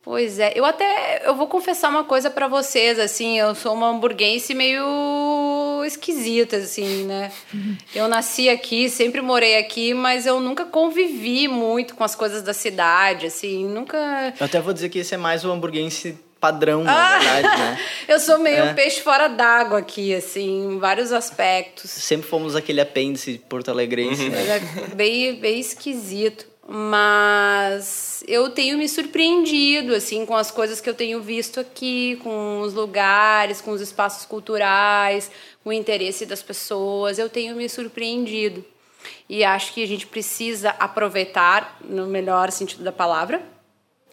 Pois 0.04 0.38
é. 0.38 0.52
Eu 0.54 0.64
até. 0.66 1.22
Eu 1.24 1.34
vou 1.34 1.46
confessar 1.46 1.88
uma 1.88 2.04
coisa 2.04 2.30
pra 2.30 2.46
vocês, 2.46 2.98
assim. 2.98 3.38
Eu 3.38 3.54
sou 3.54 3.72
uma 3.72 3.88
hamburguense 3.88 4.54
meio 4.54 5.82
esquisita, 5.86 6.56
assim, 6.58 7.04
né? 7.04 7.32
Eu 7.94 8.06
nasci 8.08 8.48
aqui, 8.48 8.88
sempre 8.90 9.20
morei 9.20 9.56
aqui, 9.56 9.94
mas 9.94 10.26
eu 10.26 10.40
nunca 10.40 10.64
convivi 10.64 11.46
muito 11.48 11.94
com 11.94 12.02
as 12.04 12.14
coisas 12.14 12.42
da 12.42 12.52
cidade, 12.52 13.26
assim. 13.26 13.64
Nunca. 13.66 13.96
Eu 14.38 14.44
até 14.46 14.60
vou 14.60 14.72
dizer 14.74 14.88
que 14.88 14.98
esse 14.98 15.14
é 15.14 15.18
mais 15.18 15.44
o 15.44 15.50
hamburguense 15.50 16.18
padrão, 16.40 16.82
Ah! 16.86 17.10
na 17.10 17.18
verdade, 17.18 17.58
né? 17.60 17.78
Eu 18.06 18.20
sou 18.20 18.38
meio 18.38 18.64
É. 18.64 18.74
peixe 18.74 19.00
fora 19.00 19.28
d'água 19.28 19.78
aqui, 19.78 20.14
assim, 20.14 20.74
em 20.74 20.78
vários 20.78 21.12
aspectos. 21.12 21.90
Sempre 21.90 22.28
fomos 22.28 22.54
aquele 22.54 22.80
apêndice 22.82 23.40
porto-alegrense, 23.48 24.28
né? 24.28 24.58
É 24.90 24.94
bem, 24.94 25.36
bem 25.36 25.58
esquisito. 25.60 26.46
Mas 26.66 28.24
eu 28.26 28.48
tenho 28.48 28.78
me 28.78 28.88
surpreendido, 28.88 29.94
assim, 29.94 30.24
com 30.24 30.34
as 30.34 30.50
coisas 30.50 30.80
que 30.80 30.88
eu 30.88 30.94
tenho 30.94 31.20
visto 31.20 31.60
aqui, 31.60 32.18
com 32.22 32.60
os 32.62 32.72
lugares, 32.72 33.60
com 33.60 33.70
os 33.70 33.82
espaços 33.82 34.24
culturais, 34.24 35.30
o 35.62 35.72
interesse 35.72 36.24
das 36.24 36.42
pessoas. 36.42 37.18
Eu 37.18 37.28
tenho 37.28 37.54
me 37.54 37.68
surpreendido. 37.68 38.64
E 39.28 39.44
acho 39.44 39.74
que 39.74 39.82
a 39.82 39.86
gente 39.86 40.06
precisa 40.06 40.70
aproveitar, 40.78 41.76
no 41.84 42.06
melhor 42.06 42.50
sentido 42.50 42.82
da 42.82 42.92
palavra, 42.92 43.42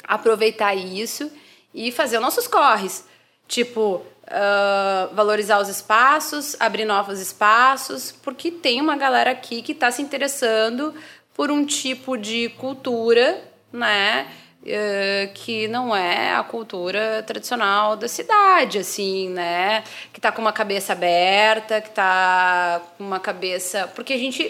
aproveitar 0.03 0.75
isso 0.75 1.31
e 1.73 1.89
fazer 1.89 2.17
os 2.17 2.21
nossos 2.21 2.47
corres. 2.47 3.05
Tipo, 3.47 4.05
ah, 4.27 5.09
valorizar 5.13 5.59
os 5.59 5.67
espaços, 5.67 6.55
abrir 6.59 6.85
novos 6.85 7.19
espaços, 7.19 8.11
porque 8.11 8.49
tem 8.49 8.79
uma 8.79 8.95
galera 8.95 9.31
aqui 9.31 9.61
que 9.61 9.73
está 9.73 9.91
se 9.91 10.01
interessando 10.01 10.93
por 11.35 11.51
um 11.51 11.65
tipo 11.65 12.17
de 12.17 12.49
cultura, 12.49 13.41
né? 13.71 14.27
eh, 14.63 15.31
que 15.33 15.67
não 15.67 15.95
é 15.95 16.33
a 16.35 16.43
cultura 16.43 17.23
tradicional 17.25 17.95
da 17.95 18.07
cidade, 18.07 18.77
assim, 18.77 19.27
né? 19.29 19.83
Que 20.13 20.21
tá 20.21 20.31
com 20.31 20.39
uma 20.39 20.53
cabeça 20.53 20.93
aberta, 20.93 21.81
que 21.81 21.89
tá 21.89 22.79
com 22.95 23.03
uma 23.03 23.19
cabeça. 23.19 23.89
Porque 23.95 24.13
a 24.13 24.17
gente 24.19 24.43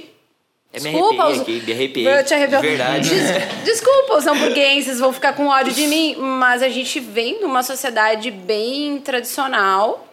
me 0.74 0.80
Desculpa, 0.80 1.24
arrepiei 1.24 1.32
os- 1.32 1.40
aqui, 1.42 1.62
me 1.66 1.72
arrepiei. 1.72 2.14
Vou 2.14 2.24
te 2.26 2.34
arrepiar. 2.34 2.62
De 2.62 2.68
verdade. 2.68 3.10
Des- 3.10 3.64
Desculpa, 3.64 4.18
os 4.18 4.28
hamburguenses 4.28 5.00
vão 5.00 5.14
ficar 5.14 5.32
com 5.32 5.48
ódio 5.48 5.74
de 5.74 5.88
mim, 5.88 6.18
mas 6.18 6.62
a 6.62 6.68
gente 6.68 7.00
vem 7.00 7.40
de 7.40 7.46
uma 7.46 7.64
sociedade 7.64 8.30
bem 8.32 9.00
tradicional, 9.00 10.06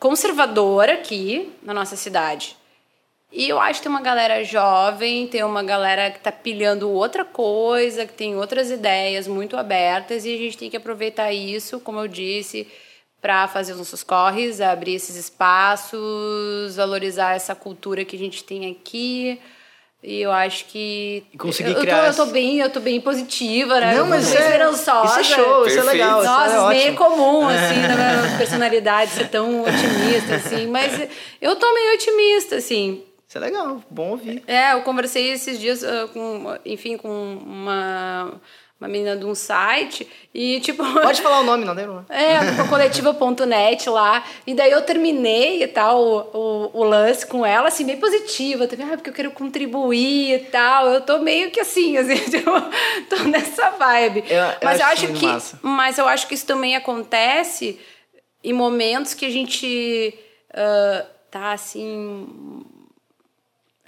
conservadora 0.00 0.94
aqui 0.94 1.52
na 1.62 1.72
nossa 1.72 1.94
cidade. 1.94 2.56
E 3.32 3.48
eu 3.48 3.58
acho 3.58 3.80
que 3.80 3.84
tem 3.84 3.90
uma 3.90 4.02
galera 4.02 4.44
jovem, 4.44 5.26
tem 5.26 5.42
uma 5.42 5.62
galera 5.62 6.10
que 6.10 6.20
tá 6.20 6.30
pilhando 6.30 6.90
outra 6.90 7.24
coisa, 7.24 8.04
que 8.04 8.12
tem 8.12 8.36
outras 8.36 8.70
ideias 8.70 9.26
muito 9.26 9.56
abertas 9.56 10.26
e 10.26 10.34
a 10.34 10.36
gente 10.36 10.58
tem 10.58 10.68
que 10.68 10.76
aproveitar 10.76 11.32
isso, 11.32 11.80
como 11.80 11.98
eu 11.98 12.06
disse, 12.06 12.68
para 13.22 13.48
fazer 13.48 13.72
os 13.72 13.78
nossos 13.78 14.02
corres, 14.02 14.60
abrir 14.60 14.96
esses 14.96 15.16
espaços, 15.16 16.76
valorizar 16.76 17.34
essa 17.34 17.54
cultura 17.54 18.04
que 18.04 18.16
a 18.16 18.18
gente 18.18 18.44
tem 18.44 18.70
aqui. 18.70 19.40
E 20.02 20.20
eu 20.20 20.32
acho 20.32 20.66
que 20.66 21.24
E 21.32 21.38
conseguir 21.38 21.70
eu, 21.70 21.76
eu 21.76 21.80
criar 21.80 22.00
tô, 22.00 22.06
eu 22.22 22.26
tô 22.26 22.32
bem, 22.32 22.58
eu 22.58 22.68
tô 22.68 22.80
bem 22.80 23.00
positiva, 23.00 23.80
né? 23.80 23.92
Não, 23.94 24.00
eu 24.00 24.06
mas 24.06 24.30
tô 24.30 24.36
é, 24.36 24.40
esperançosa. 24.40 25.20
isso 25.20 25.32
é 25.32 25.36
show, 25.36 25.66
isso 25.66 25.78
é 25.78 25.82
legal, 25.84 26.20
isso 26.20 26.30
Nossa, 26.30 26.44
é 26.44 26.56
isso 26.56 26.68
meio 26.68 26.92
ótimo. 26.92 26.96
comum, 26.98 27.48
assim, 27.48 27.80
na 27.86 27.94
minha 27.96 28.36
personalidade, 28.36 29.12
ser 29.12 29.28
tão 29.28 29.62
otimista, 29.62 30.34
assim. 30.34 30.66
Mas 30.66 31.08
eu 31.40 31.54
tô 31.56 31.72
meio 31.72 31.94
otimista, 31.94 32.56
assim. 32.56 33.04
Isso 33.32 33.38
é 33.38 33.40
legal, 33.40 33.82
bom 33.88 34.10
ouvir. 34.10 34.42
É, 34.46 34.74
eu 34.74 34.82
conversei 34.82 35.30
esses 35.32 35.58
dias 35.58 35.82
ah, 35.82 36.06
com, 36.12 36.54
enfim, 36.66 36.98
com 36.98 37.08
uma, 37.42 38.38
uma 38.78 38.86
menina 38.86 39.16
de 39.16 39.24
um 39.24 39.34
site 39.34 40.06
e, 40.34 40.60
tipo... 40.60 40.84
Pode 41.00 41.22
falar 41.22 41.40
o 41.40 41.42
nome, 41.42 41.64
não 41.64 41.74
tem 41.74 41.84
problema. 41.84 42.04
É, 42.10 42.68
coletiva.net 42.68 43.88
lá. 43.88 44.22
E 44.46 44.52
daí 44.52 44.70
eu 44.70 44.82
terminei 44.82 45.62
e 45.62 45.66
tal, 45.66 45.98
o, 46.34 46.70
o, 46.74 46.80
o 46.80 46.84
lance 46.84 47.24
com 47.26 47.46
ela, 47.46 47.68
assim, 47.68 47.84
meio 47.84 47.98
positiva. 47.98 48.66
Também, 48.68 48.86
ah, 48.92 48.98
porque 48.98 49.08
eu 49.08 49.14
quero 49.14 49.30
contribuir 49.30 50.34
e 50.34 50.38
tal. 50.50 50.88
Eu 50.88 51.00
tô 51.00 51.18
meio 51.20 51.50
que 51.50 51.60
assim, 51.60 51.96
assim, 51.96 52.16
tipo, 52.16 52.50
tô 53.08 53.16
nessa 53.30 53.70
vibe. 53.70 54.24
Eu- 54.28 54.36
eu 54.36 54.56
mas 54.62 54.78
eu 54.78 54.84
acho 54.84 54.92
acho 54.92 55.04
muito 55.04 55.20
que. 55.20 55.26
massa. 55.26 55.58
Mas 55.62 55.96
eu 55.96 56.06
acho 56.06 56.28
que 56.28 56.34
isso 56.34 56.44
também 56.44 56.76
acontece 56.76 57.80
em 58.44 58.52
momentos 58.52 59.14
que 59.14 59.24
a 59.24 59.30
gente 59.30 60.18
ah, 60.52 61.06
tá 61.30 61.52
assim. 61.52 62.28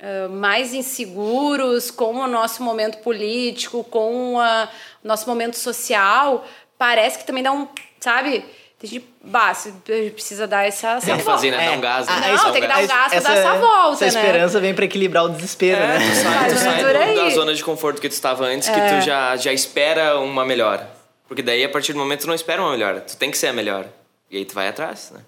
Ah, 0.03 0.29
mais 0.29 0.73
inseguros 0.75 1.91
com 1.91 2.15
o 2.15 2.27
nosso 2.27 2.63
momento 2.63 2.99
político, 2.99 3.85
com 3.85 4.39
a- 4.41 4.69
o 5.03 5.09
nosso 5.09 5.29
momento 5.29 5.57
social, 5.57 6.45
parece 6.79 7.19
que 7.19 7.25
também 7.27 7.43
dá 7.43 7.53
um, 7.53 7.69
sabe? 8.01 8.45
Tem 8.79 8.91
gente, 8.91 9.07
bah, 9.25 9.55
você 9.55 9.73
precisa 10.13 10.47
dar 10.47 10.67
essa, 10.67 10.97
essa 10.97 11.07
Tem 11.07 11.17
que 11.17 11.23
volta. 11.23 11.39
fazer, 11.39 11.51
né? 11.53 11.65
Dar 11.71 11.73
um 11.77 11.81
gás. 11.81 12.07
né? 12.07 12.13
Não, 12.13 12.21
Dar 12.37 12.49
um 12.49 12.53
tem 12.53 12.61
que 12.63 12.69
dar 12.69 12.79
um 12.83 12.87
gás 12.87 13.09
pra 13.09 13.17
essa, 13.19 13.29
dar 13.29 13.37
essa 13.39 13.55
volta, 13.59 14.05
essa 14.05 14.19
né? 14.19 14.25
esperança 14.27 14.61
vem 14.61 14.75
pra 14.75 14.85
equilibrar 14.85 15.25
o 15.25 15.29
desespero, 15.31 15.81
É, 15.81 15.99
né? 15.99 16.11
tu 16.11 16.17
sai, 16.17 16.49
tu 16.51 16.57
sai 16.59 17.15
da 17.15 17.31
zona 17.31 17.55
de 17.55 17.65
conforto 17.65 18.01
que 18.01 18.09
tu 18.09 18.13
estava 18.13 18.45
antes, 18.45 18.69
que 18.69 18.75
tu 18.81 19.01
já, 19.01 19.37
já 19.37 19.53
espera 19.53 20.19
uma 20.21 20.45
melhora. 20.45 20.91
Porque 21.27 21.41
daí, 21.43 21.65
a 21.65 21.69
partir 21.69 21.95
do 21.95 21.99
momento, 21.99 22.23
tu 22.23 22.27
não 22.27 22.35
espera 22.35 22.61
uma 22.61 22.73
melhora. 22.73 23.01
Tu 23.01 23.17
tem 23.17 23.31
que 23.31 23.39
ser 23.39 23.47
a 23.47 23.53
melhor. 23.55 23.87
E 24.31 24.37
aí 24.37 24.45
tu 24.45 24.55
vai 24.55 24.69
atrás, 24.69 25.11
né? 25.15 25.21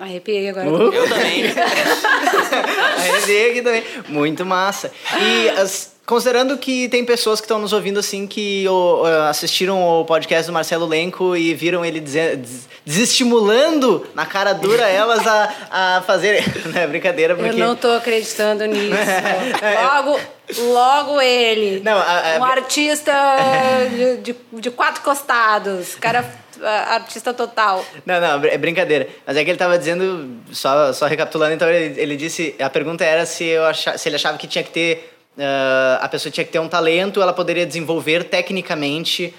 Arrepiei 0.00 0.48
agora. 0.48 0.66
Uh. 0.68 0.92
Eu 0.94 1.08
também. 1.08 1.44
Arrepiei 2.98 3.50
aqui 3.50 3.62
também. 3.62 3.84
Muito 4.08 4.44
massa. 4.46 4.90
E 5.20 5.48
as- 5.50 5.92
considerando 6.06 6.56
que 6.58 6.88
tem 6.88 7.04
pessoas 7.04 7.38
que 7.40 7.44
estão 7.44 7.58
nos 7.58 7.72
ouvindo 7.72 8.00
assim 8.00 8.26
que 8.26 8.66
o- 8.68 9.02
uh, 9.02 9.22
assistiram 9.28 10.00
o 10.00 10.04
podcast 10.04 10.46
do 10.46 10.52
Marcelo 10.52 10.86
Lenco 10.86 11.36
e 11.36 11.54
viram 11.54 11.84
ele 11.84 12.00
dizer- 12.00 12.36
des- 12.36 12.68
desestimulando 12.84 14.06
na 14.14 14.24
cara 14.26 14.52
dura 14.54 14.88
elas 14.88 15.24
a, 15.26 15.52
a 15.70 16.02
fazer. 16.06 16.44
Não 16.72 16.80
é 16.80 16.86
brincadeira, 16.86 17.34
porque. 17.34 17.50
Eu 17.50 17.58
não 17.66 17.76
tô 17.76 17.88
acreditando 17.92 18.64
nisso. 18.66 18.96
logo, 19.94 20.20
logo 20.72 21.20
ele. 21.20 21.80
Não, 21.84 21.96
a- 21.98 22.36
a- 22.36 22.38
um 22.38 22.44
artista 22.44 23.12
de, 23.90 24.16
de, 24.32 24.36
de 24.54 24.70
quatro 24.70 25.02
costados. 25.02 25.94
Cara, 25.96 26.20
a- 26.20 26.49
artista 26.66 27.32
total. 27.32 27.84
Não, 28.04 28.20
não, 28.20 28.44
é 28.44 28.58
brincadeira. 28.58 29.08
Mas 29.26 29.36
é 29.36 29.44
que 29.44 29.50
ele 29.50 29.58
tava 29.58 29.78
dizendo, 29.78 30.40
só, 30.52 30.92
só 30.92 31.06
recapitulando, 31.06 31.54
então 31.54 31.68
ele, 31.68 32.00
ele 32.00 32.16
disse, 32.16 32.54
a 32.58 32.70
pergunta 32.70 33.04
era 33.04 33.26
se, 33.26 33.44
eu 33.44 33.64
acha, 33.64 33.96
se 33.96 34.08
ele 34.08 34.16
achava 34.16 34.36
que 34.38 34.46
tinha 34.46 34.64
que 34.64 34.70
ter, 34.70 35.14
ah, 35.38 35.98
a 36.02 36.08
pessoa 36.08 36.30
tinha 36.30 36.44
que 36.44 36.52
ter 36.52 36.58
um 36.58 36.68
talento, 36.68 37.22
ela 37.22 37.32
poderia 37.32 37.66
desenvolver 37.66 38.24
tecnicamente 38.24 39.34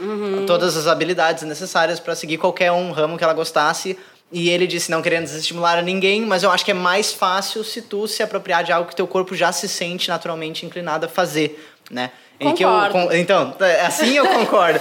todas 0.47 0.75
as 0.77 0.87
habilidades 0.87 1.43
necessárias 1.43 1.99
para 1.99 2.15
seguir 2.15 2.37
qualquer 2.37 2.71
um 2.71 2.91
ramo 2.91 3.17
que 3.17 3.23
ela 3.23 3.33
gostasse. 3.33 3.97
E 4.31 4.49
ele 4.49 4.65
disse, 4.65 4.89
não 4.89 5.01
querendo 5.01 5.23
desestimular 5.23 5.77
a 5.77 5.81
ninguém, 5.81 6.21
mas 6.21 6.41
eu 6.41 6.49
acho 6.49 6.63
que 6.63 6.71
é 6.71 6.73
mais 6.73 7.11
fácil 7.11 7.65
se 7.65 7.81
tu 7.81 8.07
se 8.07 8.23
apropriar 8.23 8.63
de 8.63 8.71
algo 8.71 8.87
que 8.89 8.95
teu 8.95 9.05
corpo 9.05 9.35
já 9.35 9.51
se 9.51 9.67
sente 9.67 10.07
naturalmente 10.07 10.65
inclinado 10.65 11.05
a 11.05 11.09
fazer, 11.09 11.61
né? 11.89 12.11
Em 12.41 12.55
que 12.55 12.65
eu, 12.65 12.69
então, 13.13 13.55
assim 13.85 14.17
eu 14.17 14.27
concordo. 14.27 14.79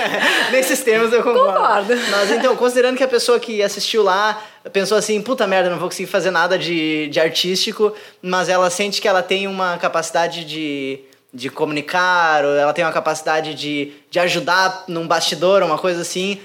Nesses 0.52 0.80
termos 0.82 1.10
eu 1.10 1.22
concordo. 1.22 1.54
Concordo. 1.54 1.94
Mas 2.10 2.30
então, 2.30 2.54
considerando 2.54 2.98
que 2.98 3.02
a 3.02 3.08
pessoa 3.08 3.40
que 3.40 3.62
assistiu 3.62 4.02
lá 4.02 4.42
pensou 4.72 4.98
assim, 4.98 5.20
puta 5.22 5.46
merda, 5.46 5.70
não 5.70 5.78
vou 5.78 5.88
conseguir 5.88 6.10
fazer 6.10 6.30
nada 6.30 6.58
de, 6.58 7.08
de 7.08 7.18
artístico, 7.18 7.94
mas 8.20 8.50
ela 8.50 8.68
sente 8.68 9.00
que 9.00 9.08
ela 9.08 9.22
tem 9.22 9.46
uma 9.46 9.78
capacidade 9.78 10.44
de, 10.44 11.00
de 11.32 11.48
comunicar, 11.48 12.44
ou 12.44 12.54
ela 12.54 12.74
tem 12.74 12.84
uma 12.84 12.92
capacidade 12.92 13.54
de, 13.54 13.92
de 14.10 14.18
ajudar 14.20 14.84
num 14.86 15.06
bastidor, 15.06 15.62
uma 15.62 15.78
coisa 15.78 16.02
assim. 16.02 16.38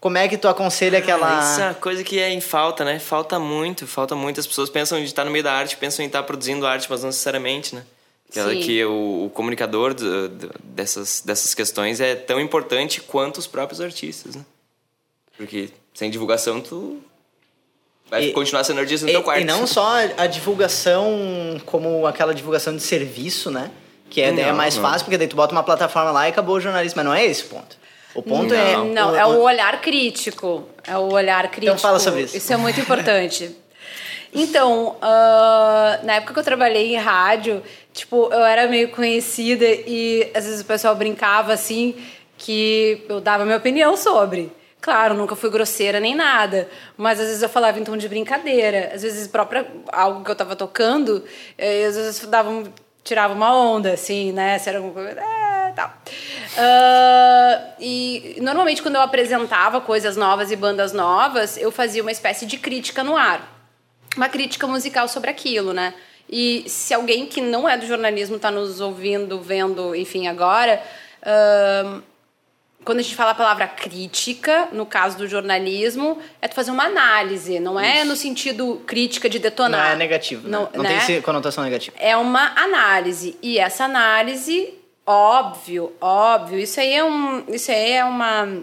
Como 0.00 0.16
é 0.16 0.28
que 0.28 0.38
tu 0.38 0.48
aconselha 0.48 1.02
que 1.02 1.10
ela. 1.10 1.40
Isso 1.40 1.60
é 1.60 1.64
uma 1.64 1.74
coisa 1.74 2.02
que 2.02 2.18
é 2.18 2.30
em 2.30 2.40
falta, 2.40 2.84
né? 2.84 2.98
Falta 2.98 3.38
muito, 3.38 3.86
falta 3.86 4.14
muito. 4.14 4.38
As 4.38 4.46
pessoas 4.46 4.70
pensam 4.70 4.96
em 4.98 5.02
estar 5.02 5.24
no 5.24 5.30
meio 5.30 5.44
da 5.44 5.52
arte, 5.52 5.76
pensam 5.76 6.04
em 6.04 6.06
estar 6.06 6.22
produzindo 6.22 6.66
arte, 6.66 6.86
mas 6.88 7.00
não 7.00 7.08
necessariamente, 7.08 7.74
né? 7.74 7.82
Que, 8.30 8.38
ela- 8.38 8.52
Sim. 8.52 8.60
que 8.60 8.84
o, 8.84 9.24
o 9.26 9.30
comunicador 9.30 9.94
do- 9.94 10.28
do- 10.28 10.50
dessas, 10.62 11.22
dessas 11.24 11.54
questões 11.54 11.98
é 12.00 12.14
tão 12.14 12.38
importante 12.40 13.00
quanto 13.00 13.38
os 13.38 13.46
próprios 13.46 13.80
artistas, 13.80 14.34
né? 14.36 14.44
Porque 15.36 15.70
sem 15.94 16.10
divulgação 16.10 16.60
tu 16.60 16.98
vai 18.10 18.24
E- 18.24 18.32
continuar 18.32 18.64
sendo 18.64 18.80
artista 18.80 19.06
no 19.06 19.10
E, 19.10 19.14
teu 19.14 19.22
quarto. 19.22 19.40
e 19.40 19.44
não 19.44 19.66
só 19.66 19.86
a 20.16 20.26
divulgação 20.26 21.58
como 21.64 22.06
aquela 22.06 22.34
divulgação 22.34 22.74
de 22.76 22.82
serviço, 22.82 23.50
né? 23.50 23.70
Que 24.10 24.20
é, 24.22 24.32
Não, 24.32 24.42
é 24.42 24.52
mais 24.52 24.74
não. 24.76 24.82
fácil, 24.82 25.04
porque 25.04 25.16
daí 25.18 25.28
tu 25.28 25.36
bota 25.36 25.52
uma 25.52 25.62
plataforma 25.62 26.10
lá 26.10 26.26
e 26.26 26.30
acabou 26.30 26.56
o 26.56 26.60
jornalismo. 26.60 26.96
Mas 26.96 27.04
não 27.06 27.14
é 27.14 27.24
esse 27.24 27.44
o 27.44 27.48
ponto. 27.48 27.76
O 28.14 28.22
ponto 28.22 28.52
é. 28.54 28.76
Não, 28.76 29.14
é 29.14 29.24
o 29.26 29.40
olhar 29.42 29.80
crítico. 29.80 30.68
É 30.86 30.96
o 30.96 31.12
olhar 31.12 31.42
crítico. 31.50 31.66
Então 31.66 31.78
fala 31.78 31.98
sobre 32.00 32.22
isso. 32.22 32.36
Isso 32.36 32.52
é 32.52 32.56
muito 32.56 32.80
importante. 32.80 33.54
Então, 34.34 34.96
ah, 35.00 36.00
na 36.02 36.14
época 36.14 36.34
que 36.34 36.40
eu 36.40 36.44
trabalhei 36.44 36.94
em 36.94 36.98
rádio, 36.98 37.62
tipo, 37.98 38.32
eu 38.32 38.44
era 38.44 38.66
meio 38.68 38.90
conhecida 38.90 39.64
e 39.64 40.30
às 40.34 40.44
vezes 40.44 40.60
o 40.60 40.64
pessoal 40.64 40.94
brincava 40.94 41.52
assim 41.52 41.94
que 42.36 43.04
eu 43.08 43.20
dava 43.20 43.44
minha 43.44 43.56
opinião 43.56 43.96
sobre. 43.96 44.52
Claro, 44.80 45.14
nunca 45.14 45.34
fui 45.34 45.50
grosseira 45.50 45.98
nem 45.98 46.14
nada, 46.14 46.68
mas 46.96 47.18
às 47.18 47.26
vezes 47.26 47.42
eu 47.42 47.48
falava 47.48 47.78
em 47.78 47.84
tom 47.84 47.96
de 47.96 48.08
brincadeira. 48.08 48.92
Às 48.94 49.02
vezes 49.02 49.26
própria 49.26 49.66
algo 49.92 50.24
que 50.24 50.30
eu 50.30 50.36
tava 50.36 50.54
tocando, 50.54 51.24
eh, 51.56 51.84
às 51.84 51.96
vezes 51.96 52.24
dava 52.26 52.62
tirava 53.02 53.32
uma 53.34 53.56
onda 53.56 53.92
assim, 53.92 54.32
né? 54.32 54.58
Se 54.58 54.68
era 54.68 54.78
alguma 54.78 54.94
coisa, 54.94 55.20
é, 55.20 55.72
tal. 55.74 55.92
Ah, 56.56 57.74
e 57.80 58.36
normalmente 58.40 58.82
quando 58.82 58.96
eu 58.96 59.00
apresentava 59.00 59.80
coisas 59.80 60.16
novas 60.16 60.50
e 60.50 60.56
bandas 60.56 60.92
novas, 60.92 61.56
eu 61.56 61.72
fazia 61.72 62.02
uma 62.02 62.12
espécie 62.12 62.46
de 62.46 62.58
crítica 62.58 63.02
no 63.02 63.16
ar 63.16 63.58
uma 64.16 64.28
crítica 64.28 64.66
musical 64.66 65.08
sobre 65.08 65.30
aquilo, 65.30 65.72
né? 65.72 65.94
E 66.30 66.64
se 66.68 66.92
alguém 66.92 67.26
que 67.26 67.40
não 67.40 67.68
é 67.68 67.76
do 67.78 67.86
jornalismo 67.86 68.36
está 68.36 68.50
nos 68.50 68.80
ouvindo, 68.80 69.40
vendo, 69.40 69.94
enfim, 69.94 70.26
agora, 70.28 70.82
quando 72.84 72.98
a 73.00 73.02
gente 73.02 73.14
fala 73.16 73.32
a 73.32 73.34
palavra 73.34 73.66
crítica, 73.66 74.68
no 74.72 74.86
caso 74.86 75.18
do 75.18 75.26
jornalismo, 75.26 76.18
é 76.40 76.48
tu 76.48 76.54
fazer 76.54 76.70
uma 76.70 76.84
análise, 76.84 77.58
não 77.60 77.78
é 77.78 78.04
no 78.04 78.14
sentido 78.16 78.82
crítica 78.86 79.28
de 79.28 79.38
Não 79.38 79.42
detonar. 79.42 79.92
é 79.92 79.96
negativo. 79.96 80.48
Não, 80.48 80.62
Não, 80.64 80.70
não 80.74 80.82
né? 80.84 81.02
tem 81.06 81.20
conotação 81.22 81.64
negativa. 81.64 81.96
É 81.98 82.16
uma 82.16 82.52
análise. 82.56 83.36
E 83.42 83.58
essa 83.58 83.84
análise, 83.84 84.72
óbvio, 85.06 85.92
óbvio, 86.00 86.58
isso 86.58 86.80
aí 86.80 86.92
é 86.94 87.04
um. 87.04 87.44
Isso 87.48 87.70
aí 87.70 87.92
é 87.92 88.04
uma. 88.04 88.62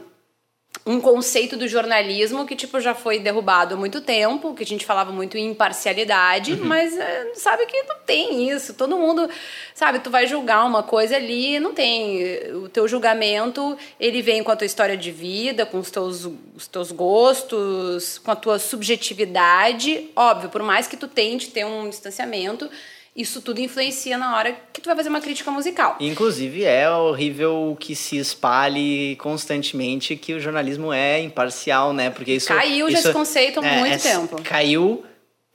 Um 0.88 1.02
conceito 1.02 1.58
do 1.58 1.68
jornalismo 1.68 2.46
que, 2.46 2.56
tipo, 2.56 2.80
já 2.80 2.94
foi 2.94 3.18
derrubado 3.18 3.74
há 3.74 3.78
muito 3.78 4.02
tempo, 4.02 4.54
que 4.54 4.62
a 4.62 4.66
gente 4.66 4.86
falava 4.86 5.12
muito 5.12 5.36
em 5.36 5.48
imparcialidade, 5.50 6.54
Uhum. 6.54 6.66
mas 6.66 6.96
é, 6.96 7.32
sabe 7.34 7.66
que 7.66 7.82
não 7.84 7.96
tem 8.06 8.50
isso. 8.52 8.76
Todo 8.76 8.96
mundo, 8.96 9.28
sabe, 9.74 9.98
tu 9.98 10.12
vai 10.12 10.28
julgar 10.28 10.64
uma 10.64 10.84
coisa 10.84 11.16
ali, 11.16 11.60
não 11.60 11.74
tem. 11.74 12.22
O 12.54 12.70
teu 12.70 12.88
julgamento, 12.88 13.76
ele 14.00 14.22
vem 14.22 14.44
com 14.44 14.52
a 14.52 14.56
tua 14.56 14.66
história 14.68 14.96
de 14.96 15.12
vida, 15.12 15.66
com 15.66 15.80
os 15.80 15.90
teus, 15.90 16.30
os 16.56 16.68
teus 16.68 16.92
gostos, 16.92 18.20
com 18.20 18.30
a 18.30 18.36
tua 18.36 18.60
subjetividade. 18.60 20.10
Óbvio, 20.16 20.50
por 20.50 20.62
mais 20.62 20.88
que 20.88 20.96
tu 20.96 21.08
tente 21.08 21.50
ter 21.50 21.66
um 21.66 21.90
distanciamento, 21.90 22.70
isso 23.16 23.42
tudo 23.42 23.62
influencia 23.62 24.18
na 24.18 24.36
hora 24.36 24.56
que 24.74 24.82
tu 24.82 24.88
vai 24.88 24.96
fazer 24.96 25.10
uma 25.10 25.22
crítica 25.22 25.50
musical. 25.50 25.96
Inclusive, 26.00 26.66
é 26.66 26.90
horrível 26.90 27.78
que 27.80 27.96
se 27.96 28.18
espalhe 28.18 29.16
constantemente 29.16 30.16
que 30.16 30.34
o 30.34 30.40
jornalismo 30.40 30.92
é 30.92 31.22
imparcial, 31.22 31.94
né? 31.94 32.10
Porque 32.10 32.34
isso. 32.34 32.48
Caiu 32.48 32.90
já 32.92 33.00
isso 33.00 33.08
esse 33.08 33.18
conceito 33.18 33.60
há 33.60 33.64
muito 33.64 34.04
tempo. 34.04 34.42
Caiu 34.44 35.06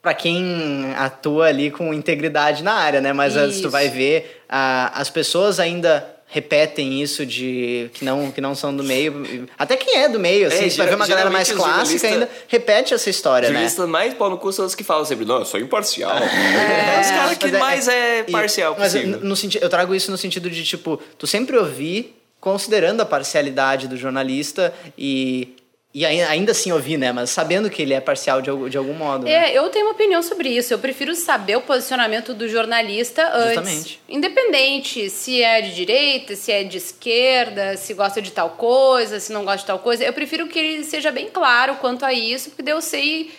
pra 0.01 0.13
quem 0.13 0.93
atua 0.97 1.47
ali 1.47 1.69
com 1.69 1.93
integridade 1.93 2.63
na 2.63 2.73
área, 2.73 2.99
né? 2.99 3.13
Mas 3.13 3.37
antes 3.37 3.57
tu 3.57 3.61
Isso. 3.61 3.69
vai 3.69 3.87
ver, 3.87 4.43
ah, 4.49 4.91
as 4.95 5.09
pessoas 5.09 5.59
ainda 5.59 6.10
repetem 6.31 7.01
isso 7.01 7.25
de 7.25 7.89
que 7.93 8.05
não 8.05 8.31
que 8.31 8.39
não 8.39 8.55
são 8.55 8.75
do 8.75 8.83
meio 8.83 9.47
até 9.59 9.75
quem 9.75 9.97
é 9.97 10.09
do 10.09 10.19
meio 10.19 10.47
assim 10.47 10.65
É, 10.65 10.69
você 10.69 10.77
vai 10.77 10.87
ver 10.87 10.95
uma 10.95 11.05
galera 11.05 11.29
mais 11.29 11.49
os 11.49 11.55
clássica 11.55 12.07
ainda 12.07 12.29
repete 12.47 12.93
essa 12.93 13.09
história 13.09 13.47
Os 13.47 13.51
né 13.51 13.59
jornalistas 13.59 13.87
mais 13.87 14.13
pau 14.13 14.29
no 14.29 14.37
cu 14.37 14.51
são 14.51 14.65
os 14.65 14.73
que 14.73 14.83
falam 14.83 15.03
sempre, 15.05 15.25
não, 15.25 15.39
eu 15.39 15.45
sou 15.45 15.59
imparcial. 15.59 16.11
É, 16.21 17.01
os 17.01 17.07
caras 17.07 17.37
que 17.37 17.47
Mas 17.51 17.59
mais 17.59 17.87
é, 17.87 18.23
parcial 18.23 18.75
mas 18.77 18.93
possível. 18.93 19.19
no 19.21 19.35
sentido, 19.35 19.63
eu 19.63 19.69
trago 19.69 19.93
isso 19.93 20.09
no 20.09 20.17
sentido 20.17 20.49
de, 20.49 20.63
tipo, 20.63 20.99
tu 21.17 21.27
sempre 21.27 21.57
ouvir 21.57 22.15
considerando 22.39 23.01
a 23.01 23.05
parcialidade 23.05 23.87
do 23.87 23.97
jornalista 23.97 24.73
e, 24.97 25.55
e 25.93 26.05
ai- 26.05 26.21
ainda 26.21 26.51
assim 26.53 26.71
ouvir, 26.71 26.97
né? 26.97 27.11
Mas 27.11 27.29
sabendo 27.31 27.69
que 27.69 27.81
ele 27.81 27.93
é 27.93 27.99
parcial 27.99 28.41
de, 28.41 28.49
algum- 28.49 28.69
de 28.69 28.77
algum 28.77 28.93
modo. 28.93 29.25
né? 29.25 29.51
É, 29.51 29.57
eu 29.57 29.67
tenho 29.69 29.85
uma 29.87 29.91
opinião 29.91 30.21
sobre 30.23 30.47
isso. 30.49 30.73
Eu 30.73 30.79
prefiro 30.79 31.13
saber 31.15 31.57
o 31.57 31.61
posicionamento 31.61 32.33
do 32.33 32.47
jornalista 32.47 33.29
antes. 33.33 33.55
Justamente. 33.55 34.01
Independente 34.07 35.09
se 35.09 35.41
é 35.43 35.59
de 35.61 35.73
direita, 35.75 36.35
se 36.35 36.51
é 36.51 36.63
de 36.63 36.77
esquerda, 36.77 37.75
se 37.75 37.93
gosta 37.93 38.21
de 38.21 38.31
tal 38.31 38.51
coisa, 38.51 39.19
se 39.19 39.33
não 39.33 39.43
gosta 39.43 39.59
de 39.59 39.65
tal 39.65 39.79
coisa. 39.79 40.03
Eu 40.05 40.13
prefiro 40.13 40.47
que 40.47 40.57
ele 40.57 40.83
seja 40.85 41.11
bem 41.11 41.27
claro 41.29 41.75
quanto 41.75 42.05
a 42.05 42.13
isso, 42.13 42.49
porque 42.51 42.61
daí 42.63 42.73
eu 42.73 42.81
sei. 42.81 43.31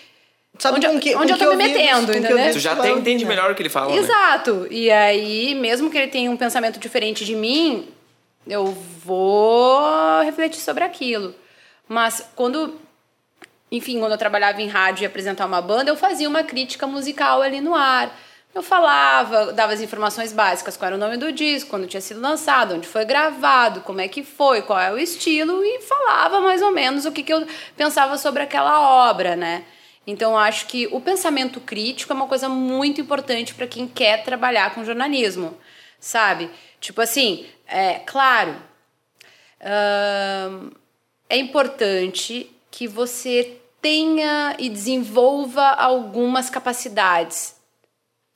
Sabe 0.58 0.76
onde- 0.76 0.86
com 0.88 1.00
que, 1.00 1.14
onde 1.16 1.28
com 1.28 1.32
eu 1.32 1.38
que 1.38 1.44
tô 1.44 1.50
me 1.56 1.64
metendo, 1.64 2.12
entendeu? 2.12 2.32
ouvidos 2.36 2.56
Tu 2.56 2.60
já 2.60 2.72
até 2.72 2.90
entende 2.90 3.24
né? 3.24 3.30
melhor 3.30 3.50
o 3.50 3.54
que 3.54 3.62
ele 3.62 3.70
fala, 3.70 3.90
né? 3.94 3.98
Exato. 3.98 4.66
E 4.70 4.90
aí, 4.90 5.54
mesmo 5.54 5.90
que 5.90 5.96
ele 5.96 6.08
tenha 6.08 6.30
um 6.30 6.36
pensamento 6.36 6.78
diferente 6.78 7.24
de 7.24 7.34
mim, 7.34 7.88
eu 8.46 8.66
vou 8.66 10.20
refletir 10.22 10.60
sobre 10.60 10.84
aquilo. 10.84 11.34
Mas 11.92 12.26
quando, 12.34 12.80
enfim, 13.70 14.00
quando 14.00 14.12
eu 14.12 14.18
trabalhava 14.18 14.62
em 14.62 14.66
rádio 14.66 15.02
e 15.02 15.06
apresentar 15.06 15.44
uma 15.44 15.60
banda, 15.60 15.90
eu 15.90 15.96
fazia 15.96 16.26
uma 16.26 16.42
crítica 16.42 16.86
musical 16.86 17.42
ali 17.42 17.60
no 17.60 17.74
ar. 17.74 18.18
Eu 18.54 18.62
falava, 18.62 19.52
dava 19.52 19.74
as 19.74 19.82
informações 19.82 20.32
básicas, 20.32 20.74
qual 20.74 20.86
era 20.86 20.96
o 20.96 20.98
nome 20.98 21.18
do 21.18 21.30
disco, 21.30 21.68
quando 21.68 21.86
tinha 21.86 22.00
sido 22.00 22.18
lançado, 22.18 22.76
onde 22.76 22.88
foi 22.88 23.04
gravado, 23.04 23.82
como 23.82 24.00
é 24.00 24.08
que 24.08 24.22
foi, 24.24 24.62
qual 24.62 24.80
é 24.80 24.90
o 24.90 24.96
estilo 24.96 25.62
e 25.62 25.82
falava 25.82 26.40
mais 26.40 26.62
ou 26.62 26.70
menos 26.70 27.04
o 27.04 27.12
que, 27.12 27.22
que 27.22 27.32
eu 27.32 27.46
pensava 27.76 28.16
sobre 28.16 28.42
aquela 28.42 29.10
obra, 29.10 29.36
né? 29.36 29.62
Então, 30.06 30.38
acho 30.38 30.66
que 30.68 30.88
o 30.92 31.00
pensamento 31.00 31.60
crítico 31.60 32.10
é 32.10 32.16
uma 32.16 32.26
coisa 32.26 32.48
muito 32.48 33.02
importante 33.02 33.54
para 33.54 33.66
quem 33.66 33.86
quer 33.86 34.24
trabalhar 34.24 34.74
com 34.74 34.82
jornalismo, 34.82 35.58
sabe? 36.00 36.50
Tipo 36.80 37.02
assim, 37.02 37.46
é 37.66 37.98
claro, 37.98 38.56
é 41.32 41.38
importante 41.38 42.50
que 42.70 42.86
você 42.86 43.56
tenha 43.80 44.54
e 44.58 44.68
desenvolva 44.68 45.62
algumas 45.62 46.50
capacidades. 46.50 47.56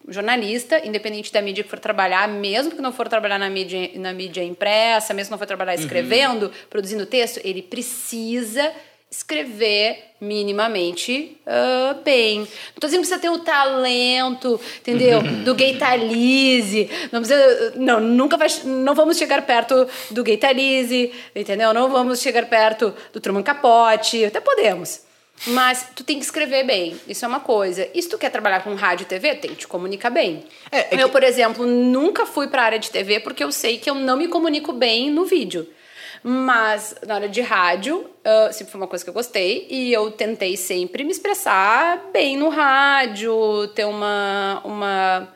O 0.03 0.11
jornalista, 0.11 0.81
independente 0.83 1.31
da 1.31 1.43
mídia 1.43 1.63
que 1.63 1.69
for 1.69 1.79
trabalhar, 1.79 2.27
mesmo 2.27 2.75
que 2.75 2.81
não 2.81 2.93
for 2.93 3.07
trabalhar 3.07 3.39
na 3.39 3.51
mídia, 3.51 3.91
na 3.97 4.15
mídia 4.15 4.43
impressa, 4.43 5.13
mesmo 5.13 5.29
que 5.29 5.33
não 5.33 5.39
for 5.39 5.47
trabalhar 5.47 5.75
escrevendo, 5.75 6.47
uhum. 6.47 6.53
produzindo 6.71 7.05
texto, 7.05 7.39
ele 7.45 7.61
precisa 7.61 8.73
escrever 9.11 10.15
minimamente 10.21 11.39
uh, 11.47 12.03
bem. 12.03 12.41
Não 12.41 12.47
tô 12.81 12.87
dizendo 12.87 13.03
que 13.03 13.09
precisa 13.09 13.19
ter 13.19 13.31
o 13.31 13.39
talento, 13.39 14.61
entendeu? 14.81 15.23
Do 15.45 15.55
Gaitalize. 15.55 16.91
Não 17.13 17.21
precisa, 17.21 17.73
não, 17.77 18.01
nunca 18.01 18.37
vai, 18.37 18.49
não 18.65 18.95
vamos 18.95 19.17
chegar 19.17 19.43
perto 19.43 19.87
do 20.11 20.25
Gaitalize, 20.25 21.13
entendeu? 21.35 21.73
Não 21.73 21.91
vamos 21.91 22.21
chegar 22.21 22.47
perto 22.47 22.95
do 23.13 23.21
Truman 23.21 23.43
Capote, 23.43 24.25
até 24.25 24.41
podemos. 24.41 25.07
Mas 25.49 25.91
tu 25.95 26.03
tem 26.03 26.19
que 26.19 26.25
escrever 26.25 26.65
bem, 26.65 26.99
isso 27.07 27.25
é 27.25 27.29
uma 27.29 27.41
coisa. 27.41 27.89
E 27.95 28.03
se 28.03 28.09
tu 28.09 28.17
quer 28.17 28.31
trabalhar 28.31 28.65
com 28.65 28.75
rádio 28.75 29.05
e 29.05 29.07
TV, 29.07 29.35
tem 29.35 29.51
que 29.51 29.59
te 29.59 29.69
comunicar 29.69 30.11
bem. 30.11 30.45
É, 30.73 30.97
é 30.97 31.03
eu, 31.03 31.09
que... 31.09 31.13
por 31.13 31.23
exemplo, 31.23 31.67
nunca 31.67 32.25
fui 32.25 32.49
para 32.49 32.63
a 32.63 32.65
área 32.65 32.79
de 32.79 32.91
TV 32.91 33.21
porque 33.21 33.45
eu 33.45 33.53
sei 33.53 33.77
que 33.77 33.89
eu 33.89 33.95
não 33.95 34.17
me 34.17 34.29
comunico 34.29 34.73
bem 34.73 35.11
no 35.11 35.25
vídeo. 35.25 35.69
Mas 36.23 36.95
na 37.07 37.15
hora 37.15 37.29
de 37.29 37.41
rádio, 37.41 37.99
uh, 37.99 38.53
sempre 38.53 38.73
foi 38.73 38.81
uma 38.81 38.87
coisa 38.87 39.05
que 39.05 39.11
eu 39.11 39.15
gostei 39.15 39.67
e 39.71 39.93
eu 39.93 40.11
tentei 40.11 40.57
sempre 40.57 41.05
me 41.05 41.11
expressar 41.11 42.01
bem 42.13 42.37
no 42.37 42.49
rádio, 42.49 43.69
ter 43.75 43.85
uma. 43.85 44.61
uma 44.65 45.29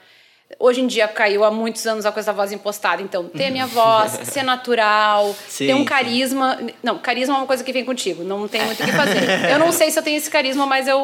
Hoje 0.58 0.80
em 0.80 0.86
dia 0.86 1.06
caiu 1.06 1.44
há 1.44 1.50
muitos 1.50 1.86
anos 1.86 2.04
a 2.04 2.10
coisa 2.10 2.32
da 2.32 2.36
voz 2.36 2.50
impostada. 2.50 3.00
Então, 3.00 3.28
ter 3.28 3.46
a 3.46 3.50
minha 3.50 3.66
voz, 3.68 4.12
ser 4.24 4.42
natural, 4.42 5.34
sim, 5.48 5.68
ter 5.68 5.74
um 5.74 5.84
carisma. 5.84 6.58
Não, 6.82 6.98
carisma 6.98 7.34
é 7.34 7.38
uma 7.38 7.46
coisa 7.46 7.62
que 7.62 7.72
vem 7.72 7.84
contigo, 7.84 8.24
não 8.24 8.48
tem 8.48 8.64
muito 8.64 8.82
o 8.82 8.86
que 8.86 8.92
fazer. 8.92 9.50
Eu 9.50 9.58
não 9.58 9.70
sei 9.72 9.90
se 9.90 9.98
eu 9.98 10.02
tenho 10.02 10.16
esse 10.16 10.28
carisma, 10.28 10.66
mas 10.66 10.88
eu, 10.88 11.00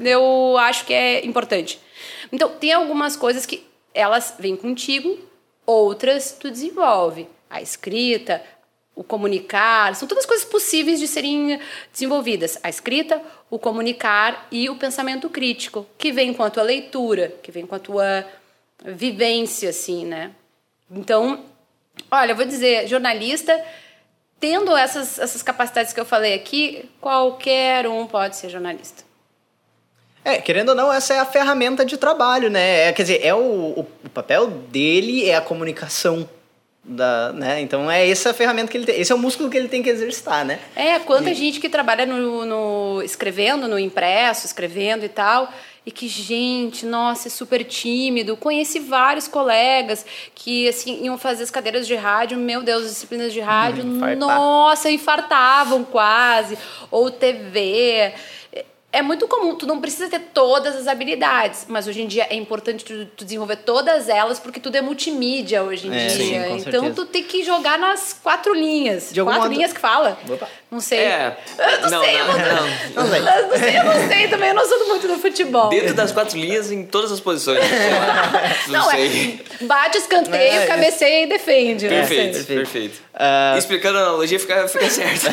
eu, 0.00 0.06
eu 0.06 0.58
acho 0.58 0.84
que 0.86 0.94
é 0.94 1.24
importante. 1.24 1.78
Então, 2.32 2.48
tem 2.48 2.72
algumas 2.72 3.14
coisas 3.14 3.44
que 3.44 3.66
elas 3.94 4.34
vêm 4.38 4.56
contigo, 4.56 5.18
outras 5.66 6.32
tu 6.32 6.50
desenvolve. 6.50 7.28
A 7.48 7.60
escrita, 7.60 8.42
o 8.94 9.02
comunicar, 9.02 9.94
são 9.96 10.06
todas 10.06 10.26
coisas 10.26 10.44
possíveis 10.44 11.00
de 11.00 11.08
serem 11.08 11.58
desenvolvidas. 11.90 12.58
A 12.62 12.68
escrita, 12.68 13.22
o 13.50 13.58
comunicar 13.58 14.46
e 14.50 14.68
o 14.68 14.76
pensamento 14.76 15.30
crítico, 15.30 15.86
que 15.96 16.12
vem 16.12 16.34
com 16.34 16.42
a 16.42 16.50
tua 16.50 16.62
leitura, 16.62 17.34
que 17.42 17.50
vem 17.50 17.66
com 17.66 17.74
a 17.74 17.78
tua 17.78 18.24
vivência, 18.84 19.70
assim, 19.70 20.04
né? 20.04 20.32
Então, 20.90 21.44
olha, 22.10 22.32
eu 22.32 22.36
vou 22.36 22.44
dizer, 22.44 22.86
jornalista, 22.86 23.58
tendo 24.38 24.76
essas, 24.76 25.18
essas 25.18 25.42
capacidades 25.42 25.92
que 25.92 26.00
eu 26.00 26.04
falei 26.04 26.34
aqui, 26.34 26.90
qualquer 27.00 27.86
um 27.86 28.06
pode 28.06 28.36
ser 28.36 28.50
jornalista. 28.50 29.04
É, 30.24 30.38
querendo 30.38 30.70
ou 30.70 30.74
não, 30.74 30.92
essa 30.92 31.14
é 31.14 31.18
a 31.18 31.24
ferramenta 31.24 31.84
de 31.84 31.96
trabalho, 31.96 32.50
né? 32.50 32.88
É, 32.88 32.92
quer 32.92 33.02
dizer, 33.02 33.24
é 33.24 33.34
o, 33.34 33.38
o, 33.38 33.80
o 34.04 34.10
papel 34.10 34.48
dele 34.48 35.28
é 35.28 35.34
a 35.34 35.40
comunicação 35.40 36.28
da, 36.84 37.32
né? 37.32 37.60
Então 37.60 37.90
é 37.90 38.08
essa 38.08 38.30
a 38.30 38.34
ferramenta 38.34 38.70
que 38.70 38.76
ele 38.76 38.86
tem, 38.86 39.00
esse 39.00 39.12
é 39.12 39.14
o 39.14 39.18
músculo 39.18 39.48
que 39.48 39.56
ele 39.56 39.68
tem 39.68 39.82
que 39.82 39.90
exercitar, 39.90 40.44
né? 40.44 40.58
É, 40.74 40.98
quanta 40.98 41.30
e... 41.30 41.34
gente 41.34 41.60
que 41.60 41.68
trabalha 41.68 42.04
no, 42.04 42.44
no, 42.44 43.02
escrevendo, 43.02 43.68
no 43.68 43.78
impresso, 43.78 44.46
escrevendo 44.46 45.04
e 45.04 45.08
tal, 45.08 45.52
e 45.86 45.92
que 45.92 46.08
gente, 46.08 46.84
nossa, 46.84 47.28
é 47.28 47.30
super 47.30 47.62
tímido. 47.62 48.36
Conheci 48.36 48.80
vários 48.80 49.28
colegas 49.28 50.04
que 50.34 50.68
assim 50.68 51.04
iam 51.04 51.16
fazer 51.16 51.44
as 51.44 51.50
cadeiras 51.50 51.86
de 51.86 51.94
rádio, 51.94 52.36
meu 52.36 52.62
Deus, 52.62 52.88
disciplinas 52.88 53.32
de 53.32 53.40
rádio, 53.40 53.84
hum, 53.86 54.16
nossa, 54.16 54.90
infartavam 54.90 55.84
quase, 55.84 56.58
ou 56.90 57.10
TV 57.10 58.12
é 58.92 59.00
muito 59.00 59.26
comum, 59.26 59.54
tu 59.54 59.66
não 59.66 59.80
precisa 59.80 60.06
ter 60.10 60.20
todas 60.34 60.76
as 60.76 60.86
habilidades, 60.86 61.64
mas 61.66 61.88
hoje 61.88 62.02
em 62.02 62.06
dia 62.06 62.26
é 62.28 62.34
importante 62.34 62.84
tu, 62.84 63.06
tu 63.06 63.24
desenvolver 63.24 63.56
todas 63.56 64.06
elas, 64.06 64.38
porque 64.38 64.60
tudo 64.60 64.76
é 64.76 64.82
multimídia 64.82 65.62
hoje 65.62 65.88
em 65.88 65.94
é, 65.94 66.06
dia. 66.08 66.42
Sim, 66.42 66.56
então 66.58 66.82
certeza. 66.82 66.94
tu 66.94 67.06
tem 67.06 67.24
que 67.24 67.42
jogar 67.42 67.78
nas 67.78 68.14
quatro 68.22 68.52
linhas. 68.52 69.10
De 69.10 69.22
quatro 69.22 69.42
modo... 69.44 69.54
linhas 69.54 69.72
que 69.72 69.80
fala. 69.80 70.18
Opa. 70.28 70.46
Não 70.70 70.78
sei. 70.78 70.98
É. 70.98 71.38
Eu 71.58 71.64
não, 71.64 71.90
não 71.90 72.04
sei, 72.04 72.18
não, 72.18 72.20
eu 72.20 72.26
não, 72.26 72.44
não, 72.94 73.04
não, 73.04 73.08
sei. 73.08 73.20
não 73.20 73.58
sei, 73.58 73.78
eu 73.78 73.84
não 73.84 74.08
sei 74.08 74.28
também, 74.28 74.48
eu 74.50 74.54
não 74.54 74.68
sou 74.68 74.88
muito 74.88 75.08
do 75.08 75.18
futebol. 75.18 75.70
Dentro 75.70 75.94
das 75.94 76.12
quatro 76.12 76.38
linhas, 76.38 76.70
em 76.70 76.84
todas 76.84 77.10
as 77.10 77.20
posições. 77.20 77.64
não, 78.68 78.78
não 78.82 78.90
sei. 78.90 79.40
É, 79.58 79.64
bate 79.64 79.96
escanteio, 79.96 80.60
é, 80.60 80.66
cabeceia 80.66 81.24
e 81.24 81.26
defende. 81.28 81.88
Perfeito, 81.88 82.38
né? 82.38 82.44
perfeito. 82.44 83.00
Uh... 83.14 83.56
Explicando 83.56 83.96
a 83.96 84.02
analogia 84.02 84.38
fica, 84.38 84.68
fica 84.68 84.90
certo. 84.90 85.28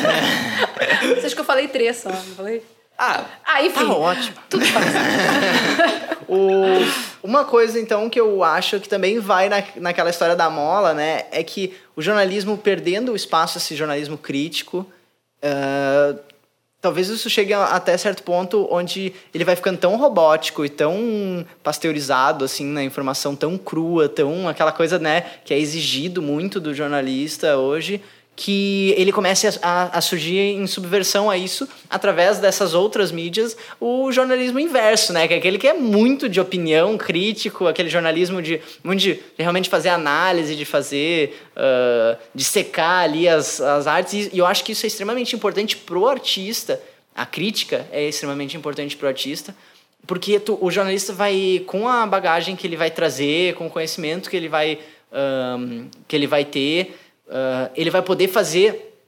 Você 1.20 1.26
acha 1.26 1.34
que 1.34 1.40
eu 1.40 1.44
falei 1.44 1.68
três 1.68 1.98
só, 1.98 2.08
não 2.08 2.16
falei? 2.16 2.62
Ah, 3.02 3.24
ah 3.46 3.64
enfim. 3.64 3.86
Tá 3.86 3.94
ótimo. 3.94 4.36
Tudo 4.50 4.62
o, 6.28 7.26
uma 7.26 7.46
coisa, 7.46 7.80
então, 7.80 8.10
que 8.10 8.20
eu 8.20 8.44
acho 8.44 8.78
que 8.78 8.88
também 8.90 9.18
vai 9.18 9.48
na, 9.48 9.64
naquela 9.76 10.10
história 10.10 10.36
da 10.36 10.50
mola, 10.50 10.92
né? 10.92 11.24
É 11.30 11.42
que 11.42 11.74
o 11.96 12.02
jornalismo 12.02 12.58
perdendo 12.58 13.12
o 13.12 13.16
espaço, 13.16 13.56
esse 13.56 13.74
jornalismo 13.74 14.18
crítico, 14.18 14.86
uh, 15.42 16.18
talvez 16.78 17.08
isso 17.08 17.30
chegue 17.30 17.54
até 17.54 17.96
certo 17.96 18.22
ponto 18.22 18.68
onde 18.70 19.14
ele 19.32 19.44
vai 19.44 19.56
ficando 19.56 19.78
tão 19.78 19.96
robótico 19.96 20.62
e 20.62 20.68
tão 20.68 21.46
pasteurizado, 21.62 22.44
assim, 22.44 22.66
na 22.66 22.84
informação 22.84 23.34
tão 23.34 23.56
crua, 23.56 24.10
tão 24.10 24.46
aquela 24.46 24.72
coisa, 24.72 24.98
né, 24.98 25.22
que 25.42 25.54
é 25.54 25.58
exigido 25.58 26.20
muito 26.20 26.60
do 26.60 26.74
jornalista 26.74 27.56
hoje, 27.56 28.02
que 28.42 28.94
ele 28.96 29.12
comece 29.12 29.46
a, 29.46 29.52
a, 29.60 29.98
a, 29.98 30.00
surgir 30.00 30.38
em 30.38 30.66
subversão 30.66 31.28
a 31.28 31.36
isso 31.36 31.68
através 31.90 32.38
dessas 32.38 32.72
outras 32.72 33.12
mídias, 33.12 33.54
o 33.78 34.10
jornalismo 34.10 34.58
inverso, 34.58 35.12
né? 35.12 35.28
Que 35.28 35.34
é 35.34 35.36
aquele 35.36 35.58
que 35.58 35.68
é 35.68 35.74
muito 35.74 36.26
de 36.26 36.40
opinião, 36.40 36.96
crítico, 36.96 37.66
aquele 37.66 37.90
jornalismo 37.90 38.40
de, 38.40 38.58
muito 38.82 39.00
de, 39.00 39.16
de 39.16 39.22
realmente 39.36 39.68
fazer 39.68 39.90
análise, 39.90 40.56
de 40.56 40.64
fazer, 40.64 41.38
uh, 41.54 42.18
de 42.34 42.42
secar 42.42 43.04
ali 43.04 43.28
as, 43.28 43.60
as 43.60 43.86
artes. 43.86 44.14
E, 44.14 44.30
e 44.32 44.38
eu 44.38 44.46
acho 44.46 44.64
que 44.64 44.72
isso 44.72 44.86
é 44.86 44.88
extremamente 44.88 45.36
importante 45.36 45.76
pro 45.76 46.08
artista. 46.08 46.80
A 47.14 47.26
crítica 47.26 47.86
é 47.92 48.08
extremamente 48.08 48.56
importante 48.56 48.96
pro 48.96 49.06
artista, 49.06 49.54
porque 50.06 50.40
tu, 50.40 50.56
o 50.62 50.70
jornalista 50.70 51.12
vai, 51.12 51.62
com 51.66 51.86
a 51.86 52.06
bagagem 52.06 52.56
que 52.56 52.66
ele 52.66 52.76
vai 52.78 52.90
trazer, 52.90 53.52
com 53.56 53.66
o 53.66 53.70
conhecimento 53.70 54.30
que 54.30 54.36
ele 54.38 54.48
vai, 54.48 54.78
um, 55.12 55.88
que 56.08 56.16
ele 56.16 56.26
vai 56.26 56.46
ter, 56.46 56.96
uh, 57.30 57.70
ele 57.74 57.90
vai 57.90 58.02
poder 58.02 58.28
fazer 58.28 58.98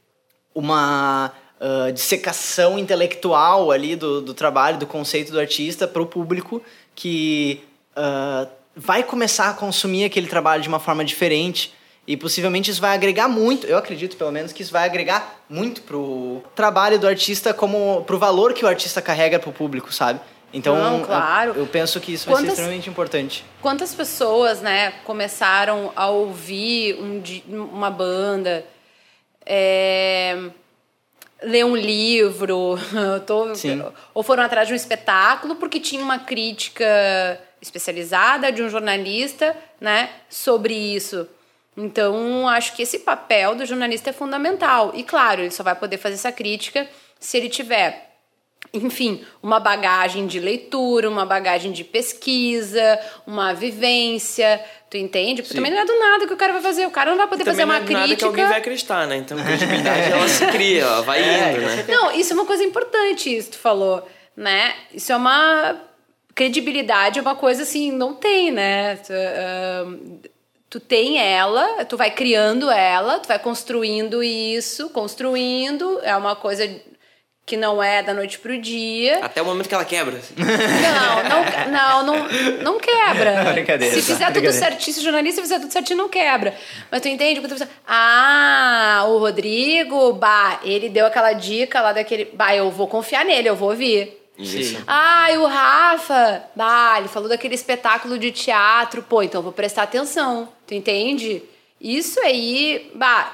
uma 0.55 1.31
uh, 1.59 1.91
dissecação 1.91 2.79
intelectual 2.79 3.71
ali 3.71 3.95
do, 3.95 4.21
do 4.21 4.33
trabalho, 4.33 4.77
do 4.77 4.87
conceito 4.87 5.31
do 5.31 5.39
artista 5.39 5.87
para 5.87 6.01
o 6.01 6.05
público 6.05 6.61
que 6.95 7.63
uh, 7.97 8.49
vai 8.75 9.03
começar 9.03 9.49
a 9.49 9.53
consumir 9.53 10.05
aquele 10.05 10.27
trabalho 10.27 10.61
de 10.61 10.69
uma 10.69 10.79
forma 10.79 11.03
diferente. 11.03 11.73
E 12.05 12.17
possivelmente 12.17 12.69
isso 12.69 12.81
vai 12.81 12.93
agregar 12.93 13.29
muito, 13.29 13.65
eu 13.65 13.77
acredito 13.77 14.17
pelo 14.17 14.29
menos 14.29 14.51
que 14.51 14.61
isso 14.61 14.73
vai 14.73 14.83
agregar 14.83 15.39
muito 15.49 15.81
pro 15.83 16.43
trabalho 16.53 16.99
do 16.99 17.07
artista 17.07 17.53
como 17.53 18.03
pro 18.05 18.19
valor 18.19 18.53
que 18.53 18.65
o 18.65 18.67
artista 18.67 19.01
carrega 19.01 19.39
pro 19.39 19.53
público, 19.53 19.93
sabe? 19.93 20.19
Então, 20.53 20.77
Não, 20.77 21.03
claro. 21.03 21.51
eu, 21.51 21.61
eu, 21.61 21.67
penso 21.67 21.99
que 21.99 22.13
isso 22.13 22.25
quantas, 22.27 22.41
vai 22.41 22.45
ser 22.45 22.51
extremamente 22.51 22.89
importante. 22.89 23.43
Quantas 23.59 23.95
pessoas, 23.95 24.61
né, 24.61 24.93
começaram 25.03 25.91
a 25.95 26.09
ouvir 26.09 26.95
um, 27.01 27.23
uma 27.63 27.89
banda, 27.89 28.63
é, 29.43 30.37
ler 31.41 31.65
um 31.65 31.75
livro, 31.75 32.77
tô, 33.25 33.47
ou 34.13 34.21
foram 34.21 34.43
atrás 34.43 34.67
de 34.67 34.73
um 34.73 34.77
espetáculo 34.77 35.55
porque 35.55 35.79
tinha 35.79 36.03
uma 36.03 36.19
crítica 36.19 36.85
especializada 37.59 38.51
de 38.51 38.61
um 38.61 38.69
jornalista, 38.69 39.57
né, 39.81 40.09
sobre 40.29 40.75
isso. 40.75 41.27
Então, 41.75 42.47
acho 42.47 42.75
que 42.75 42.83
esse 42.83 42.99
papel 42.99 43.55
do 43.55 43.65
jornalista 43.65 44.11
é 44.11 44.13
fundamental. 44.13 44.91
E 44.93 45.03
claro, 45.03 45.41
ele 45.41 45.51
só 45.51 45.63
vai 45.63 45.73
poder 45.73 45.97
fazer 45.97 46.15
essa 46.15 46.31
crítica 46.31 46.87
se 47.19 47.37
ele 47.37 47.49
tiver 47.49 48.12
enfim, 48.73 49.23
uma 49.41 49.59
bagagem 49.59 50.25
de 50.25 50.39
leitura, 50.39 51.07
uma 51.07 51.25
bagagem 51.25 51.71
de 51.71 51.83
pesquisa, 51.83 52.99
uma 53.25 53.53
vivência, 53.53 54.59
tu 54.89 54.97
entende? 54.97 55.43
Porque 55.43 55.53
Sim. 55.53 55.57
também 55.57 55.71
não 55.71 55.79
é 55.79 55.85
do 55.85 55.99
nada 55.99 56.25
que 56.25 56.33
o 56.33 56.37
cara 56.37 56.53
vai 56.53 56.61
fazer, 56.61 56.87
o 56.87 56.91
cara 56.91 57.11
não 57.11 57.17
vai 57.17 57.27
poder 57.27 57.45
fazer 57.45 57.65
uma 57.65 57.75
crítica. 57.75 57.93
Não 57.93 57.99
é 57.99 58.07
nada 58.07 58.15
que 58.15 58.25
alguém 58.25 58.45
vai 58.45 58.57
acreditar, 58.57 59.07
né? 59.07 59.17
Então 59.17 59.37
a 59.37 59.43
credibilidade 59.43 60.11
ela 60.11 60.27
se 60.27 60.45
cria, 60.47 60.81
ela 60.81 61.01
vai 61.03 61.21
é, 61.21 61.51
indo, 61.51 61.61
né? 61.61 61.85
Não, 61.87 62.11
isso 62.11 62.33
é 62.33 62.35
uma 62.35 62.45
coisa 62.45 62.63
importante, 62.63 63.35
isso 63.35 63.51
tu 63.51 63.59
falou, 63.59 64.09
né? 64.35 64.73
Isso 64.91 65.11
é 65.11 65.15
uma 65.15 65.79
credibilidade, 66.33 67.19
é 67.19 67.21
uma 67.21 67.35
coisa 67.35 67.61
assim, 67.61 67.91
não 67.91 68.15
tem, 68.15 68.49
né? 68.49 68.95
Tu, 68.95 69.13
uh, 69.13 70.19
tu 70.67 70.79
tem 70.79 71.19
ela, 71.19 71.85
tu 71.85 71.95
vai 71.95 72.09
criando 72.09 72.71
ela, 72.71 73.19
tu 73.19 73.27
vai 73.27 73.37
construindo 73.37 74.23
isso, 74.23 74.89
construindo, 74.89 75.99
é 76.01 76.15
uma 76.15 76.35
coisa 76.35 76.67
que 77.45 77.57
não 77.57 77.83
é 77.83 78.01
da 78.01 78.13
noite 78.13 78.39
pro 78.39 78.57
dia. 78.57 79.19
Até 79.23 79.41
o 79.41 79.45
momento 79.45 79.67
que 79.67 79.75
ela 79.75 79.83
quebra. 79.83 80.19
Não, 80.37 81.23
não, 81.29 81.71
não, 81.71 82.05
não, 82.05 82.29
não 82.63 82.79
quebra. 82.79 83.51
Brincadeira, 83.53 83.93
Se 83.93 84.01
fizer 84.01 84.27
tudo 84.27 84.41
brincadeira. 84.41 84.53
certinho, 84.53 84.93
se 84.93 84.99
o 85.01 85.03
jornalista 85.03 85.41
fizer 85.41 85.59
tudo 85.59 85.71
certinho, 85.71 85.97
não 85.97 86.09
quebra. 86.09 86.55
Mas 86.89 87.01
tu 87.01 87.09
entende? 87.09 87.41
Quando 87.41 87.51
tu 87.51 87.59
pensa, 87.59 87.69
ah, 87.85 89.03
o 89.07 89.17
Rodrigo, 89.17 90.13
bah, 90.13 90.59
ele 90.63 90.87
deu 90.89 91.05
aquela 91.05 91.33
dica 91.33 91.81
lá 91.81 91.91
daquele. 91.91 92.25
Bah, 92.33 92.55
eu 92.55 92.71
vou 92.71 92.87
confiar 92.87 93.25
nele, 93.25 93.49
eu 93.49 93.55
vou 93.55 93.69
ouvir. 93.71 94.19
Isso. 94.37 94.81
Ah, 94.87 95.31
e 95.31 95.37
o 95.37 95.45
Rafa, 95.45 96.43
bah, 96.55 96.95
ele 96.97 97.07
falou 97.07 97.29
daquele 97.29 97.53
espetáculo 97.55 98.17
de 98.17 98.31
teatro, 98.31 99.03
pô, 99.03 99.21
então 99.21 99.39
eu 99.39 99.43
vou 99.43 99.51
prestar 99.53 99.83
atenção, 99.83 100.49
tu 100.65 100.73
entende? 100.73 101.43
Isso 101.79 102.19
aí, 102.21 102.89
bah, 102.95 103.31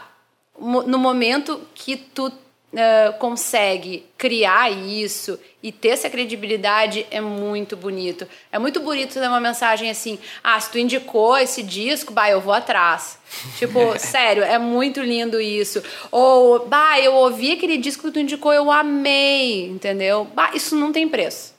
no 0.60 0.98
momento 0.98 1.62
que 1.74 1.96
tu 1.96 2.30
ah, 2.76 3.14
consegue 3.20 4.06
criar 4.18 4.70
isso 4.72 5.40
e 5.62 5.72
ter 5.72 5.90
essa 5.90 6.10
credibilidade, 6.10 7.06
é 7.12 7.20
muito 7.20 7.76
bonito. 7.76 8.28
É 8.52 8.58
muito 8.60 8.80
bonito 8.80 9.14
ter 9.14 9.28
uma 9.28 9.40
mensagem 9.40 9.90
assim, 9.90 10.18
ah, 10.44 10.60
se 10.60 10.70
tu 10.72 10.78
indicou 10.78 11.38
esse 11.38 11.62
disco, 11.64 12.14
bah, 12.14 12.30
eu 12.30 12.40
vou 12.42 12.54
atrás. 12.54 13.18
Tipo, 13.60 13.98
sério, 14.00 14.44
é 14.44 14.58
muito 14.58 15.02
lindo 15.02 15.40
isso. 15.40 15.84
Ou, 16.12 16.66
bah, 16.68 17.00
eu 17.00 17.14
ouvi 17.16 17.52
aquele 17.54 17.78
disco 17.78 18.04
que 18.08 18.12
tu 18.12 18.20
indicou, 18.20 18.52
eu 18.54 18.72
amei, 18.72 19.66
entendeu? 19.68 20.26
Bah, 20.34 20.52
isso 20.54 20.76
não 20.76 20.92
tem 20.92 21.08
preço. 21.08 21.54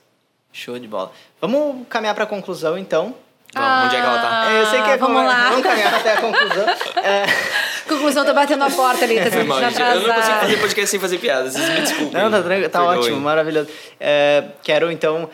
Show 0.51 0.77
de 0.77 0.87
bola. 0.87 1.11
Vamos 1.39 1.87
caminhar 1.87 2.13
para 2.13 2.25
a 2.25 2.27
conclusão, 2.27 2.77
então. 2.77 3.15
Vamos, 3.53 3.85
onde 3.85 3.95
é 3.95 3.99
que 4.01 4.05
ela 4.05 4.21
tá? 4.21 4.51
É, 4.51 4.61
eu 4.61 4.65
sei 4.67 4.81
que 4.81 4.89
é 4.91 4.97
vamos 4.97 5.15
como- 5.17 5.27
lá. 5.27 5.49
Vamos 5.49 5.63
caminhar 5.63 5.93
até 5.93 6.13
a 6.13 6.21
conclusão. 6.21 6.65
É, 7.03 7.25
Conclusão, 7.91 8.25
tô 8.25 8.33
batendo 8.33 8.63
a 8.63 8.69
porta 8.69 9.05
ali, 9.05 9.19
tá 9.19 9.29
Foi 9.29 9.43
mal, 9.43 9.59
sentindo 9.59 9.77
gente. 9.77 9.95
Eu 9.95 10.07
não 10.07 10.15
consigo 10.15 10.39
fazer 10.39 10.57
podcast 10.57 10.89
sem 10.89 10.99
fazer 10.99 11.17
piadas. 11.19 11.53
Vocês 11.53 11.69
me 11.69 11.81
desculpem. 11.81 12.21
Não, 12.21 12.31
tá, 12.31 12.41
tranquilo, 12.41 12.69
tá 12.69 12.83
ótimo, 12.83 13.19
maravilhoso. 13.19 13.69
É, 13.99 14.45
quero 14.63 14.91
então. 14.91 15.29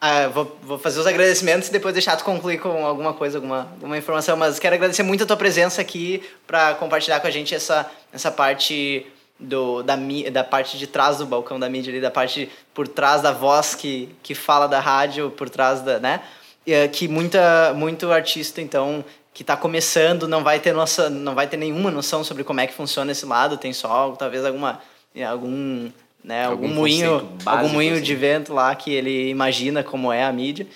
ah, 0.00 0.28
vou, 0.28 0.58
vou 0.62 0.78
fazer 0.78 1.00
os 1.00 1.06
agradecimentos 1.06 1.68
e 1.68 1.72
depois 1.72 1.92
deixar 1.92 2.16
tu 2.16 2.24
concluir 2.24 2.58
com 2.58 2.86
alguma 2.86 3.12
coisa, 3.12 3.38
alguma, 3.38 3.68
alguma 3.74 3.98
informação. 3.98 4.36
Mas 4.36 4.58
quero 4.58 4.74
agradecer 4.74 5.02
muito 5.02 5.24
a 5.24 5.26
tua 5.26 5.36
presença 5.36 5.80
aqui 5.80 6.22
para 6.46 6.74
compartilhar 6.74 7.20
com 7.20 7.26
a 7.26 7.30
gente 7.30 7.54
essa, 7.54 7.88
essa 8.12 8.30
parte 8.30 9.06
do, 9.38 9.82
da, 9.82 9.96
da 10.32 10.44
parte 10.44 10.78
de 10.78 10.86
trás 10.86 11.18
do 11.18 11.26
balcão 11.26 11.60
da 11.60 11.68
mídia 11.68 11.92
ali, 11.92 12.00
da 12.00 12.10
parte 12.10 12.50
por 12.74 12.88
trás 12.88 13.22
da 13.22 13.32
voz 13.32 13.74
que, 13.74 14.08
que 14.22 14.34
fala 14.34 14.66
da 14.66 14.80
rádio, 14.80 15.30
por 15.30 15.48
trás 15.48 15.80
da. 15.80 15.98
né? 15.98 16.20
E, 16.66 16.72
é, 16.72 16.88
que 16.88 17.08
muita, 17.08 17.72
muito 17.74 18.10
artista, 18.12 18.60
então, 18.60 19.04
que 19.38 19.44
está 19.44 19.56
começando, 19.56 20.26
não 20.26 20.42
vai 20.42 20.58
ter 20.58 20.72
nossa, 20.72 21.08
não 21.08 21.32
vai 21.32 21.46
ter 21.46 21.56
nenhuma 21.56 21.92
noção 21.92 22.24
sobre 22.24 22.42
como 22.42 22.58
é 22.58 22.66
que 22.66 22.74
funciona 22.74 23.12
esse 23.12 23.24
lado, 23.24 23.56
tem 23.56 23.72
só 23.72 24.10
talvez 24.18 24.44
alguma 24.44 24.80
é, 25.14 25.22
algum 25.22 25.88
né, 26.24 26.44
algum, 26.44 26.64
Algum 26.64 26.74
moinho, 26.74 27.38
algum 27.46 27.68
moinho 27.68 27.94
assim. 27.94 28.02
de 28.02 28.16
vento 28.16 28.52
lá 28.52 28.74
que 28.74 28.92
ele 28.92 29.28
imagina 29.28 29.84
como 29.84 30.12
é 30.12 30.24
a 30.24 30.32
mídia. 30.32 30.66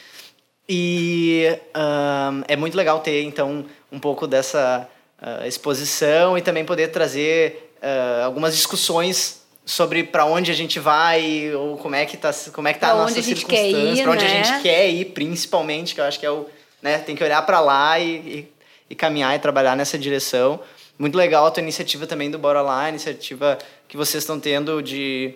E 0.69 1.59
ahn, 1.75 2.45
é 2.47 2.55
muito 2.55 2.77
legal 2.77 3.01
ter 3.01 3.25
então 3.25 3.65
um 3.91 3.99
pouco 3.99 4.29
dessa 4.29 4.89
ah, 5.21 5.45
exposição 5.45 6.39
e 6.39 6.41
também 6.41 6.65
poder 6.65 6.93
trazer 6.93 7.75
ah, 7.83 8.23
algumas 8.25 8.55
discussões 8.55 9.43
sobre 9.67 10.05
para 10.05 10.25
onde 10.25 10.53
a 10.53 10.55
gente 10.55 10.79
vai 10.79 11.53
ou 11.53 11.77
como 11.79 11.97
é 11.97 12.07
que 12.07 12.17
tá 12.17 12.31
como 12.53 12.69
é 12.69 12.73
que 12.73 12.79
tá 12.79 12.91
Pra 12.91 12.97
a 12.97 13.03
nossa 13.03 13.21
circunstância, 13.21 13.77
ir, 13.77 14.03
para 14.05 14.13
onde 14.13 14.25
né? 14.25 14.41
a 14.41 14.45
gente 14.45 14.63
quer 14.63 14.89
ir, 14.89 15.07
principalmente, 15.07 15.97
que 15.97 16.01
eu 16.01 16.05
acho 16.05 16.21
que 16.21 16.27
é 16.27 16.31
o, 16.31 16.47
né, 16.83 16.99
tem 16.99 17.15
que 17.15 17.23
olhar 17.23 17.41
para 17.43 17.61
lá 17.61 17.99
e, 17.99 18.17
e, 18.17 18.53
e 18.91 18.95
caminhar 18.95 19.35
e 19.35 19.39
trabalhar 19.39 19.77
nessa 19.77 19.99
direção. 19.99 20.61
Muito 20.99 21.17
legal 21.17 21.47
a 21.47 21.51
tua 21.51 21.63
iniciativa 21.63 22.07
também 22.07 22.31
do 22.31 22.39
Bora 22.39 22.61
Lá, 22.61 22.85
a 22.85 22.89
iniciativa 22.89 23.59
que 23.89 23.97
vocês 23.97 24.23
estão 24.23 24.39
tendo 24.39 24.83
de 24.83 25.35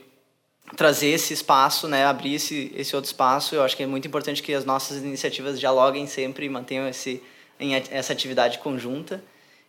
trazer 0.77 1.09
esse 1.09 1.33
espaço, 1.33 1.87
né, 1.87 2.05
abrir 2.05 2.35
esse, 2.35 2.73
esse 2.75 2.95
outro 2.95 3.09
espaço. 3.09 3.55
Eu 3.55 3.63
acho 3.63 3.77
que 3.77 3.83
é 3.83 3.87
muito 3.87 4.07
importante 4.09 4.43
que 4.43 4.53
as 4.53 4.65
nossas 4.65 4.99
iniciativas 4.99 5.59
dialoguem 5.59 6.07
sempre 6.07 6.47
e 6.47 6.49
mantenham 6.49 6.89
esse, 6.89 7.23
essa 7.91 8.13
atividade 8.13 8.59
conjunta. 8.59 9.23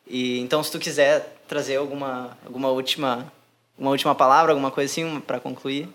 E 0.07 0.39
então, 0.39 0.63
se 0.63 0.71
tu 0.71 0.80
quiser 0.80 1.38
trazer 1.47 1.75
alguma, 1.75 2.38
alguma 2.45 2.69
última 2.69 3.32
uma 3.78 3.91
última 3.91 4.15
palavra, 4.15 4.51
alguma 4.51 4.71
coisa 4.71 4.91
assim 4.91 5.19
para 5.19 5.39
concluir. 5.39 5.88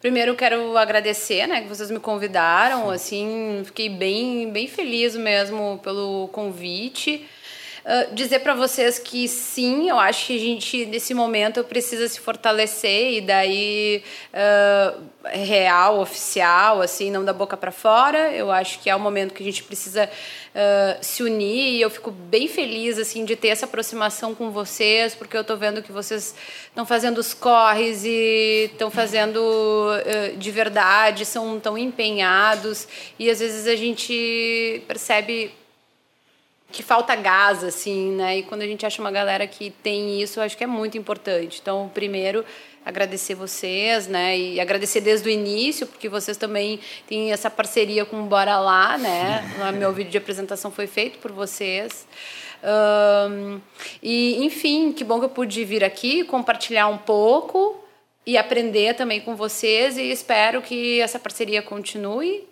Primeiro, 0.00 0.34
quero 0.34 0.78
agradecer, 0.78 1.46
né, 1.46 1.60
que 1.60 1.68
vocês 1.68 1.90
me 1.90 2.00
convidaram, 2.00 2.88
assim, 2.88 3.60
fiquei 3.66 3.90
bem, 3.90 4.50
bem 4.50 4.66
feliz 4.66 5.14
mesmo 5.14 5.78
pelo 5.82 6.26
convite. 6.28 7.28
Ah, 7.92 8.06
dizer 8.12 8.38
para 8.38 8.54
vocês 8.54 9.00
que 9.00 9.26
sim, 9.26 9.88
eu 9.90 9.98
acho 9.98 10.28
que 10.28 10.36
a 10.36 10.38
gente, 10.38 10.86
nesse 10.86 11.12
momento, 11.12 11.64
precisa 11.64 12.06
se 12.06 12.20
fortalecer 12.20 13.14
e 13.14 13.20
daí 13.20 14.04
ah, 14.32 14.94
real, 15.32 15.98
oficial, 15.98 16.80
assim, 16.80 17.10
não 17.10 17.24
da 17.24 17.32
boca 17.32 17.56
para 17.56 17.72
fora. 17.72 18.32
Eu 18.32 18.52
acho 18.52 18.78
que 18.78 18.88
é 18.88 18.94
o 18.94 19.00
momento 19.00 19.34
que 19.34 19.42
a 19.42 19.46
gente 19.46 19.64
precisa 19.64 20.08
ah, 20.54 20.98
se 21.00 21.24
unir 21.24 21.78
e 21.78 21.80
eu 21.80 21.90
fico 21.90 22.12
bem 22.12 22.46
feliz, 22.46 22.96
assim, 22.96 23.24
de 23.24 23.34
ter 23.34 23.48
essa 23.48 23.66
aproximação 23.66 24.36
com 24.36 24.52
vocês, 24.52 25.16
porque 25.16 25.36
eu 25.36 25.42
tô 25.42 25.56
vendo 25.56 25.82
que 25.82 25.90
vocês 25.90 26.32
estão 26.68 26.86
fazendo 26.86 27.18
os 27.18 27.34
corres 27.34 28.04
e 28.04 28.70
estão 28.72 28.88
fazendo 28.88 29.40
de 30.38 30.50
verdade, 30.52 31.24
são 31.26 31.58
tão 31.58 31.76
empenhados 31.76 32.86
e 33.18 33.28
às 33.28 33.40
vezes 33.40 33.66
a 33.66 33.74
gente 33.74 34.80
percebe 34.86 35.50
que 36.72 36.82
falta 36.82 37.14
gás, 37.16 37.64
assim, 37.64 38.12
né? 38.12 38.38
E 38.38 38.42
quando 38.42 38.62
a 38.62 38.66
gente 38.66 38.84
acha 38.86 39.00
uma 39.00 39.10
galera 39.10 39.46
que 39.46 39.70
tem 39.82 40.20
isso, 40.20 40.40
eu 40.40 40.44
acho 40.44 40.56
que 40.56 40.64
é 40.64 40.66
muito 40.66 40.96
importante. 40.96 41.58
Então, 41.60 41.90
primeiro, 41.92 42.44
agradecer 42.84 43.34
vocês, 43.34 44.06
né? 44.06 44.38
E 44.38 44.60
agradecer 44.60 45.00
desde 45.00 45.28
o 45.28 45.30
início, 45.30 45.86
porque 45.86 46.08
vocês 46.08 46.36
também 46.36 46.80
têm 47.06 47.32
essa 47.32 47.50
parceria 47.50 48.04
com 48.04 48.20
o 48.20 48.24
Bora 48.24 48.58
Lá, 48.58 48.96
né? 48.96 49.42
O 49.68 49.72
meu 49.72 49.92
vídeo 49.92 50.10
de 50.10 50.18
apresentação 50.18 50.70
foi 50.70 50.86
feito 50.86 51.18
por 51.18 51.32
vocês. 51.32 52.06
Ahn, 52.62 53.58
e, 54.02 54.44
enfim, 54.44 54.92
que 54.92 55.02
bom 55.02 55.18
que 55.18 55.24
eu 55.24 55.30
pude 55.30 55.64
vir 55.64 55.82
aqui, 55.82 56.24
compartilhar 56.24 56.88
um 56.88 56.98
pouco 56.98 57.82
e 58.26 58.36
aprender 58.36 58.94
também 58.94 59.20
com 59.20 59.34
vocês 59.34 59.96
e 59.96 60.10
espero 60.10 60.60
que 60.60 61.00
essa 61.00 61.18
parceria 61.18 61.62
continue. 61.62 62.46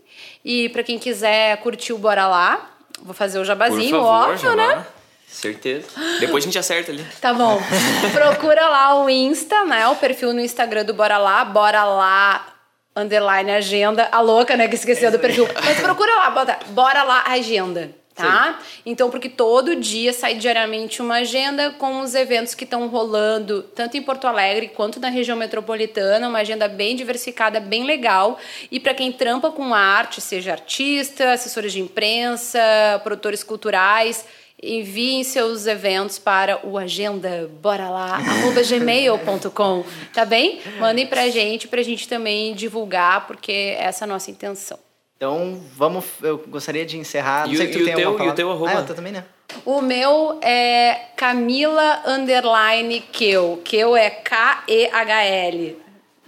E 0.45 0.69
para 0.71 0.83
quem 0.83 0.99
quiser 0.99 1.59
curtir 1.59 1.93
o 1.93 1.99
Bora 1.99 2.27
Lá, 2.27 2.78
vou 3.03 3.15
fazer 3.15 3.39
o 3.39 3.45
jabazinho, 3.45 3.91
favor, 3.91 4.07
óbvio, 4.07 4.39
já 4.39 4.57
né? 4.57 4.87
Certeza. 5.27 5.87
Depois 6.21 6.43
a 6.43 6.47
gente 6.47 6.59
acerta 6.59 6.91
ali. 6.91 7.05
Tá 7.21 7.35
bom. 7.35 7.61
Procura 8.13 8.67
lá 8.69 9.03
o 9.03 9.11
Insta, 9.11 9.65
né? 9.67 9.87
O 9.89 9.97
perfil 9.97 10.33
no 10.33 10.41
Instagram 10.41 10.85
do 10.85 10.95
Bora 10.95 11.19
Lá, 11.19 11.45
Bora 11.45 11.85
Lá 11.85 12.55
underline 12.97 13.51
agenda. 13.51 14.09
A 14.11 14.21
louca, 14.21 14.57
né, 14.57 14.69
que 14.69 14.75
esqueceu 14.75 15.11
do 15.11 15.19
perfil. 15.19 15.47
Mas 15.65 15.81
procura 15.81 16.15
lá, 16.17 16.31
bota 16.31 16.59
Bora 16.71 17.03
Lá 17.03 17.25
Agenda. 17.27 17.91
Tá? 18.23 18.59
Então, 18.85 19.11
porque 19.11 19.29
todo 19.29 19.77
dia 19.77 20.13
sai 20.13 20.35
diariamente 20.35 21.01
uma 21.01 21.17
agenda 21.17 21.71
com 21.71 22.01
os 22.01 22.15
eventos 22.15 22.55
que 22.55 22.65
estão 22.65 22.89
rolando, 22.89 23.63
tanto 23.63 23.97
em 23.97 24.03
Porto 24.03 24.27
Alegre 24.27 24.69
quanto 24.69 24.99
na 24.99 25.09
região 25.09 25.37
metropolitana, 25.37 26.29
uma 26.29 26.41
agenda 26.41 26.69
bem 26.69 26.97
diversificada, 26.97 27.61
bem 27.61 27.85
legal. 27.85 28.39
E 28.71 28.81
para 28.81 28.95
quem 28.95 29.13
trampa 29.13 29.51
com 29.51 29.73
arte, 29.73 30.21
seja 30.21 30.53
artista, 30.53 31.33
assessores 31.33 31.73
de 31.73 31.81
imprensa, 31.81 32.61
produtores 33.05 33.43
culturais, 33.43 34.25
enviem 34.63 35.23
seus 35.23 35.67
eventos 35.67 36.19
para 36.19 36.67
o 36.67 36.77
agenda. 36.77 37.49
Bora 37.63 37.89
lá 37.89 38.17
arroba 38.17 38.63
gmail.com 38.63 39.85
tá 40.13 40.25
bem? 40.25 40.61
Mandem 40.79 41.07
pra 41.07 41.29
gente 41.29 41.69
pra 41.69 41.83
gente 41.83 42.09
também 42.09 42.55
divulgar 42.55 43.27
porque 43.27 43.77
essa 43.79 44.05
é 44.05 44.07
a 44.07 44.09
nossa 44.09 44.31
intenção 44.31 44.88
Então, 45.19 45.61
vamos. 45.75 46.05
Eu 46.23 46.39
gostaria 46.47 46.87
de 46.87 46.97
encerrar. 46.97 47.45
Não 47.47 47.53
E 47.53 47.57
o- 47.57 47.59
sei 47.59 47.67
se 47.67 47.73
tu 47.73 47.79
e 47.81 47.83
o 47.83 47.85
tem 47.87 47.95
teu- 47.97 48.09
alguma 48.09 48.25
e 48.25 48.29
o 48.29 48.35
teu 48.35 48.53
arroba? 48.53 48.71
Ah, 48.73 48.85
eu 48.89 48.95
também, 48.95 49.13
né? 49.13 49.25
o 49.65 49.81
meu 49.83 50.39
é 50.43 51.07
Camila 51.17 52.03
underline 52.07 53.01
Keu 53.11 53.61
Keu 53.65 53.97
é 53.97 54.11
K-E-H-L 54.11 55.79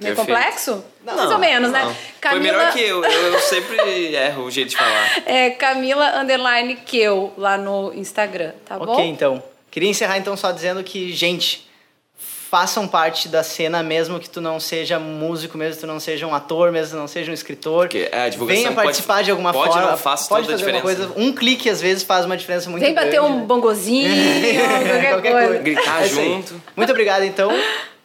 meio 0.00 0.16
complexo? 0.16 0.82
Mais 1.04 1.30
ou 1.30 1.38
menos, 1.38 1.70
né? 1.70 1.84
não. 1.84 1.94
Foi 2.30 2.40
melhor 2.40 2.72
que 2.72 2.80
eu. 2.80 3.04
eu. 3.04 3.32
eu 3.32 3.38
sempre 3.38 3.76
erro 4.16 4.44
o 4.44 4.50
jeito 4.50 4.70
de 4.70 4.76
falar. 4.76 5.22
É 5.24 5.50
Camila 5.50 6.18
underline 6.18 6.74
Keu 6.76 7.32
lá 7.36 7.56
no 7.56 7.92
Instagram, 7.94 8.52
tá 8.66 8.76
bom? 8.78 8.92
Ok, 8.92 9.04
então. 9.06 9.40
Queria 9.70 9.88
encerrar 9.88 10.18
então 10.18 10.36
só 10.36 10.50
dizendo 10.50 10.82
que, 10.82 11.12
gente, 11.12 11.69
façam 12.50 12.88
parte 12.88 13.28
da 13.28 13.44
cena 13.44 13.80
mesmo 13.82 14.18
que 14.18 14.28
tu 14.28 14.40
não 14.40 14.58
seja 14.58 14.98
músico, 14.98 15.56
mesmo 15.56 15.74
que 15.76 15.80
tu 15.82 15.86
não 15.86 16.00
seja 16.00 16.26
um 16.26 16.34
ator, 16.34 16.72
mesmo 16.72 16.86
que 16.88 16.96
tu 16.96 17.00
não 17.00 17.06
seja 17.06 17.30
um 17.30 17.34
escritor. 17.34 17.82
Porque 17.86 18.08
é, 18.10 18.22
a 18.24 18.28
divulgação 18.28 18.62
Venha 18.62 18.74
pode- 18.74 18.84
participar 18.86 19.22
de 19.22 19.30
alguma 19.30 19.52
pode, 19.52 19.72
forma. 19.72 19.90
não 19.92 19.96
faz 19.96 20.26
pode 20.26 20.46
toda 20.46 20.56
a 20.56 20.58
fazer 20.58 20.70
alguma 20.76 20.90
diferença. 20.92 21.12
coisa. 21.14 21.28
Um 21.28 21.32
clique 21.32 21.70
às 21.70 21.80
vezes 21.80 22.02
faz 22.02 22.24
uma 22.26 22.36
diferença 22.36 22.68
muito 22.68 22.82
Vem 22.82 22.92
grande. 22.92 23.06
bater 23.10 23.22
um 23.22 23.42
bongozinho, 23.46 24.10
qualquer, 25.10 25.32
coisa. 25.32 25.58
Gritar 25.62 26.02
É 26.02 26.06
isso 26.06 26.18
aí. 26.18 26.28
junto. 26.28 26.62
Muito 26.76 26.90
obrigado, 26.90 27.22
então. 27.24 27.50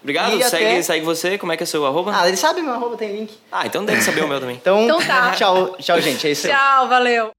Obrigado, 0.04 0.36
E 0.40 0.44
segue, 0.44 0.64
até- 0.66 0.82
segue 0.84 1.04
você. 1.04 1.38
Como 1.40 1.52
é 1.52 1.58
que 1.58 1.64
é 1.64 1.66
seu 1.66 1.84
arroba? 1.84 2.12
Ah, 2.16 2.28
ele 2.28 2.38
sabe 2.38 2.62
meu 2.62 2.74
arroba 2.74 2.96
tem 2.96 3.12
link. 3.16 3.34
Ah, 3.52 3.66
então 3.66 3.84
deve 3.84 4.02
saber 4.02 4.24
o 4.24 4.28
meu 4.28 4.40
também. 4.40 4.56
Então, 4.58 4.84
Então 4.84 5.00
tá. 5.02 5.32
tchau, 5.36 5.76
tchau, 5.80 6.00
gente. 6.00 6.28
É 6.28 6.32
isso 6.32 6.46
aí. 6.46 6.54
Tchau, 6.54 6.88
valeu. 6.88 7.35